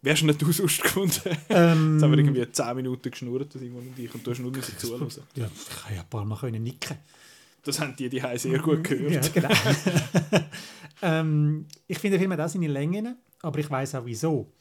[0.01, 1.37] Wie hast du nicht du sonst gefunden?
[1.49, 4.51] Ähm, Jetzt haben wir irgendwie 10 Minuten geschnurrt, Simon und ich, und du hast nur
[4.51, 5.09] müssen zuhören.
[5.35, 6.97] Ja, ich kann ja ein paar Mal können nicken.
[7.67, 9.35] Das haben die die sehr gut gehört.
[9.35, 9.49] Ja, genau.
[11.01, 14.51] ähm, ich finde, der Film hat auch seine Längen, aber ich weiß auch wieso.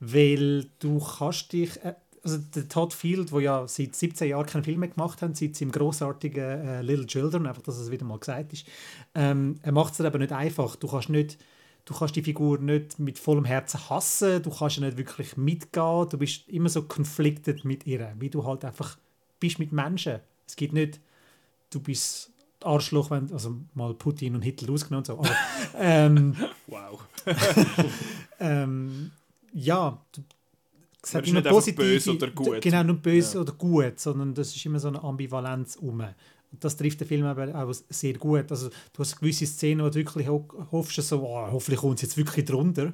[0.00, 1.82] Weil du kannst dich...
[1.84, 5.56] Äh, also der Todd Field, der ja seit 17 Jahren keine Filme gemacht hat, seit
[5.56, 8.66] seinem großartigen äh, Little Children, einfach, dass es wieder mal gesagt ist,
[9.14, 10.74] ähm, er macht es aber nicht einfach.
[10.76, 11.36] Du kannst nicht
[11.84, 16.08] du kannst die Figur nicht mit vollem Herzen hassen, du kannst ja nicht wirklich mitgehen,
[16.08, 18.96] du bist immer so conflicted mit ihr, wie du halt einfach
[19.40, 20.20] bist mit Menschen.
[20.46, 21.00] Es gibt nicht,
[21.70, 22.32] du bist
[22.64, 25.18] Arschloch, wenn, also mal Putin und Hitler ausgenommen und so.
[25.18, 25.30] Aber,
[25.78, 26.36] ähm,
[26.66, 27.04] wow.
[28.40, 29.10] ähm,
[29.52, 30.22] ja, du,
[31.02, 32.62] es hat immer positiv, böse oder gut.
[32.62, 33.40] Genau, nicht böse ja.
[33.42, 36.02] oder gut, sondern das ist immer so eine Ambivalenz um
[36.60, 38.50] das trifft der Film aber auch sehr gut.
[38.50, 42.16] Also, du hast gewisse Szenen, wo du wirklich hoffst, so, oh, hoffentlich kommt es jetzt
[42.16, 42.92] wirklich drunter.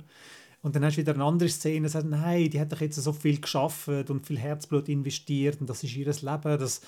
[0.62, 2.96] Und dann hast du wieder eine andere Szene, die sagt, nein, die hat doch jetzt
[2.96, 6.82] so viel geschafft und viel Herzblut investiert und das ist ihr Leben, das,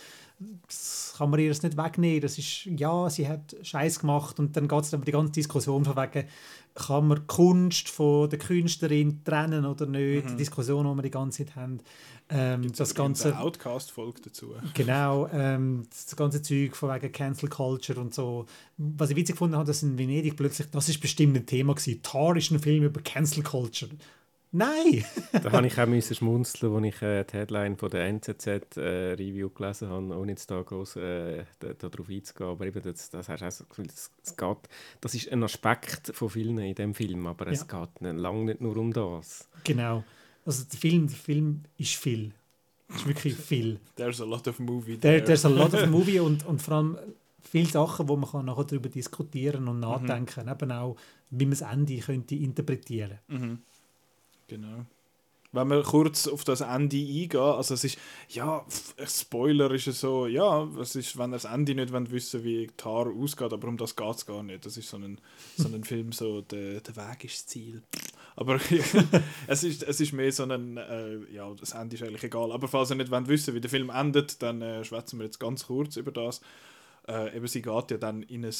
[0.67, 2.21] das kann man ihr nicht wegnehmen.
[2.21, 5.85] Das ist, ja, sie hat Scheiß gemacht und dann geht es über die ganze Diskussion
[5.85, 6.29] von wegen,
[6.75, 10.29] kann man Kunst von der Künstlerin trennen oder nicht, mhm.
[10.31, 11.81] die Diskussion, die wir die ganze Zeit haben.
[12.29, 14.55] Ähm, das ganze Outcast-Folge dazu.
[14.73, 18.47] Genau, ähm, das ganze Zeug von wegen Cancel Culture und so.
[18.79, 22.03] Was ich witzig gefunden habe, dass in Venedig plötzlich, das ist bestimmt ein Thema gewesen.
[22.03, 23.91] Tar ist ein Film über Cancel Culture.
[24.55, 25.03] Nein!
[25.33, 29.51] da habe ich auch müssen schmunzeln, als ich äh, die Headline von der NZZ-Review äh,
[29.51, 32.51] gelesen habe, ohne jetzt da groß äh, darauf einzugehen.
[32.51, 34.59] Aber eben, das, das hast du auch so Gefühl, das, das, geht,
[35.01, 37.53] das ist ein Aspekt von vielen in dem Film, aber ja.
[37.53, 39.49] es geht lange nicht nur um das.
[39.65, 40.05] Genau.
[40.45, 42.33] Also der Film, der Film ist viel.
[42.95, 43.81] ist wirklich viel.
[43.97, 45.19] There's a lot of movie there.
[45.19, 46.99] there there's a lot of movie und, und vor allem
[47.41, 49.81] viele Sachen, wo man kann nachher darüber diskutieren und mhm.
[49.81, 50.45] nachdenken.
[50.45, 50.53] Mhm.
[50.53, 50.97] Eben auch,
[51.31, 53.19] wie man das Ende könnte interpretieren.
[53.29, 53.59] Mhm.
[54.53, 54.85] Genau.
[55.53, 57.99] Wenn wir kurz auf das Ende eingehen, also es ist,
[58.29, 58.65] ja,
[59.07, 62.67] Spoiler ist es so, ja, es ist, wenn ihr das Ende nicht wollt, wissen wie
[62.77, 64.67] Tar ausgeht, aber um das geht es gar nicht.
[64.67, 65.19] Das ist so ein,
[65.57, 67.83] so ein Film, so, der, der Weg ist das Ziel.
[68.37, 68.59] Aber
[69.47, 72.53] es, ist, es ist mehr so ein, äh, ja, das Ende ist eigentlich egal.
[72.53, 75.41] Aber falls ihr nicht wollt wissen, wie der Film endet, dann äh, schwätzen wir jetzt
[75.41, 76.43] ganz kurz über das.
[77.09, 78.55] Äh, eben, sie geht ja dann in ein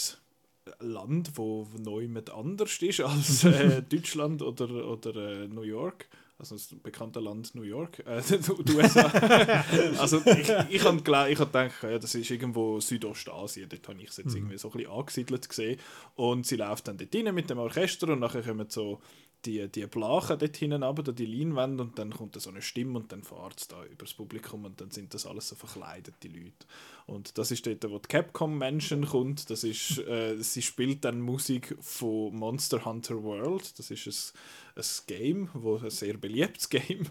[0.83, 6.09] Land, wo neu mit anders ist als äh, Deutschland oder, oder äh, New York.
[6.39, 8.21] Also das bekannte Land New York, äh,
[8.67, 9.03] die USA.
[9.99, 14.09] also ich, ich habe ich hab gedacht, ja, das ist irgendwo Südostasien, dort habe ich
[14.09, 14.39] es jetzt mhm.
[14.39, 15.79] irgendwie so ein bisschen angesiedelt gesehen.
[16.17, 19.01] Und sie läuft dann dort rein mit dem Orchester und nachher kommen so
[19.45, 22.99] die, die Blachen dort hinten runter, die Leinwände und dann kommt da so eine Stimme
[22.99, 26.29] und dann fährt es da über das Publikum und dann sind das alles so verkleidete
[26.29, 26.67] Leute.
[27.07, 31.77] Und das ist dort, wo die Capcom-Menschen kommt, das ist, äh, sie spielt dann Musik
[31.81, 34.35] von Monster Hunter World, das ist
[34.77, 37.07] ein, ein Game, wo ein sehr beliebtes Game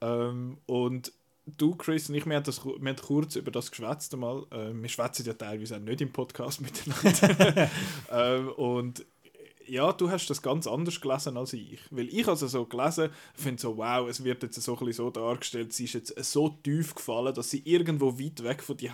[0.00, 1.12] ähm, und
[1.56, 4.44] du, Chris und ich, wir haben, das, wir haben kurz über das geschwätzt einmal.
[4.50, 7.70] Äh, wir schwätzen ja teilweise auch nicht im Podcast miteinander.
[8.10, 9.04] ähm, und
[9.68, 11.78] ja, du hast das ganz anders gelesen als ich.
[11.90, 15.72] Weil ich also so gelesen, finde so, wow, es wird jetzt so, ein so dargestellt,
[15.72, 18.90] sie ist jetzt so tief gefallen, dass sie irgendwo weit weg von die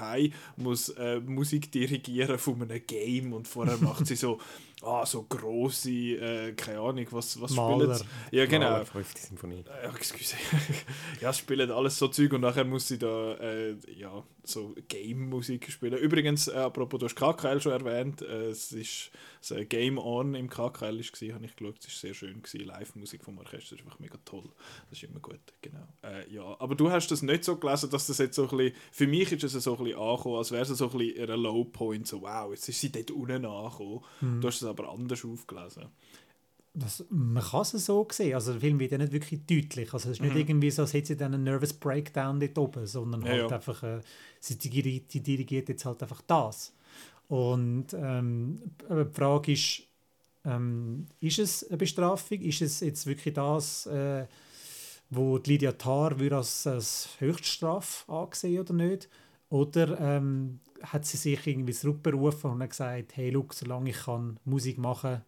[0.56, 4.38] muss äh, Musik dirigieren von einem Game und vorher macht sie so
[4.84, 7.94] ah, so grosse, äh, keine Ahnung, was, was Maler.
[7.94, 8.70] spielen Ja, genau.
[8.70, 9.64] Maler, Symphonie.
[9.66, 10.36] Ja, excuse.
[11.20, 15.98] ja, spielen alles so Zeug und nachher muss sie da, äh, ja, so Game-Musik spielen.
[15.98, 19.10] Übrigens, äh, apropos, du hast KKL schon erwähnt, äh, es ist
[19.48, 23.24] das Game On im KKL ist gewesen, habe ich geschaut, es war sehr schön Live-Musik
[23.24, 24.48] vom Orchester, das ist einfach mega toll,
[24.88, 25.86] das ist immer gut, genau.
[26.02, 28.74] Äh, ja, aber du hast das nicht so gelesen, dass das jetzt so ein bisschen,
[28.90, 31.40] für mich ist es so ein bisschen angekommen, als wäre es so ein bisschen ein
[31.40, 34.00] Low-Point, so wow, jetzt ist sie dort unten angekommen.
[34.20, 34.40] Mhm.
[34.40, 35.84] Du hast es aber anders aufgelesen.
[36.76, 38.34] Das, man kann es so sehen.
[38.34, 39.92] Also der Film wird ja nicht wirklich deutlich.
[39.94, 40.40] Also es ist nicht mhm.
[40.40, 43.56] irgendwie so, als hätte sie dann einen Nervous Breakdown dort oben, sondern ja, halt ja.
[43.56, 44.00] einfach, äh,
[44.40, 46.72] sie dirigiert, dirigiert jetzt halt einfach das.
[47.28, 48.60] Und ähm,
[48.90, 49.82] die Frage ist,
[50.44, 52.40] ähm, ist es eine Bestrafung?
[52.40, 54.26] Ist es jetzt wirklich das, äh,
[55.10, 59.08] wo die Lydia Tarr als, als Höchststrafe angesehen oder nicht?
[59.48, 64.38] Oder ähm, hat sie sich irgendwie zurückberufen und hat gesagt, hey, look, solange ich kann
[64.44, 65.22] Musik machen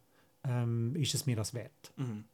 [0.49, 1.93] ähm, ist es mir das wert.
[1.97, 2.24] Mhm.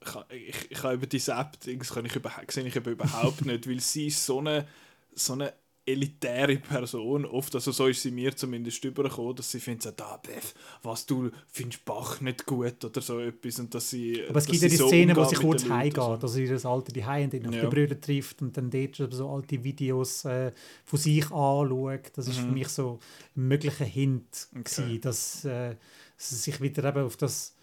[0.00, 3.68] Ich, ich, ich habe über diese App, das kann ich, über, sehe ich überhaupt nicht,
[3.68, 4.66] weil sie so eine,
[5.14, 5.52] so eine
[5.84, 7.24] elitäre Person.
[7.24, 11.30] Oft, also so ist sie mir zumindest übergekommen, dass sie findet, da, Beth, was du
[11.48, 13.58] findest Bach nicht gut oder so etwas.
[13.58, 16.16] Und dass sie, Aber es gibt ja die so Szene, wo sie kurz heimgeht, so.
[16.16, 17.60] dass sie das alte die und dann auf ja.
[17.62, 20.52] die Brüder trifft und dann dort so alte Videos äh,
[20.84, 22.12] von sich anschaut.
[22.14, 22.42] Das ist mhm.
[22.42, 22.98] für mich so
[23.36, 24.62] ein möglicher Hint, okay.
[24.62, 25.76] gewesen, dass, äh,
[26.16, 27.56] sie sich wieder eben auf das,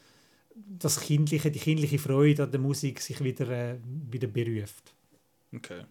[0.56, 3.78] das kindliche, die kindliche Freude an der Musik sich wieder, äh,
[4.10, 4.94] wieder beruft.
[5.56, 5.86] Okay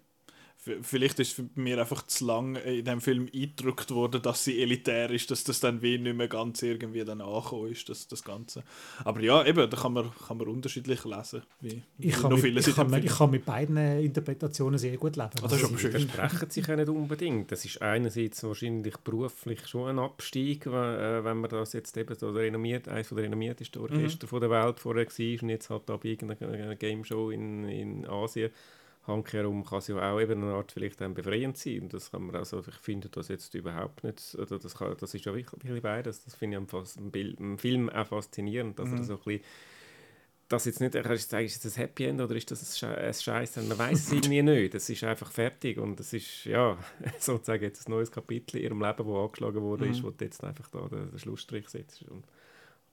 [0.83, 5.31] vielleicht ist mir einfach zu lang in dem Film eingedrückt worden, dass sie elitär ist,
[5.31, 8.63] dass das dann wie nicht mehr ganz irgendwie dann angekommen ist, das, das Ganze.
[9.05, 12.67] Aber ja, eben, da kann man, kann man unterschiedlich lesen, wie, ich kann noch mit,
[12.67, 15.31] ich, kann, ich kann mit beiden Interpretationen sehr gut leben.
[15.43, 15.91] Ah, das ist schön.
[15.91, 17.51] versprechen sich ja nicht unbedingt.
[17.53, 22.31] Das ist einerseits wahrscheinlich beruflich schon ein Abstieg, wenn, äh, man das jetzt eben so
[22.31, 24.41] renommiert, eines der renommiertesten Orchester mhm.
[24.41, 28.51] der Welt vorher war und jetzt halt ab irgendeiner Game Show in, in Asien
[29.09, 31.89] Handkehrum kann es ja auch eben eine Art vielleicht dann befreiend sein.
[31.89, 35.25] Das kann man also, ich finde das jetzt überhaupt nicht, oder das, kann, das ist
[35.25, 36.25] ja wirklich, beides.
[36.25, 38.99] Das finde ich am, am, Bild, am Film auch faszinierend, dass mhm.
[38.99, 39.43] er so ein bisschen
[40.49, 43.57] das jetzt nicht, ist das ein Happy End oder ist das ein Scheiß?
[43.57, 44.75] Man weiß es irgendwie nicht.
[44.75, 46.79] Es ist einfach fertig und es ist ja
[47.19, 49.91] sozusagen jetzt ein neues Kapitel in ihrem Leben, das angeschlagen wurde, mhm.
[49.93, 52.03] ist, wo du jetzt einfach da den, den Schlussstrich setzt.
[52.05, 52.25] Und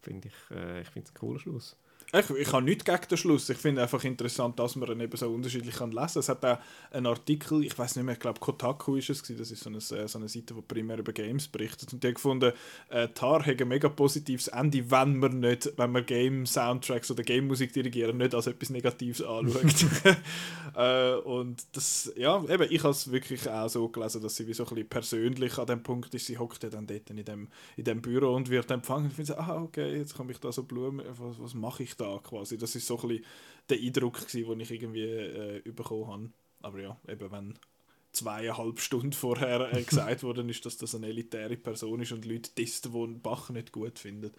[0.02, 1.78] finde ich, äh, ich finde es ein cooler Schluss.
[2.20, 3.50] Ich, ich habe nichts gegen den Schluss.
[3.50, 6.20] Ich finde einfach interessant, dass man ihn eben so unterschiedlich kann lesen kann.
[6.20, 6.60] Es hat auch
[6.92, 9.82] einen Artikel, ich weiß nicht mehr, ich glaube Kotaku ist es, das ist so eine,
[9.82, 11.92] so eine Seite, die primär über Games berichtet.
[11.92, 12.54] Und die haben gefunden,
[12.90, 17.74] äh, Tar hat ein mega positives Ende, wenn man nicht, wenn man Game-Soundtracks oder Game-Musik
[17.74, 19.86] dirigieren, nicht als etwas Negatives anschaut.
[20.78, 24.54] äh, und das, ja, eben, ich habe es wirklich auch so gelesen, dass sie wie
[24.54, 27.84] so ein bisschen persönlich an dem Punkt ist, sie hockt dann dort in dem, in
[27.84, 31.06] dem Büro und wird empfangen und findet, ah, okay, jetzt komme ich da so Blumen,
[31.18, 32.57] was, was mache ich da quasi.
[32.57, 33.26] Das ist so ein bisschen
[33.69, 36.30] der Eindruck, den ich irgendwie äh, bekommen habe.
[36.61, 37.53] Aber ja, eben wenn
[38.15, 42.49] zweieinhalb Stunden vorher äh, gesagt worden ist, dass das eine elitäre Person ist und Leute
[42.52, 44.32] testen, die Bach nicht gut finden,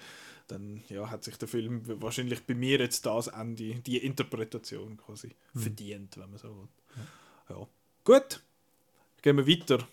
[0.48, 5.34] dann ja, hat sich der Film wahrscheinlich bei mir jetzt das Ende, die Interpretation quasi
[5.52, 5.60] mhm.
[5.60, 6.68] verdient, wenn man so will.
[7.48, 7.56] Ja.
[7.56, 7.68] ja.
[8.05, 8.40] Gut,
[9.22, 9.86] gehen wir weiter.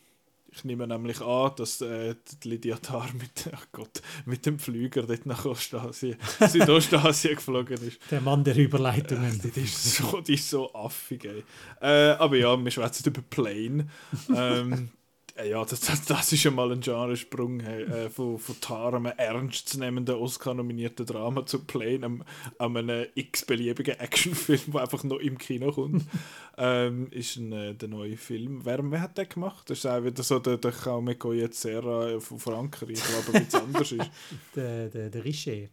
[0.56, 2.14] Ich nehme nämlich an, dass äh,
[2.44, 6.16] Lydia Tarr mit, oh Gott, mit dem Flüger dort nach Ostasien,
[6.48, 8.00] Südostasien geflogen ist.
[8.12, 9.42] Der Mann der Überleitungen.
[9.44, 11.44] Äh, die, ist so, die ist so affig, ey.
[11.82, 13.88] Äh, aber ja, wir schwätzen über Plane.
[14.36, 14.78] ähm, äh,
[15.42, 19.08] ja, das, das, das ist ja mal ein Genresprung hey, äh, von, von Tar, einem
[19.18, 22.24] ernstzunehmenden Oscar-nominierten Drama zu Plane, einem,
[22.60, 26.06] einem x-beliebigen Actionfilm, der einfach noch im Kino kommt.
[26.58, 28.64] ähm, ist ein, äh, der neue Film.
[28.64, 29.70] Wer, wer hat den gemacht?
[29.70, 34.12] Das ist auch wieder so der, der Kaumeko Yetzera von Frankreich, aber bisschen anders ist.
[34.56, 35.68] Der, der, der Richer.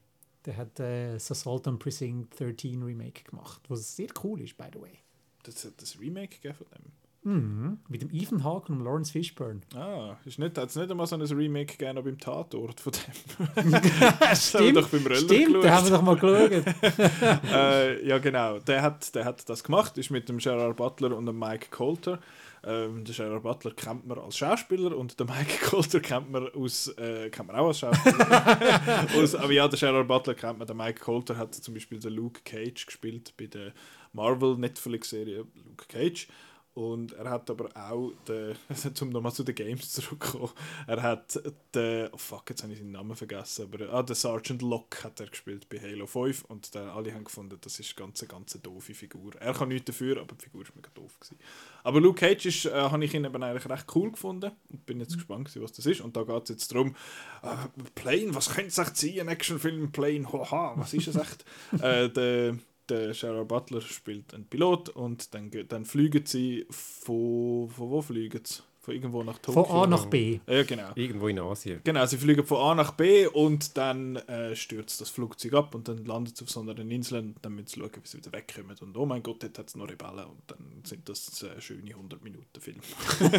[0.47, 4.65] Der hat äh, das Assault on Precinct 13 Remake gemacht, was sehr cool ist, by
[4.73, 4.99] the way.
[5.43, 7.00] Das hat das Remake von dem?
[7.23, 7.79] Mhm.
[7.89, 9.61] Mit dem Ethan Hawke und Lawrence Fishburne.
[9.75, 13.73] Ah, ist nicht, hat es nicht einmal so ein Remake gegeben beim Tatort von dem?
[14.21, 15.71] das haben wir doch beim Röller Stimmt, geschaut.
[15.71, 16.75] haben wir doch mal geschaut.
[17.53, 21.27] äh, ja genau, der hat, der hat das gemacht, ist mit dem Gerard Butler und
[21.27, 22.21] dem Mike Coulter.
[22.65, 26.89] Ähm, der Gerard Butler kennt man als Schauspieler und der Mike Coulter kennt man, aus,
[26.97, 29.07] äh, kennt man auch als Schauspieler.
[29.15, 30.67] aus, aber ja, der Gerard Butler kennt man.
[30.67, 33.73] Der Mike Coulter hat zum Beispiel den Luke Cage gespielt bei der
[34.15, 36.27] Marvel Netflix-Serie Luke Cage.
[36.73, 38.55] Und er hat aber auch, den,
[39.01, 40.53] um nochmal zu den Games zurückzukommen,
[40.87, 41.41] er hat
[41.75, 45.19] den, oh fuck, jetzt habe ich seinen Namen vergessen, aber ah, den Sergeant Locke hat
[45.19, 48.59] er gespielt bei Halo 5 und der, alle haben gefunden, das ist eine ganz, ganz
[48.63, 49.33] doofe Figur.
[49.41, 51.19] Er kann nichts dafür, aber die Figur war mega doof.
[51.19, 51.39] Gewesen.
[51.83, 55.01] Aber Luke Cage ist, äh, habe ich ihn eben eigentlich recht cool gefunden und bin
[55.01, 55.17] jetzt mhm.
[55.17, 56.01] gespannt, was das ist.
[56.01, 56.95] Und da geht es jetzt darum,
[57.43, 57.57] äh,
[57.97, 61.45] Plane, was könnte es echt sein, ein Actionfilm, Plane, haha, was ist es echt?
[61.83, 62.59] äh, der
[62.91, 68.41] der Gerard Butler spielt einen Pilot und dann, dann fliegen sie von, von wo fliegen
[68.45, 68.63] sie?
[68.81, 69.65] Von irgendwo nach Tokio.
[69.65, 70.41] Von A nach B.
[70.47, 70.89] Ja, genau.
[70.95, 71.83] Irgendwo in Asien.
[71.85, 75.87] Genau, sie fliegen von A nach B und dann äh, stürzt das Flugzeug ab und
[75.87, 78.33] dann landet es auf so einer Insel und dann müssen sie schauen, wie sie wieder
[78.33, 78.75] wegkommen.
[78.81, 81.91] Und oh mein Gott, dort hat es noch Rebellen und dann sind das äh, schöne
[81.91, 82.81] 100 Minuten Film.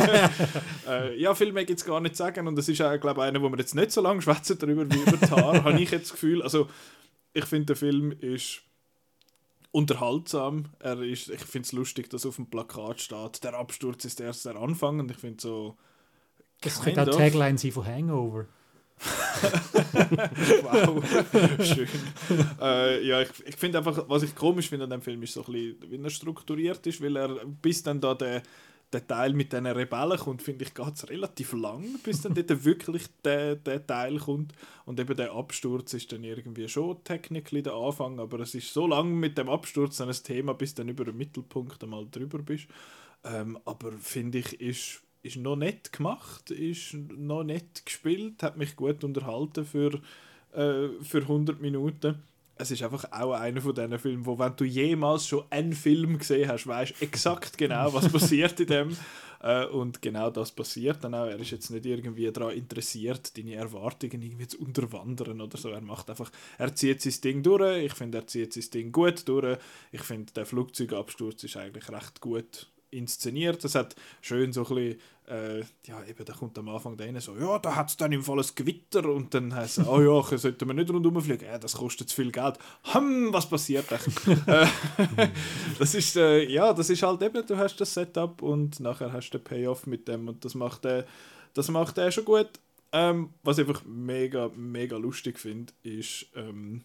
[0.88, 3.22] äh, ja, viel mehr gibt es gar nicht zu sagen und das ist auch, glaube
[3.22, 5.90] ich, einer, wo wir jetzt nicht so lange schwätzen darüber wie über Tar, habe ich
[5.90, 6.44] jetzt das Gefühl.
[6.44, 6.68] Also,
[7.34, 8.62] ich finde, der Film ist
[9.72, 10.66] unterhaltsam.
[10.80, 14.46] Er ist, ich finde es lustig, dass auf dem Plakat steht, der Absturz ist erst
[14.46, 15.78] der Anfang und ich finde so...
[16.62, 18.46] Das könnte auch Tagline sein von Hangover.
[20.62, 21.04] wow,
[21.64, 21.88] schön.
[22.62, 25.44] äh, ja, ich, ich finde einfach, was ich komisch finde an dem Film, ist so
[25.44, 28.44] ein bisschen, wie er strukturiert ist, weil er bis dann da der
[28.94, 32.50] der Teil mit diesen Rebellen kommt, finde ich, geht es relativ lang, bis dann dort
[32.66, 34.54] wirklich der, der Teil kommt.
[34.86, 38.88] Und eben der Absturz ist dann irgendwie schon technically der Anfang, aber es ist so
[38.88, 42.68] lang mit dem Absturz ein Thema, bis dann über den Mittelpunkt einmal drüber bist.
[43.24, 48.76] Ähm, aber finde ich, ist ist noch nett gemacht, ist noch nett gespielt, hat mich
[48.76, 50.02] gut unterhalten für,
[50.54, 52.24] äh, für 100 Minuten.
[52.62, 56.20] Es ist einfach auch einer von diesen Filmen, wo wenn du jemals schon einen Film
[56.20, 58.98] gesehen hast, weißt exakt genau, was passiert in dem.
[59.42, 61.26] Äh, und genau das passiert dann auch.
[61.26, 65.70] Er ist jetzt nicht irgendwie daran interessiert, deine Erwartungen irgendwie zu unterwandern oder so.
[65.70, 67.86] Er macht einfach, er zieht sein Ding durch.
[67.86, 69.58] Ich finde, er zieht sein Ding gut durch.
[69.92, 73.64] Ich finde, der Flugzeugabsturz ist eigentlich recht gut inszeniert.
[73.64, 77.22] Das hat schön so ein bisschen, äh, ja, eben, da kommt am Anfang der eine
[77.22, 80.02] so, ja, da hat es dann im Fall ein Gewitter und dann heißt es, oh
[80.02, 82.58] ja, sollten wir nicht rundherum fliegen, ja, das kostet zu viel Geld.
[82.92, 83.98] Hm, was passiert da?
[85.80, 89.30] das ist, äh, ja, das ist halt eben, du hast das Setup und nachher hast
[89.30, 91.06] du den Payoff mit dem und das macht er,
[91.54, 92.50] das macht er schon gut.
[92.94, 96.84] Ähm, was ich einfach mega, mega lustig finde, ist, ähm,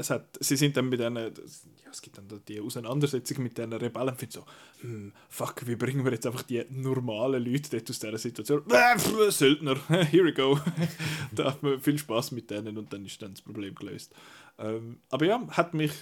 [0.00, 3.72] es hat, sie sind dann mit einer, ja, es gibt dann die Auseinandersetzung mit diesen
[3.72, 4.44] Rebellen, und so,
[4.80, 8.62] hm, fuck, wie bringen wir jetzt einfach die normalen Leute dort aus dieser Situation?
[8.70, 10.58] Äh, Söldner, here we go.
[11.32, 14.14] da hat man viel Spaß mit denen und dann ist dann das Problem gelöst.
[14.58, 15.92] Ähm, aber ja, hat mich,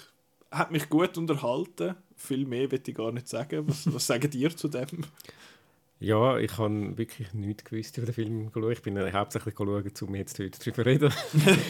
[0.51, 1.95] hat mich gut unterhalten.
[2.17, 3.67] Viel mehr will ich gar nicht sagen.
[3.67, 5.07] Was, was sagen ihr zu dem?
[5.99, 8.73] Ja, ich habe wirklich nichts gewusst über den Film geschaut.
[8.73, 11.11] Ich bin hauptsächlich geschaut, um jetzt heute darüber zu reden.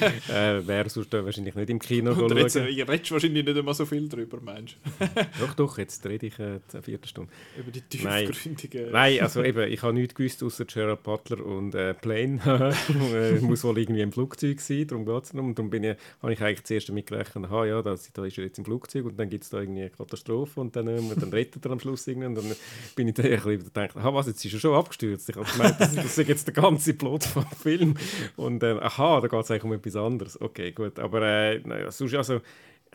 [0.28, 2.39] äh, Wäre sonst wahrscheinlich nicht im Kino Und schauen.
[2.39, 5.07] Jetzt, ihr redest wahrscheinlich nicht immer so viel darüber, meinst du?
[5.40, 7.31] doch, doch, jetzt rede ich äh, eine Viertelstunde.
[7.57, 8.90] Über die tiefgründigen...
[8.90, 12.74] Nein, Nein also eben, ich habe nichts gewusst, außer Gerard Butler und äh, Plane.
[12.89, 15.55] äh, muss wohl irgendwie im Flugzeug sein, darum geht es darum.
[15.55, 18.44] Darum bin ich, habe ich eigentlich zuerst damit gerechnet, aha, ja, das, da ist er
[18.44, 21.31] jetzt im Flugzeug und dann gibt es da irgendwie eine Katastrophe und dann, äh, dann
[21.31, 22.27] rettet er am Schluss irgendwie.
[22.27, 22.57] Und dann
[22.97, 25.29] bin ich da ein bisschen gedacht, aha, was, jetzt ist er schon abgestürzt.
[25.29, 27.95] Ich habe gemeint, das, das ist jetzt der ganze Plot vom Film.
[28.37, 30.41] Und äh, aha, da geht es eigentlich um etwas anderes.
[30.41, 30.99] Okay, gut.
[30.99, 31.61] Aber äh,
[31.91, 32.41] sonst also,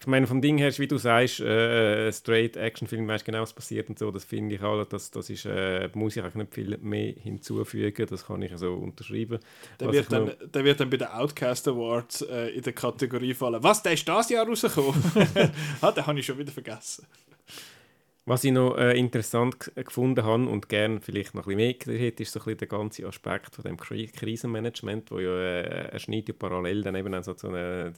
[0.02, 3.88] ich meine, vom Ding her, wie du sagst, äh, straight Actionfilm, weißt genau, was passiert
[3.88, 6.78] und so, das finde ich auch, das, das ist, äh, muss ich eigentlich nicht viel
[6.80, 9.38] mehr hinzufügen, das kann ich so unterschreiben.
[9.80, 13.62] Der, wird dann, der wird dann bei den Outcast Awards äh, in der Kategorie fallen.
[13.62, 15.00] Was, der ist das Jahr rausgekommen?
[15.82, 17.06] ah, den habe ich schon wieder vergessen.
[18.26, 22.22] Was ich noch äh, interessant gefunden habe und gerne vielleicht noch ein bisschen mehr hätte,
[22.22, 26.84] ist so ein der ganze Aspekt von dem Krisenmanagement, wo ja äh, schneidet ja parallel
[26.84, 27.92] dann eben so zu einer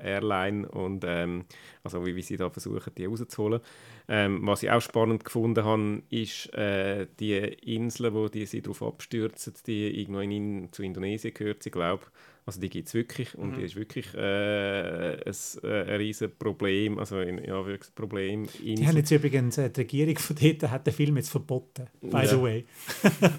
[0.00, 1.44] Airline und ähm,
[1.82, 3.60] also wie, wie sie da versuchen, die rauszuholen.
[4.06, 8.80] Ähm, was ich auch spannend gefunden habe, ist äh, die Insel, wo die sie darauf
[8.84, 12.04] abstürzen, die irgendwo in, zu Indonesien gehört, ich glaube
[12.48, 13.56] also die gibt es wirklich und mhm.
[13.56, 17.62] die ist wirklich äh, ein, äh, ein riesiges Problem, also ein ja,
[17.94, 18.48] Problem.
[18.58, 22.16] Die haben jetzt übrigens, äh, die Regierung von dort hat den Film jetzt verboten, by
[22.16, 22.26] ja.
[22.26, 22.64] the way.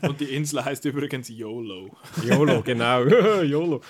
[0.07, 1.89] und die Insel heißt übrigens YOLO.
[2.23, 3.03] YOLO, genau,
[3.41, 3.81] YOLO.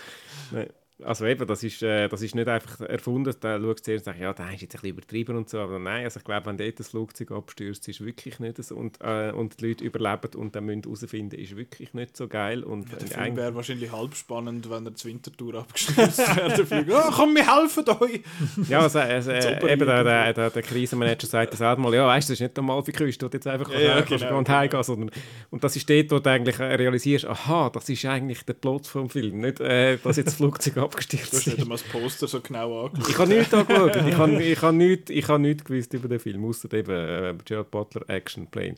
[0.52, 0.70] Nein.
[1.04, 4.20] Also eben, das ist, äh, das ist nicht einfach erfunden, da schaust du und sagst,
[4.20, 6.58] ja, da ist jetzt ein bisschen übertrieben und so, aber nein, also ich glaube, wenn
[6.58, 10.56] dort das Flugzeug abstürzt, ist wirklich nicht so und, äh, und die Leute überleben und
[10.56, 12.64] dann müssen herausfinden, ist wirklich nicht so geil.
[12.64, 16.86] Und ja, der Film wäre wahrscheinlich halb spannend, wenn er zur Wintertour abgestürzt wäre.
[16.90, 18.22] oh, komm, wir helfen euch!
[18.68, 22.08] ja, also, also äh, eben der, der, der, der Krisenmanager sagt das auch mal, ja,
[22.08, 24.50] weißt du, das ist nicht normal für Küste, dort jetzt einfach ja, ja, genau, und
[24.50, 25.12] heimgehen, sondern
[25.50, 29.10] und das ist dort, wo du eigentlich realisierst, aha, das ist eigentlich der Plot vom
[29.10, 32.42] Film, nicht, äh, dass jetzt das Flugzeug abgestürzt Du hast nicht mal das Poster so
[32.42, 33.10] genau angeschaut.
[33.10, 33.96] Ich habe nichts angeschaut.
[33.96, 37.36] Ich habe ich hab nichts, ich hab nichts gewusst über den Film, außer eben äh,
[37.46, 38.76] Gerald Butler Action Plane.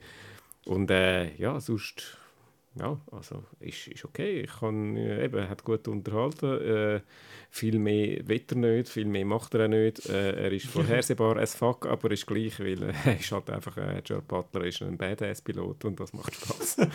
[0.66, 2.18] Und äh, ja, sonst
[2.76, 4.42] ja, also ist, ist okay.
[4.42, 6.62] Ich kann, äh, eben, hat gut unterhalten.
[6.62, 7.02] Äh,
[7.50, 10.08] viel mehr wetter nicht, viel mehr macht er auch nicht.
[10.08, 13.76] Äh, er ist vorhersehbar as fuck, aber ist gleich, weil äh, er ist halt einfach,
[13.78, 16.78] äh, Gerald Butler ist ein Badass-Pilot und das macht Spaß.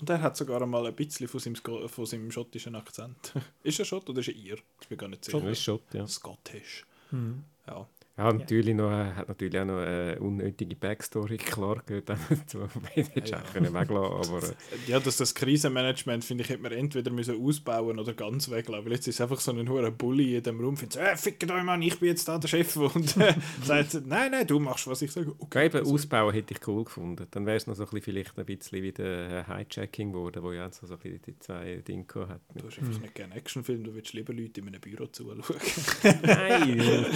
[0.00, 1.56] Und er hat sogar einmal ein bisschen von seinem,
[1.88, 3.32] von seinem schottischen Akzent.
[3.62, 4.58] ist er Schott oder ist er ihr?
[4.80, 5.42] Ich bin gar nicht sicher.
[5.42, 6.06] Er ist Schott, ja.
[6.06, 6.84] Scottish.
[7.10, 7.44] Mhm.
[7.66, 7.88] Ja.
[8.16, 8.74] Ja, natürlich ja.
[8.74, 12.60] noch, äh, hat natürlich auch noch eine unnötige Backstory, klar, gehört dazu.
[12.92, 13.74] hätte ja, ja.
[13.74, 14.46] weglassen aber...
[14.46, 14.52] Äh.
[14.86, 18.92] Ja, dass das Krisenmanagement, finde ich, hätte man entweder müssen ausbauen oder ganz weglassen, weil
[18.92, 21.82] jetzt ist einfach so ein hoher Bully in dem Raum, findet äh, fickt euch Mann,
[21.82, 25.10] ich bin jetzt da der Chef und äh, sagt, nein, nein, du machst, was ich
[25.10, 25.34] sage.
[25.38, 25.94] Okay, Eben, also.
[25.94, 27.26] ausbauen hätte ich cool gefunden.
[27.30, 30.52] Dann wäre es noch so ein bisschen, vielleicht ein bisschen wie der Hijacking geworden, wo
[30.52, 32.42] ja so, ein die zwei Dinge hat.
[32.54, 33.02] Du hast einfach hm.
[33.02, 35.42] nicht gerne Actionfilm, du willst lieber Leute in einem Büro zuschauen.
[36.22, 37.06] nein!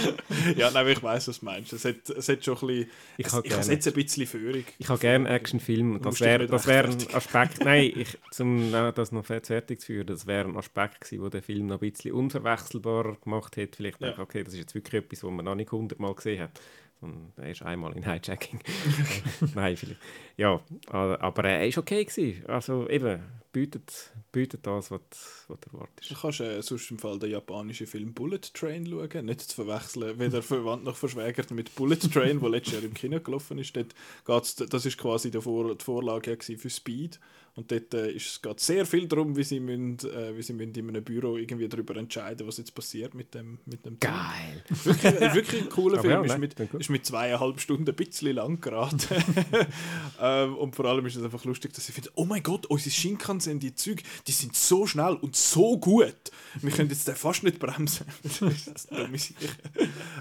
[0.56, 1.72] ja, nein, ich weiß, was du meinst.
[1.72, 2.90] Es hat, es hat schon ein bisschen.
[3.16, 4.64] Ich, es, ich habe jetzt ein bisschen Führung.
[4.78, 6.00] Ich habe gerne Actionfilme.
[6.00, 7.64] Das wäre das wär ein Aspekt.
[7.64, 11.66] nein, ich, um das noch fertig zu führen, das wäre ein Aspekt gewesen, der Film
[11.66, 13.76] noch ein bisschen unverwechselbar gemacht hat.
[13.76, 14.18] Vielleicht, ja.
[14.18, 16.60] okay, das ist jetzt wirklich etwas, was man noch nicht hundertmal gesehen hat.
[17.00, 18.60] Und er ist einmal in Hijacking.
[19.54, 20.00] Nein, vielleicht.
[20.36, 22.04] Ja, aber er war okay.
[22.04, 22.44] Gewesen.
[22.46, 23.20] Also eben,
[23.52, 25.00] bietet, bietet das, was,
[25.48, 26.10] was du erwartest.
[26.10, 30.18] Du kannst äh, sonst im Fall den japanischen Film Bullet Train schauen, nicht zu verwechseln,
[30.18, 33.76] weder verwandt noch verschwägert mit Bullet Train, wo letztes Jahr im Kino gelaufen ist.
[33.76, 33.94] Dort
[34.26, 37.18] geht's, das ist quasi die, Vor die Vorlage für Speed
[37.58, 40.76] und dort äh, ist, geht sehr viel darum, wie sie, müssen, äh, wie sie müssen
[40.76, 44.62] in einem Büro irgendwie darüber entscheiden, was jetzt passiert mit dem, mit dem Geil!
[44.84, 46.12] Wirklich, wirklich ein cooler Film.
[46.12, 49.24] ja, ist, mit, ist mit zweieinhalb Stunden ein bisschen lang geraten.
[50.20, 52.92] ähm, und vor allem ist es einfach lustig, dass ich finde, oh mein Gott, unsere
[52.92, 56.30] Shinkansen, die Züge, die sind so schnell und so gut.
[56.60, 58.06] Wir können jetzt den fast nicht bremsen.
[58.22, 59.36] das ist dumme Sache.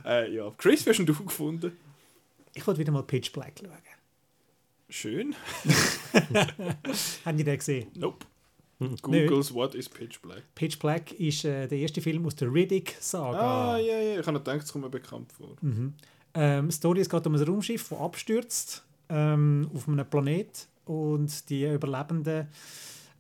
[0.05, 0.51] äh, ja.
[0.57, 1.71] Chris, wie hast du gefunden?
[2.53, 3.71] Ich wollte wieder mal Pitch Black schauen.
[4.89, 5.35] Schön.
[7.25, 7.91] Haben die den gesehen?
[7.95, 8.25] Nope.
[8.79, 8.95] Hm.
[9.01, 10.43] Googles What is Pitch Black?
[10.55, 13.73] Pitch Black ist äh, der erste Film aus der Riddick-Saga.
[13.73, 14.19] Ah, ja, ja.
[14.19, 15.55] Ich habe noch gedacht, es kommt mir bekannt vor.
[15.61, 15.93] Mhm.
[16.33, 21.65] Ähm, Story es geht um ein Raumschiff, das abstürzt ähm, auf einem Planet und die
[21.65, 22.47] Überlebenden,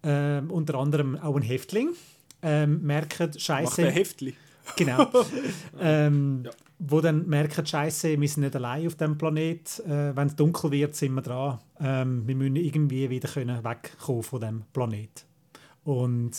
[0.09, 1.89] ähm, unter anderem auch ein Häftling,
[2.41, 4.33] ähm, merken, Macht Scheiße, Heftli.
[4.77, 5.09] genau,
[5.81, 6.51] ähm, Ja.
[6.79, 9.79] wo dann merken, Scheiße, wir sind nicht allein auf dem Planet.
[9.85, 11.59] Äh, Wenn es dunkel wird, sind wir dran.
[11.79, 15.25] Ähm, wir müssen irgendwie wieder können wegkommen von dem Planet.
[15.83, 16.31] Und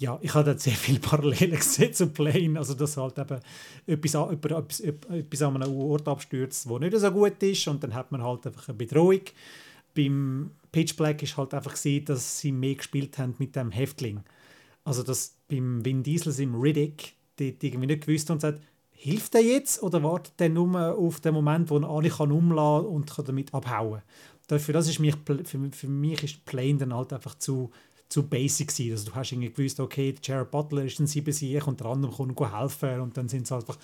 [0.00, 2.58] ja, ich habe dort sehr viele Parallelen gesehen zu Plane.
[2.58, 3.40] Also, dass halt eben
[3.86, 7.66] etwas, an- etwas, etwas an einem Ort abstürzt, wo nicht so gut ist.
[7.66, 9.20] Und dann hat man halt einfach eine Bedrohung.
[9.96, 14.20] Beim Pitch Black ist halt einfach gesehen, dass sie mehr gespielt haben mit dem Häftling.
[14.84, 19.40] Also, dass beim Vin Diesel im Riddick dort irgendwie nicht gewusst und sagt, hilft er
[19.40, 23.24] jetzt oder wartet er nur auf den Moment, wo er alle kann umlassen und kann
[23.24, 24.02] damit abhauen
[24.46, 27.72] Dafür das ist mich, für, für mich ist Plane dann halt einfach zu,
[28.08, 28.92] zu basic gewesen.
[28.92, 32.12] Also du hast irgendwie gewusst, okay, der Jared Butler ist ein Siebensieg und der andere
[32.12, 33.78] kommt helfen und dann sind es einfach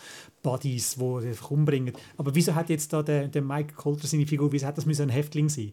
[0.45, 1.93] Buddies, die die einfach umbringen.
[2.17, 5.03] Aber wieso hat jetzt da der, der Mike Coulter seine Figur, wieso hat das müssen
[5.03, 5.73] ein Häftling sein?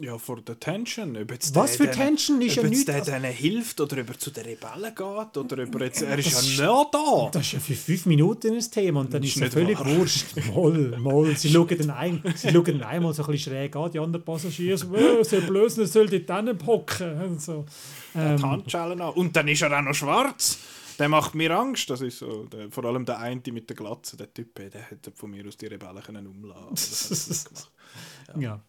[0.00, 1.16] Ja, for the tension.
[1.16, 2.84] Ob jetzt Was der für denen- Tension ist ob ja jetzt nichts.
[2.86, 6.02] der Also, denen hilft oder ob er zu den Rebellen geht oder ob er jetzt...
[6.02, 7.28] Er ist ja nicht da.
[7.30, 9.86] das ist ja für fünf Minuten ein Thema und dann Das ist es völlig wahr.
[9.96, 10.26] wurscht.
[10.52, 11.36] Moll, moll.
[11.36, 14.24] Sie schauen dann, ein, sie schauen dann einmal so ein bisschen schräg an, die anderen
[14.24, 17.20] Passagiere so, «Äh, soll blöd, er soll dort hocken.
[17.22, 17.64] Und so.
[18.14, 19.14] die Ähm, Handschellen an.
[19.14, 20.58] Und dann ist er auch noch schwarz.
[20.98, 21.88] Der macht mir Angst.
[21.88, 25.12] Das ist so, der, vor allem der eine mit der Glatze, der Typ, der hätte
[25.12, 27.60] von mir aus die Rebellen können er nicht gemacht.
[28.40, 28.60] ja.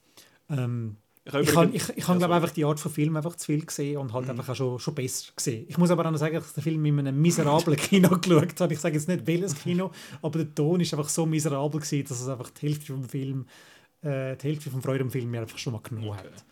[0.49, 0.97] Ähm,
[1.27, 3.35] Ich habe Ich habe ich, ich hab, Ja, glaube einfach die Art von Film einfach
[3.35, 4.13] zu viel gesehen und Mhm.
[4.13, 5.65] halt einfach auch schon, schon besser gesehen.
[5.67, 7.77] Ich muss aber auch noch sagen, dass ich den Film in einem miserablen
[8.09, 8.73] Kino geschaut habe.
[8.73, 9.91] Ich sage jetzt nicht welches Kino,
[10.21, 13.45] aber der Ton ist einfach so miserabel gewesen, dass es einfach die Hälfte vom Film,
[14.01, 16.19] äh, die Hälfte vom Freude am Film mir einfach schon mal genommen Okay.
[16.19, 16.45] hat.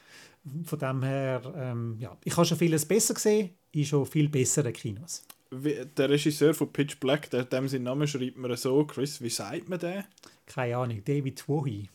[0.68, 4.74] Von dem her, ähm, ja, ich habe schon vieles besser gesehen, in schon viel besseren
[4.74, 5.24] Kinos.
[5.52, 9.30] Wie- der Regisseur von Pitch Black, der, dem seinen Namen schreibt man so, Chris, wie
[9.30, 10.04] sagt man den?
[10.46, 11.90] Keine Ahnung, David Wohi.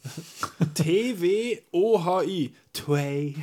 [0.74, 2.54] T-W-O-H-I.
[2.72, 3.34] Tway.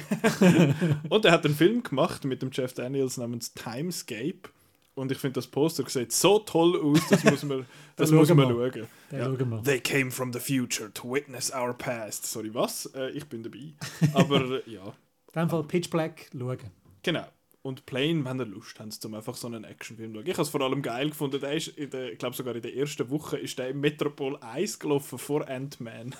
[1.10, 4.50] und er hat einen Film gemacht mit dem Jeff Daniels namens Timescape.
[4.96, 7.66] Und ich finde, das Poster sieht so toll aus, das muss man,
[7.98, 8.88] das muss man schauen.
[9.12, 9.26] Ja.
[9.26, 9.64] schauen wir.
[9.64, 12.26] They came from the future to witness our past.
[12.26, 12.86] Sorry, was?
[12.96, 13.74] Äh, ich bin dabei.
[14.14, 14.86] Aber äh, ja,
[15.34, 16.58] In dem Fall Pitch Black schauen.
[17.04, 17.26] genau.
[17.66, 20.28] Und Plane, wenn ihr Lust habt, um einfach so einen Actionfilm zu schauen.
[20.28, 21.40] Ich habe es vor allem geil gefunden.
[21.42, 24.38] Der ist, in der, ich glaube sogar in der ersten Woche, ist der im Metropol
[24.38, 26.14] 1 gelaufen vor Ant-Man.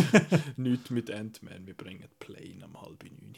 [0.56, 3.34] Nicht mit Ant-Man, wir bringen Plane am halb neun.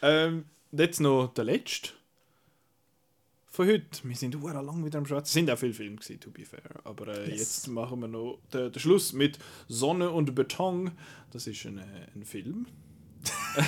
[0.00, 1.90] ähm, jetzt noch der letzte
[3.50, 3.84] von heute.
[4.02, 5.28] Wir sind sehr lang wieder am Schwarz.
[5.28, 6.80] Es sind auch viele Filme gewesen, to be fair.
[6.84, 7.40] Aber äh, Yes.
[7.40, 9.38] jetzt machen wir noch den, den Schluss mit
[9.68, 10.92] Sonne und Beton.
[11.30, 11.82] Das ist ein, äh,
[12.14, 12.64] ein Film.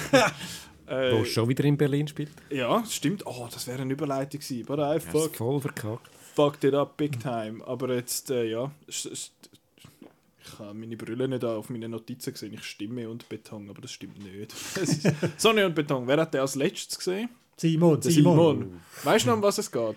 [0.89, 2.31] äh, Wo schon wieder in Berlin spielt.
[2.51, 3.24] ja, stimmt.
[3.27, 4.65] Oh, das wäre eine Überleitung gewesen.
[4.66, 6.09] But I ist fuck, voll verkackt.
[6.35, 7.65] fucked it up big time.
[7.66, 8.70] Aber jetzt, äh, ja.
[8.86, 12.55] Ich habe meine Brille nicht auf meine Notizen gesehen.
[12.55, 14.55] Ich stimme und Beton, aber das stimmt nicht.
[14.81, 16.06] Es ist Sonne und Beton.
[16.06, 17.28] Wer hat den als letztes gesehen?
[17.56, 18.36] Simon, Der Simon.
[18.59, 18.81] Simon.
[19.05, 19.97] Weißt du noch, um was es geht?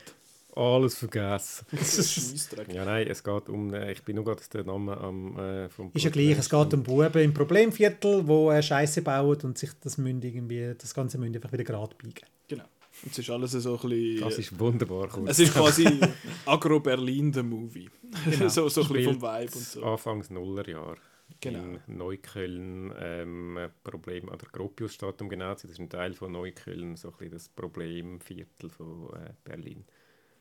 [0.56, 1.65] Alles vergessen.
[1.72, 2.73] Das ist Scheissdreck.
[2.73, 3.73] Ja, nein, es geht um.
[3.73, 5.40] Äh, ich bin nur gerade den Namen am.
[5.40, 9.38] Äh, vom Ist ja gleich, es geht um Buben im Problemviertel, wo äh, Scheiße bauen
[9.44, 12.26] und sich das Münd irgendwie, das ganze Münd einfach wieder gerade biegen.
[12.48, 12.65] Genau.
[13.03, 14.19] Und es ist alles so ein bisschen.
[14.19, 15.07] Das ist wunderbar.
[15.07, 15.32] Kurz.
[15.32, 15.88] es ist quasi
[16.45, 17.90] Agro-Berlin, der Movie.
[18.26, 18.48] Genau.
[18.49, 19.84] so so ein bisschen vom Vibe und so.
[19.84, 20.98] Anfangs Nullerjahr.
[21.40, 21.60] Genau.
[21.88, 22.94] In Neukölln.
[22.99, 25.69] Ähm, Problem an der Gropiusstadt, um genau zu sein.
[25.69, 29.86] Das ist ein Teil von Neukölln, so ein bisschen das Problemviertel von äh, Berlin.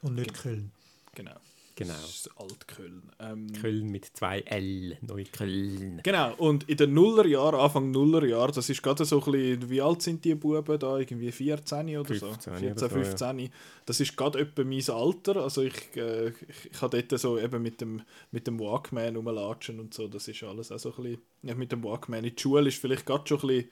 [0.03, 0.73] Und nicht Köln.
[1.15, 1.37] Genau.
[1.81, 1.95] Genau.
[1.95, 3.03] Das ist Altköln.
[3.19, 4.99] Ähm, Köln mit zwei L.
[5.01, 6.03] Neukölln.
[6.03, 10.03] Genau, und in den Nullerjahren, Anfang Nullerjahr, das ist gerade so ein bisschen, wie alt
[10.03, 10.99] sind die Buben da?
[10.99, 12.27] Irgendwie 14 oder so?
[12.27, 13.51] 15 14, oder so, 15.
[13.87, 15.37] Das ist gerade etwa mein Alter.
[15.37, 19.81] Also ich, äh, ich, ich habe dort so eben mit dem, mit dem Walkman rumlatschen
[19.81, 20.07] und so.
[20.07, 22.79] Das ist alles auch so ein bisschen, ja, mit dem Walkman in die Schule ist
[22.79, 23.71] vielleicht gerade schon ein bisschen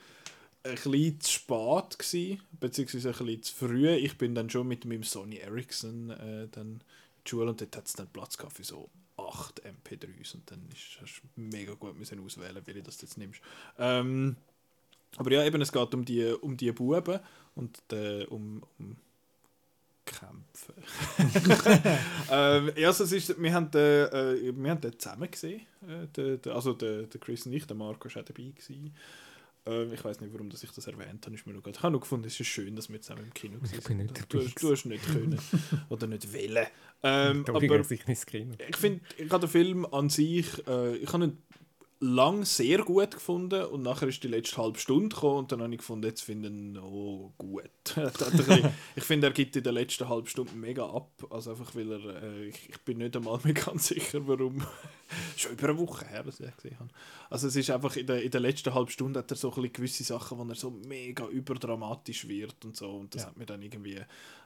[0.64, 3.90] ein bisschen zu spät gewesen, beziehungsweise ein bisschen zu früh.
[3.90, 6.80] Ich bin dann schon mit meinem Sony Ericsson äh, dann in
[7.24, 10.68] die Schule und dort hat es dann Platz gehabt für so 8 MP3s und dann
[10.72, 13.40] ist, hast du mega gut müssen auswählen, wie du das jetzt nimmst.
[13.78, 14.36] Ähm,
[15.16, 17.20] aber ja, eben, es geht um die, um die Buben
[17.54, 18.96] und äh, um, um
[20.04, 20.74] Kämpfe.
[22.30, 25.62] ähm, ja, also es ist, wir, haben den, äh, wir haben den zusammen gesehen.
[25.86, 28.52] Äh, der, also der, der Chris und ich, der Marco war auch dabei.
[28.54, 28.94] Gewesen.
[29.68, 31.34] Ähm, ich weiß nicht, warum dass ich das erwähnt habe.
[31.34, 33.58] Ist mir noch ich habe nur gefunden, es ist schön, dass wir zusammen im Kino
[33.62, 35.38] ich bin nicht du, du, du hast nicht können
[35.88, 36.66] oder nicht wollen.
[37.02, 37.60] Ähm, aber
[38.68, 41.38] ich finde, ich habe den Film an sich, äh, ich habe ihn
[42.00, 45.72] lang sehr gut gefunden und nachher ist die letzte halbe Stunde gekommen und dann habe
[45.72, 47.70] ich gefunden, jetzt finden oh gut.
[48.96, 52.22] ich finde, er gibt in der letzten halben Stunde mega ab, also einfach weil er,
[52.22, 54.62] äh, ich, ich, bin nicht einmal mehr ganz sicher, warum.
[55.36, 56.90] Schon über eine Woche her, dass ich gesehen habe.
[57.30, 59.72] Also es ist einfach, in der, in der letzten halben Stunde hat er so ein
[59.72, 63.28] gewisse Sachen, wo er so mega überdramatisch wird und so und das ja.
[63.28, 64.00] hat mir dann irgendwie,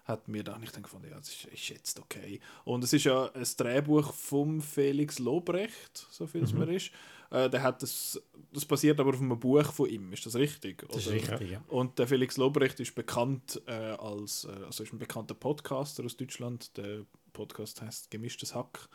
[0.05, 2.41] hat mir dann, ich dann gefunden, ja, das ist, ist, jetzt okay.
[2.65, 6.61] Und es ist ja ein Drehbuch vom Felix Lobrecht, so viel es mhm.
[6.61, 6.91] mir ist.
[7.31, 8.21] Äh, der hat das,
[8.53, 10.85] das basiert aber auf einem Buch von ihm, ist das richtig?
[10.89, 11.63] Das ist richtig, ja.
[11.69, 16.17] Und der Felix Lobrecht ist bekannt äh, als, äh, also ist ein bekannter Podcaster aus
[16.17, 16.77] Deutschland.
[16.77, 18.89] Der Podcast heißt Gemischtes Hack.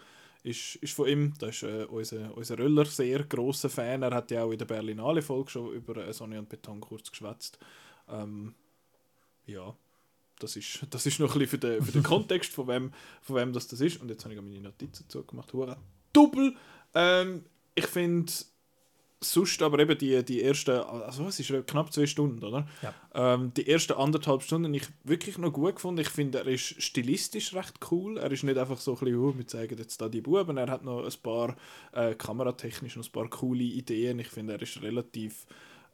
[0.44, 1.34] Ist, ist von ihm.
[1.40, 4.04] Da ist äh, unser, unser Röller sehr großer Fan.
[4.04, 7.58] Er hat ja auch in der Berlinale-Folge schon über äh, Sonne und Beton kurz geschwätzt.
[8.08, 8.54] Ähm,
[9.46, 9.76] ja,
[10.40, 12.92] das ist, das ist noch ein bisschen für den, für den Kontext, von wem,
[13.22, 14.02] von wem das, das ist.
[14.02, 15.54] Und jetzt habe ich meine Notizen zugemacht.
[15.54, 15.78] Hurra.
[16.14, 16.56] Double!
[16.94, 17.44] Ähm,
[17.76, 18.32] ich finde
[19.20, 22.68] sonst aber eben die, die ersten, also was ist knapp zwei Stunden, oder?
[22.84, 22.94] Ja.
[23.16, 26.02] Ähm, die ersten anderthalb Stunden ich wirklich noch gut gefunden.
[26.02, 28.18] Ich finde, er ist stilistisch recht cool.
[28.18, 30.58] Er ist nicht einfach so ein bisschen, oh, wir zeigen jetzt da die Buben.
[30.58, 31.56] Er hat noch ein paar
[31.94, 34.20] äh, kameratechnisch noch ein paar coole Ideen.
[34.20, 35.48] Ich finde, er ist relativ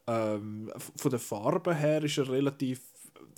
[0.06, 2.80] ähm, von der Farbe her ist er relativ,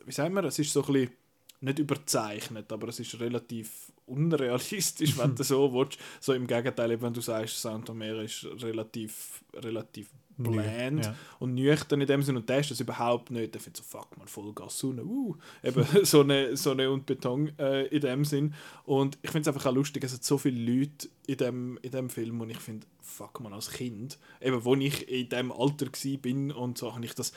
[0.05, 1.13] wie sagen wir, es ist so ein bisschen
[1.61, 5.99] nicht überzeichnet, aber es ist relativ unrealistisch, wenn du so willst.
[6.21, 11.15] So im Gegenteil, wenn du sagst, Santomera ist relativ, relativ bland ja.
[11.39, 13.55] und nüchtern in dem Sinne und der ist das überhaupt nicht.
[13.55, 18.01] Der findet so, fuck man, Vollgas, Sonne, uh, eben Sonne, Sonne und Beton äh, in
[18.01, 18.55] dem Sinn.
[18.85, 21.91] Und ich finde es einfach auch lustig, es hat so viele Leute in dem, in
[21.91, 25.87] dem Film und ich finde, fuck man, als Kind, eben wo ich in dem Alter
[25.87, 27.33] war und so, habe ich das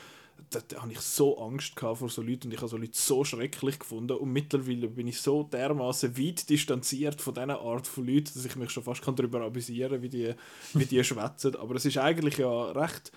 [0.50, 3.24] da, da habe ich so Angst vor so Leuten und ich habe so Leute so
[3.24, 8.32] schrecklich gefunden und mittlerweile bin ich so dermaßen weit distanziert von dieser Art von Leuten,
[8.34, 10.34] dass ich mich schon fast darüber amüsieren kann, wie die,
[10.74, 11.56] wie die schwätzen.
[11.56, 13.12] Aber es ist eigentlich ja recht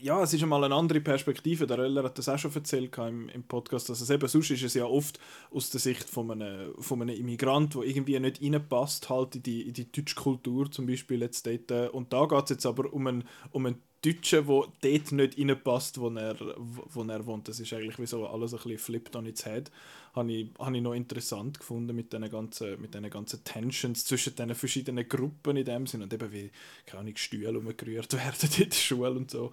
[0.00, 1.66] ja, es ist einmal eine andere Perspektive.
[1.66, 4.62] Der Röller hat das auch schon erzählt im, im Podcast, dass es eben sonst ist
[4.62, 5.18] es ja oft
[5.50, 9.62] aus der Sicht von einem, von einem Immigrant, der irgendwie nicht reinpasst halt in die,
[9.62, 11.94] in die deutsche Kultur zum Beispiel jetzt dort.
[11.94, 15.98] Und da geht es jetzt aber um einen, um einen Deutschen, der dort nicht reinpasst,
[15.98, 17.48] wo er, wo er wohnt.
[17.48, 19.70] Das ist eigentlich wie so alles ein bisschen flipped on its head.
[20.14, 24.54] Habe ich, habe ich noch interessant gefunden mit diesen ganzen, diesen ganzen Tensions zwischen den
[24.54, 26.50] verschiedenen Gruppen in dem Sinn und eben wie,
[26.86, 29.50] keine Ahnung, Stühle umgerührt werden in der Schule und so.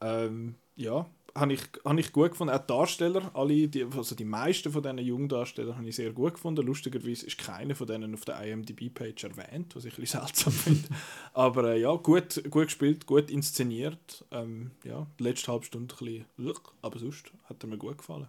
[0.00, 2.52] Ähm, ja, habe ich, hab ich gut gefunden.
[2.52, 6.34] Auch die Darsteller, alle, die, also die meisten von diesen Jungdarstellern habe ich sehr gut
[6.34, 6.66] gefunden.
[6.66, 10.88] Lustigerweise ist keiner von denen auf der IMDb-Page erwähnt, was ich ein bisschen seltsam finde.
[11.32, 14.24] Aber äh, ja, gut, gut gespielt, gut inszeniert.
[14.30, 18.28] Ähm, ja, die letzte halbe Stunde ein bisschen, aber sonst hat er mir gut gefallen.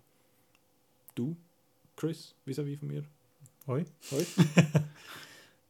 [1.15, 1.35] Du,
[1.95, 3.03] Chris, vis-à-vis von mir?
[3.67, 3.85] Hoi.
[4.11, 4.25] Hoi.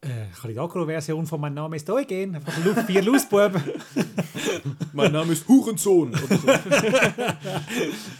[0.03, 3.63] Äh, kann ich die Agro-Version von «Mein Name ist Eugen», einfach vier Lausbuben.
[4.93, 6.27] «Mein Name ist Hurensohn» so.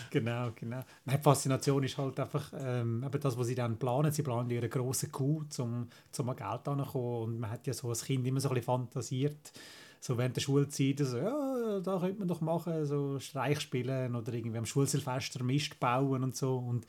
[0.09, 0.81] genau, genau.
[1.03, 4.13] Meine Faszination ist halt einfach ähm, eben das, was sie dann planen.
[4.13, 7.23] Sie planen ihre große Kuh, um zum Geld anzukommen.
[7.23, 9.51] Und man hat ja so als Kind immer so ein bisschen fantasiert,
[9.99, 14.33] so während der Schulzeit, so, ja, da könnte man doch machen, so Streich spielen oder
[14.33, 16.57] irgendwie am Schulsilvester Mist bauen und so.
[16.57, 16.85] Und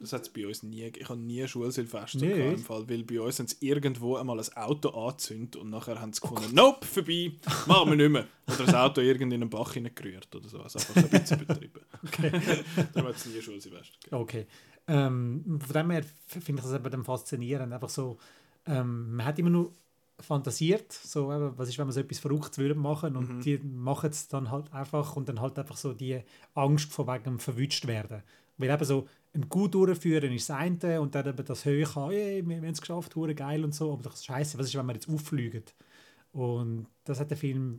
[0.00, 2.54] das hat es bei uns nie Ich habe nie Schulsilvester nee.
[2.54, 6.12] im Fall, weil bei uns haben sie irgendwo einmal ein Auto angezündet und nachher haben
[6.12, 7.32] sie gefunden, oh nope, vorbei,
[7.66, 8.26] machen wir nicht mehr.
[8.48, 10.60] Oder das Auto irgendwie in einen Bach hineingerührt oder so.
[10.60, 11.80] Also einfach ein bisschen betrieben.
[12.02, 12.30] Okay.
[12.94, 14.22] Darum hat es nie Schulsilvester gegeben.
[14.22, 14.46] Okay.
[14.88, 17.72] Ähm, von dem her finde ich das eben faszinierend.
[17.72, 18.16] Einfach so,
[18.66, 19.72] ähm, man hat immer nur
[20.18, 23.40] fantasiert, so eben, was ist, wenn man so etwas Verrücktes würde machen und mhm.
[23.42, 26.22] die machen es dann halt einfach und dann halt einfach so die
[26.54, 28.22] Angst vor wegen verwünscht werden.
[28.58, 32.10] Weil eben so, ein gut durchführen ist das eine und dann eben das Höhe haben,
[32.10, 34.74] hey, wir, haben es geschafft, hure geil und so, aber das ist scheiße, was ist,
[34.74, 35.64] wenn wir jetzt auffliegen?
[36.32, 37.78] Und das hat der Film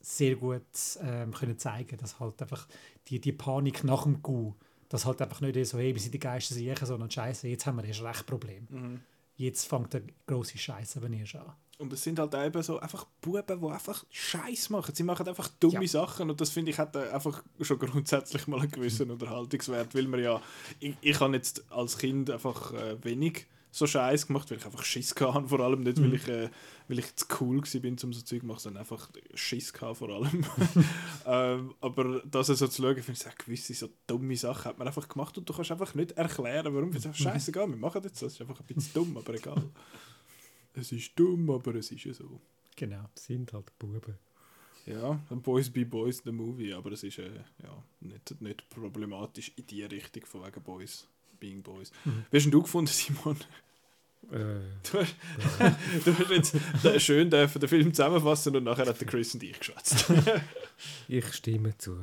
[0.00, 0.62] sehr gut
[1.00, 2.66] ähm, können zeigen, dass halt einfach
[3.08, 4.54] die, die Panik nach dem Gu,
[4.88, 7.76] dass halt einfach nicht so, hey, wir sind die Geister sicher, sondern scheiße, jetzt haben
[7.76, 8.66] wir erst recht Problem.
[8.70, 9.00] Mhm.
[9.36, 11.52] Jetzt fängt der große Scheiß aber erst an.
[11.78, 14.94] Und es sind halt eben so einfach Buben, die einfach Scheiß machen.
[14.94, 15.88] Sie machen einfach dumme ja.
[15.88, 20.20] Sachen und das finde ich hat einfach schon grundsätzlich mal einen gewissen Unterhaltungswert, weil man
[20.20, 20.42] ja,
[20.80, 24.82] ich, ich habe jetzt als Kind einfach äh, wenig so Scheiß gemacht, weil ich einfach
[24.82, 26.14] Schiss hatte, vor allem nicht, weil mhm.
[26.14, 26.48] ich, äh,
[26.88, 30.08] weil ich zu cool bin, um so Zeug zu machen, sondern einfach Schiss hatte, vor
[30.08, 30.44] allem.
[31.26, 34.88] ähm, aber das so zu schauen, finde ich, so, gewisse so dumme Sachen hat man
[34.88, 36.90] einfach gemacht und du kannst einfach nicht erklären, warum.
[36.90, 39.62] Es einfach scheißegal, wir machen jetzt das, ist einfach ein bisschen dumm, aber egal.
[40.78, 42.40] Es ist dumm, aber es ist ja so.
[42.76, 43.04] Genau.
[43.14, 44.14] Sind halt Buben.
[44.86, 47.30] Ja, Boys be Boys, the Movie, aber es ist äh,
[47.62, 51.06] ja, nicht, nicht problematisch in die Richtung von wegen Boys
[51.38, 51.90] being Boys.
[52.04, 52.24] Mhm.
[52.30, 53.36] Wie hast du gefunden, Simon?
[54.30, 54.60] Äh,
[54.90, 55.14] du, hast,
[56.04, 59.58] du hast jetzt schön den, den Film zusammenfassen und nachher hat der Chris und ich
[59.58, 60.10] geschwätzt.
[61.08, 61.98] ich stimme zu.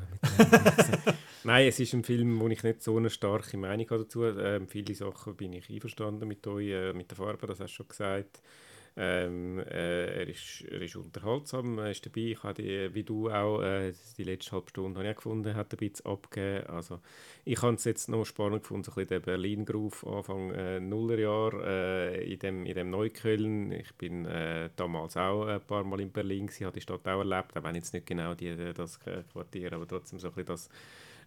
[1.44, 4.26] Nein, es ist ein Film, wo ich nicht so eine starke Meinung habe dazu.
[4.26, 7.76] Ähm, viele Sachen bin ich einverstanden mit euch, äh, mit der Farbe, das hast du
[7.76, 8.42] schon gesagt.
[8.98, 12.22] Ähm, äh, er, ist, er ist unterhaltsam, er ist dabei.
[12.22, 15.74] Ich habe die, wie du auch, äh, die letzte halbe Stunde habe ich gefunden, hat
[15.74, 16.68] ein bisschen abgegeben.
[16.68, 17.02] Also,
[17.44, 21.54] ich habe es jetzt noch spannend gefunden, so ein bisschen der Berlin-Groove Anfang äh, Nullerjahr
[21.66, 23.74] äh, in, dem, in dem Neukölln.
[23.74, 27.20] Ich bin äh, damals auch ein paar Mal in Berlin, gewesen, habe die Stadt auch
[27.20, 30.70] erlebt, auch wenn jetzt nicht genau die, das Quartier, aber trotzdem so ein bisschen das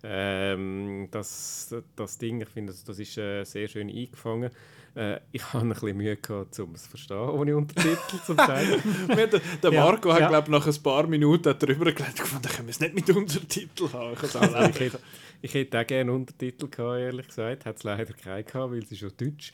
[0.03, 4.51] ähm, das, das Ding, ich finde, das, das ist äh, sehr schön eingefangen.
[4.99, 8.81] Äh, ich habe ein bisschen Mühe gehabt, um es zu verstehen, ohne Untertitel zum Teil.
[9.63, 10.29] der, Marco ja, hat, ja.
[10.29, 14.15] glaube nach ein paar Minuten darüber gelernt gefunden, können wir es nicht mit Untertitel haben.
[14.15, 15.01] Ich, also, ich, hätte,
[15.41, 17.65] ich hätte auch gerne Untertitel gehabt, ehrlich gesagt.
[17.65, 19.53] Hat es leider keinen gehabt, weil es ist schon Deutsch.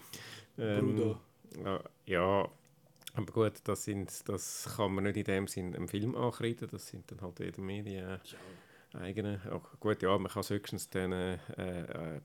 [0.58, 1.84] Ähm, Bruder.
[2.06, 2.48] Ja,
[3.14, 6.68] aber gut, das, sind, das kann man nicht in dem Sinn einem Film ankreiden.
[6.72, 8.04] Das sind dann halt wieder Medien.
[8.04, 8.18] Äh, ja
[8.94, 9.40] eigenen.
[9.50, 12.20] Auch gut, ja, man kann es höchstens dann, äh, äh,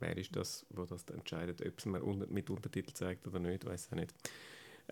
[0.00, 3.86] wer ist das, wo das entscheidet, ob es mir mit Untertitel zeigt oder nicht, weiß
[3.86, 4.14] ich nicht.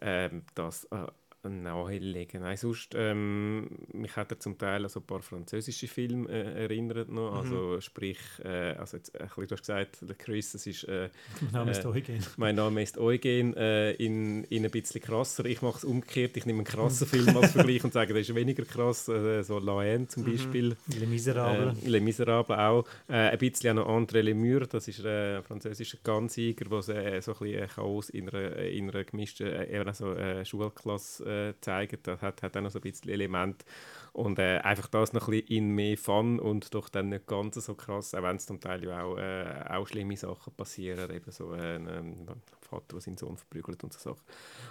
[0.01, 1.07] Ähm, das äh,
[1.49, 2.43] nahelegen.
[2.43, 6.63] Nein, sonst, ähm, mich hat er zum Teil an so ein paar französische Filme äh,
[6.65, 7.33] erinnert noch.
[7.33, 7.39] Mhm.
[7.39, 10.85] Also sprich, äh, also jetzt, äh, du hast gesagt, der Chris, das ist...
[10.85, 11.11] Äh,
[11.41, 12.27] mein Name ist äh, Eugen.
[12.37, 15.45] Mein Name ist Eugen, äh, in, in ein bisschen krasser.
[15.45, 18.35] Ich mache es umgekehrt, ich nehme einen krassen Film als Vergleich und sage, der ist
[18.35, 19.07] weniger krass.
[19.07, 20.33] so La Haine zum mhm.
[20.33, 20.77] Beispiel.
[20.87, 21.83] Les Miserables.
[21.85, 22.85] Les Miserables auch.
[23.09, 26.83] ein bisschen auch noch André Lemur, das ist ein französischer Ganzsieger, der
[27.23, 29.49] so ein bisschen Chaos in einer, in einer gemischten
[29.87, 30.15] also,
[30.45, 31.99] Schulklasse äh, zeigen.
[32.03, 33.65] Das hat, hat auch noch so ein bisschen Element.
[34.13, 37.55] Und äh, einfach das noch ein bisschen in mehr Fun und doch dann nicht ganz
[37.55, 41.55] so krass, auch wenn es zum Teil auch, äh, auch schlimme Sachen passieren, eben so
[41.55, 42.29] äh, ein
[42.61, 44.23] Vater, der seinen Sohn verprügelt und so Sachen.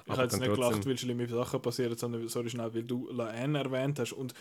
[0.05, 3.31] Ich habe jetzt nicht gelacht, weil schlimme Sachen passieren, sondern sorry schnell, weil du La
[3.31, 4.33] N erwähnt hast und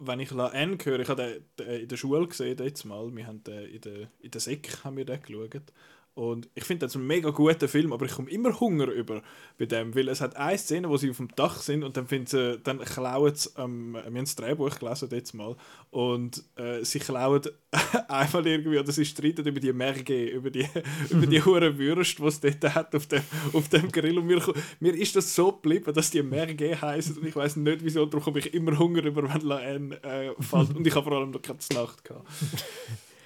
[0.00, 3.14] wenn ich La N höre, ich habe den, den in der Schule gesehen, jetzt mal,
[3.14, 5.72] wir haben den in der, in der Sek haben wir den geschaut
[6.14, 9.20] und ich finde das ein mega guter Film, aber ich komme immer Hunger über
[9.58, 12.06] bei dem, weil es hat eine Szene, wo sie auf dem Dach sind und dann
[12.06, 15.56] finden sie, dann klauen sie, ähm, wir haben das Drehbuch gelesen jetzt mal,
[15.90, 17.42] und äh, sie klauen
[18.08, 20.68] einmal irgendwie, oder sie streiten über die Merge, über die,
[21.10, 23.22] über die hure Würste, die es dort hat auf dem,
[23.52, 24.40] auf dem Grill und mir,
[24.78, 28.22] mir ist das so geblieben, dass die Merge heißen und ich weiß nicht wieso, darum
[28.22, 31.32] komme ich immer Hunger über, wenn La N äh, fällt und ich habe vor allem
[31.32, 32.28] noch keine Nacht gehabt.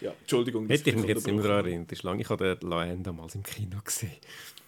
[0.01, 0.69] Ja, Entschuldigung.
[0.69, 1.93] Hätte ich mich jetzt nicht mehr daran erinnert.
[1.93, 2.23] Ist lange.
[2.23, 4.13] Ich habe den Laen damals im Kino gesehen.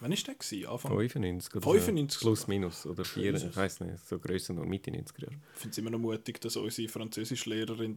[0.01, 0.33] Wann war der?
[0.33, 0.65] Gewesen?
[0.65, 0.91] Anfang?
[0.97, 2.25] 95 oder 95 so.
[2.25, 2.85] Plus, minus.
[2.87, 5.35] Oder 4, ich weiß nicht, so grösser noch Mitte 90er Jahre.
[5.53, 7.95] Ich finde es immer noch mutig, dass unsere Französischlehrerin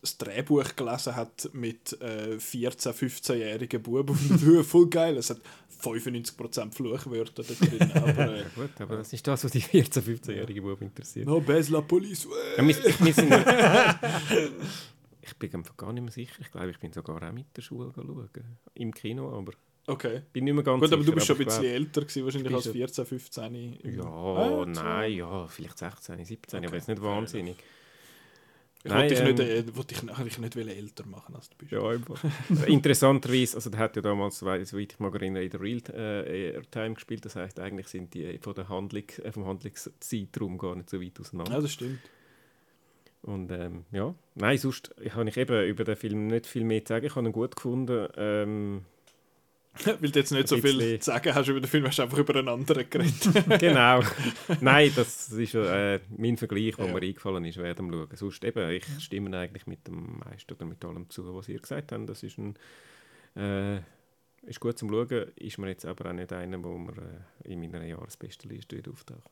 [0.00, 4.16] das Drehbuch gelesen hat mit äh, 14-, 15-jährigen Buben.
[4.64, 5.40] Voll geil, es hat
[5.82, 7.92] 95% Fluchwörter da drin.
[7.94, 11.26] Aber, äh, ja, gut, aber das ist das, was die 14-, 15-jährigen Buben interessiert.
[11.26, 12.26] No, Bes la Police.
[12.56, 13.30] Wir, wir sind,
[15.26, 16.34] Ich bin einfach gar nicht mehr sicher.
[16.40, 18.28] Ich glaube, ich bin sogar auch mit der Schule schauen.
[18.74, 19.52] Im Kino, aber.
[19.86, 20.22] Okay.
[20.32, 22.54] Bin nicht mehr ganz Gut, aber sicher, du bist schon ein bisschen älter gewesen, wahrscheinlich
[22.54, 23.78] als 14, 15.
[23.96, 26.66] Ja, ah, nein, ja, vielleicht 16, 17, okay.
[26.66, 27.56] aber jetzt nicht wahnsinnig.
[28.86, 31.72] Ich wollte dich, ähm, nicht, äh, wollte dich, nicht älter machen, als du bist.
[31.72, 32.22] Ja, einfach.
[32.66, 37.24] Interessanterweise, also der hat ja damals, soweit ich mal erinnere, in der Real-Time äh, gespielt.
[37.24, 41.18] Das heißt, eigentlich sind die von der Handlung, äh, vom Handlungszeitraum gar nicht so weit
[41.18, 41.52] auseinander.
[41.52, 41.98] Ja, das stimmt.
[43.24, 46.92] Und ähm, ja, nein, sonst habe ich eben über den Film nicht viel mehr zu
[46.92, 47.06] sagen.
[47.06, 48.06] Ich habe ihn gut gefunden.
[48.16, 48.84] Ähm,
[49.84, 52.18] Weil du jetzt nicht so viel zu sagen hast über den Film, hast du einfach
[52.18, 53.28] über einen anderen geredet.
[53.58, 54.02] genau.
[54.60, 56.92] Nein, das ist äh, mein Vergleich, der ja.
[56.92, 58.08] mir eingefallen ist während dem Schauen.
[58.14, 61.92] Sonst eben, ich stimme eigentlich mit dem meisten oder mit allem zu, was ihr gesagt
[61.92, 62.08] habt.
[62.08, 62.54] Das ist ein...
[63.36, 63.80] Äh,
[64.46, 67.60] ist gut zum Schauen, ist mir jetzt aber auch nicht einer, wo mir äh, in
[67.60, 69.30] meiner Jahresbestenliste auftaucht.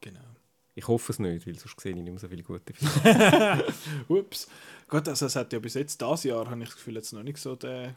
[0.00, 0.20] Genau.
[0.78, 3.64] Ich hoffe es nicht, weil sonst sehe ich nicht mehr so viele gute Filme.
[4.08, 4.46] Ups.
[4.88, 7.22] Gut, also es hat ja bis jetzt, dieses Jahr, habe ich das Gefühl, jetzt noch
[7.22, 7.94] nicht so den,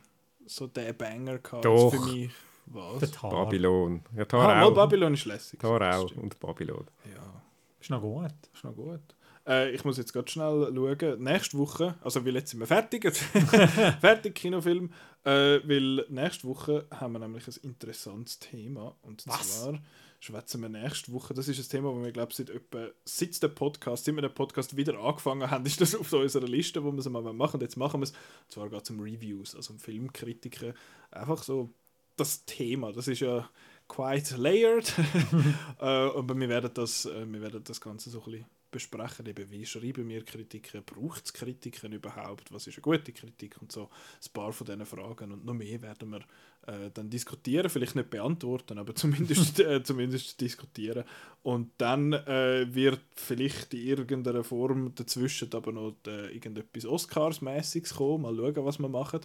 [0.48, 1.66] so den Banger gehabt.
[1.66, 1.92] Doch.
[1.92, 2.32] Für mich.
[2.68, 3.00] Was?
[3.00, 3.30] Der Tar.
[3.32, 4.02] Babylon.
[4.16, 4.74] Ja, Ah, Tar mal auch.
[4.74, 5.60] Babylon ist lässig.
[5.60, 6.12] Tar auch.
[6.16, 6.86] Und Babylon.
[7.06, 7.42] Ja,
[7.82, 8.32] Ist noch gut.
[8.54, 9.02] ist noch gut.
[9.48, 11.24] Äh, ich muss jetzt ganz schnell schauen.
[11.24, 13.12] Nächste Woche, also weil jetzt sind wir fertig,
[14.00, 14.92] fertig Kinofilm,
[15.26, 18.96] äh, weil nächste Woche haben wir nämlich ein interessantes Thema.
[19.02, 19.64] Und Was?
[19.64, 19.80] zwar
[20.20, 21.34] schwätzen wir nächste Woche.
[21.34, 24.34] Das ist ein Thema, wo wir, glaube seit etwa, seit der Podcast, seit wir den
[24.34, 27.62] Podcast wieder angefangen haben, ist das auf unserer Liste, wo wir es mal machen.
[27.62, 28.12] Jetzt machen wir es.
[28.12, 30.74] Und zwar geht es um Reviews, also um Filmkritiken.
[31.12, 31.70] Einfach so
[32.18, 32.92] das Thema.
[32.92, 33.50] Das ist ja
[33.88, 34.94] quite layered.
[35.80, 39.26] äh, aber wir werden, das, äh, wir werden das Ganze so ein bisschen besprechen.
[39.26, 40.84] Eben, wie schreiben wir Kritiken?
[40.84, 42.52] Braucht es Kritiken überhaupt?
[42.52, 43.58] Was ist eine gute Kritik?
[43.62, 45.32] Und so ein paar von diesen Fragen.
[45.32, 46.22] Und noch mehr werden wir
[46.68, 47.70] äh, dann diskutieren.
[47.70, 51.04] Vielleicht nicht beantworten, aber zumindest, äh, zumindest diskutieren.
[51.42, 58.24] Und dann äh, wird vielleicht in irgendeiner Form dazwischen aber noch äh, irgendetwas Oscars-mäßiges kommen.
[58.24, 59.22] Mal schauen, was wir machen.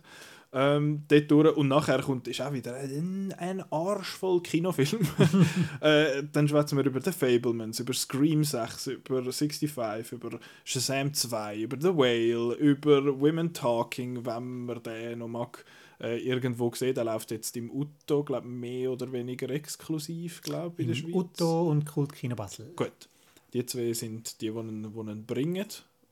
[0.53, 1.57] Ähm, dort durch.
[1.57, 5.07] Und nachher kommt, ist auch wieder ein, ein Arsch voll Kinofilm.
[5.81, 11.63] äh, dann schwätzen wir über The Fablemans, über Scream 6, über 65, über Shazam 2,
[11.63, 15.65] über The Whale, über Women Talking, wenn man den noch mag.
[16.01, 20.89] Äh, irgendwo gesehen, der läuft jetzt im Utto, glaube mehr oder weniger exklusiv, glaube in
[20.89, 21.15] der Schweiz.
[21.15, 22.73] Utto und Kultkino Basel.
[22.77, 23.09] Gut.
[23.53, 25.67] Die zwei sind die, die ihn, die ihn bringen.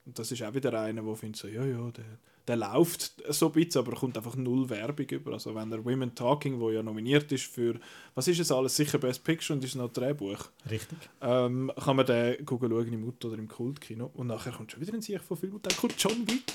[0.04, 2.04] Und das ist auch wieder einer, der findet so, ja, ja, der,
[2.48, 5.32] der läuft so ein bisschen, aber kommt einfach null Werbung über.
[5.32, 7.78] Also wenn er Women Talking, wo ja nominiert ist für,
[8.14, 10.98] was ist es alles, sicher Best Picture und ist noch ein Drehbuch, Richtig.
[11.20, 14.10] ähm, kann man den gucken, schauen im Auto oder im Kultkino.
[14.14, 16.52] Und nachher kommt schon wieder ein Sieg von Film und dann kommt John Wick.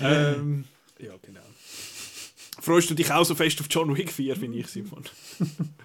[0.00, 0.64] ähm,
[0.98, 1.40] ja, genau.
[2.60, 5.04] Freust du dich auch so fest auf John Wick 4, wie ich, Simon?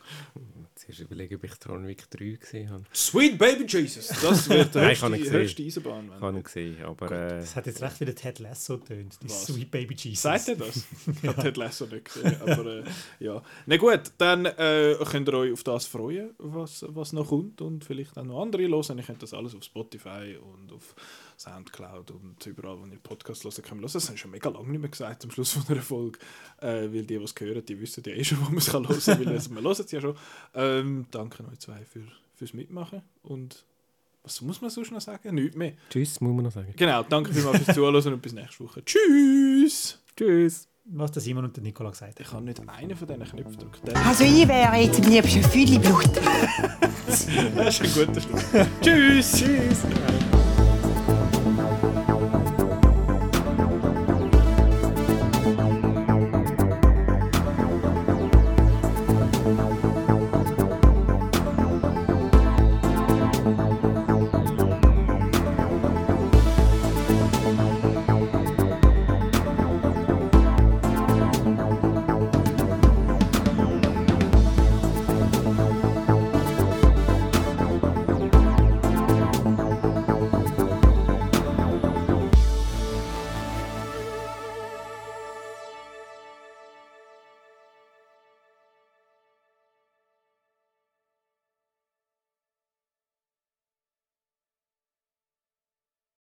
[0.76, 2.84] Zuerst überlegen, ob ich John Wick 3 gesehen habe.
[2.94, 4.08] Sweet Baby Jesus!
[4.22, 5.34] Das wird die Nein, ich höchste, gesehen.
[5.34, 6.12] höchste Eisenbahn.
[6.14, 9.18] Ich habe ihn gesehen, aber äh, Das hat jetzt recht wie der Ted Lasso tönt.
[9.22, 9.46] Die Was?
[9.46, 10.24] Sweet Baby Jesus.
[10.24, 10.84] Sagt er das?
[11.22, 12.84] Ich habe Ted Lasso nicht gesehen, aber äh,
[13.20, 13.42] ja.
[13.66, 17.86] Na gut, dann äh, könnt ihr euch auf das freuen, was, was noch kommt und
[17.86, 18.98] vielleicht auch noch andere hören.
[18.98, 20.96] Ihr könnt das alles auf Spotify und auf
[21.38, 23.84] Soundcloud und überall, wo ihr Podcast hören könnt.
[23.84, 26.20] Das haben wir schon mega lange nicht mehr gesagt am Schluss von einer Folge,
[26.62, 28.88] äh, weil die, die es hören, die wissen ja eh schon, wo man es kann
[28.88, 30.16] hören kann, weil es- wir hören es ja schon.
[30.54, 32.04] Ähm, danke euch zwei für,
[32.36, 33.66] fürs Mitmachen und
[34.26, 35.36] was muss man sonst noch sagen?
[35.36, 35.74] Nichts mehr.
[35.90, 36.74] tschüss, muss man noch sagen.
[36.78, 38.84] Genau, danke vielmals fürs Zuhören und bis nächste Woche.
[38.86, 40.00] Tschüss!
[40.16, 40.68] Tschüss.
[40.86, 42.46] Was der Simon und der Nikola gesagt Ich haben.
[42.46, 43.94] kann nicht einen von diesen Knöpfen drücken.
[44.06, 46.10] Also ich wäre jetzt am liebsten Fülliblut.
[47.06, 48.44] Das ist ein guter Schluss.
[48.82, 49.32] Tschüss!
[49.40, 50.33] Tschüss!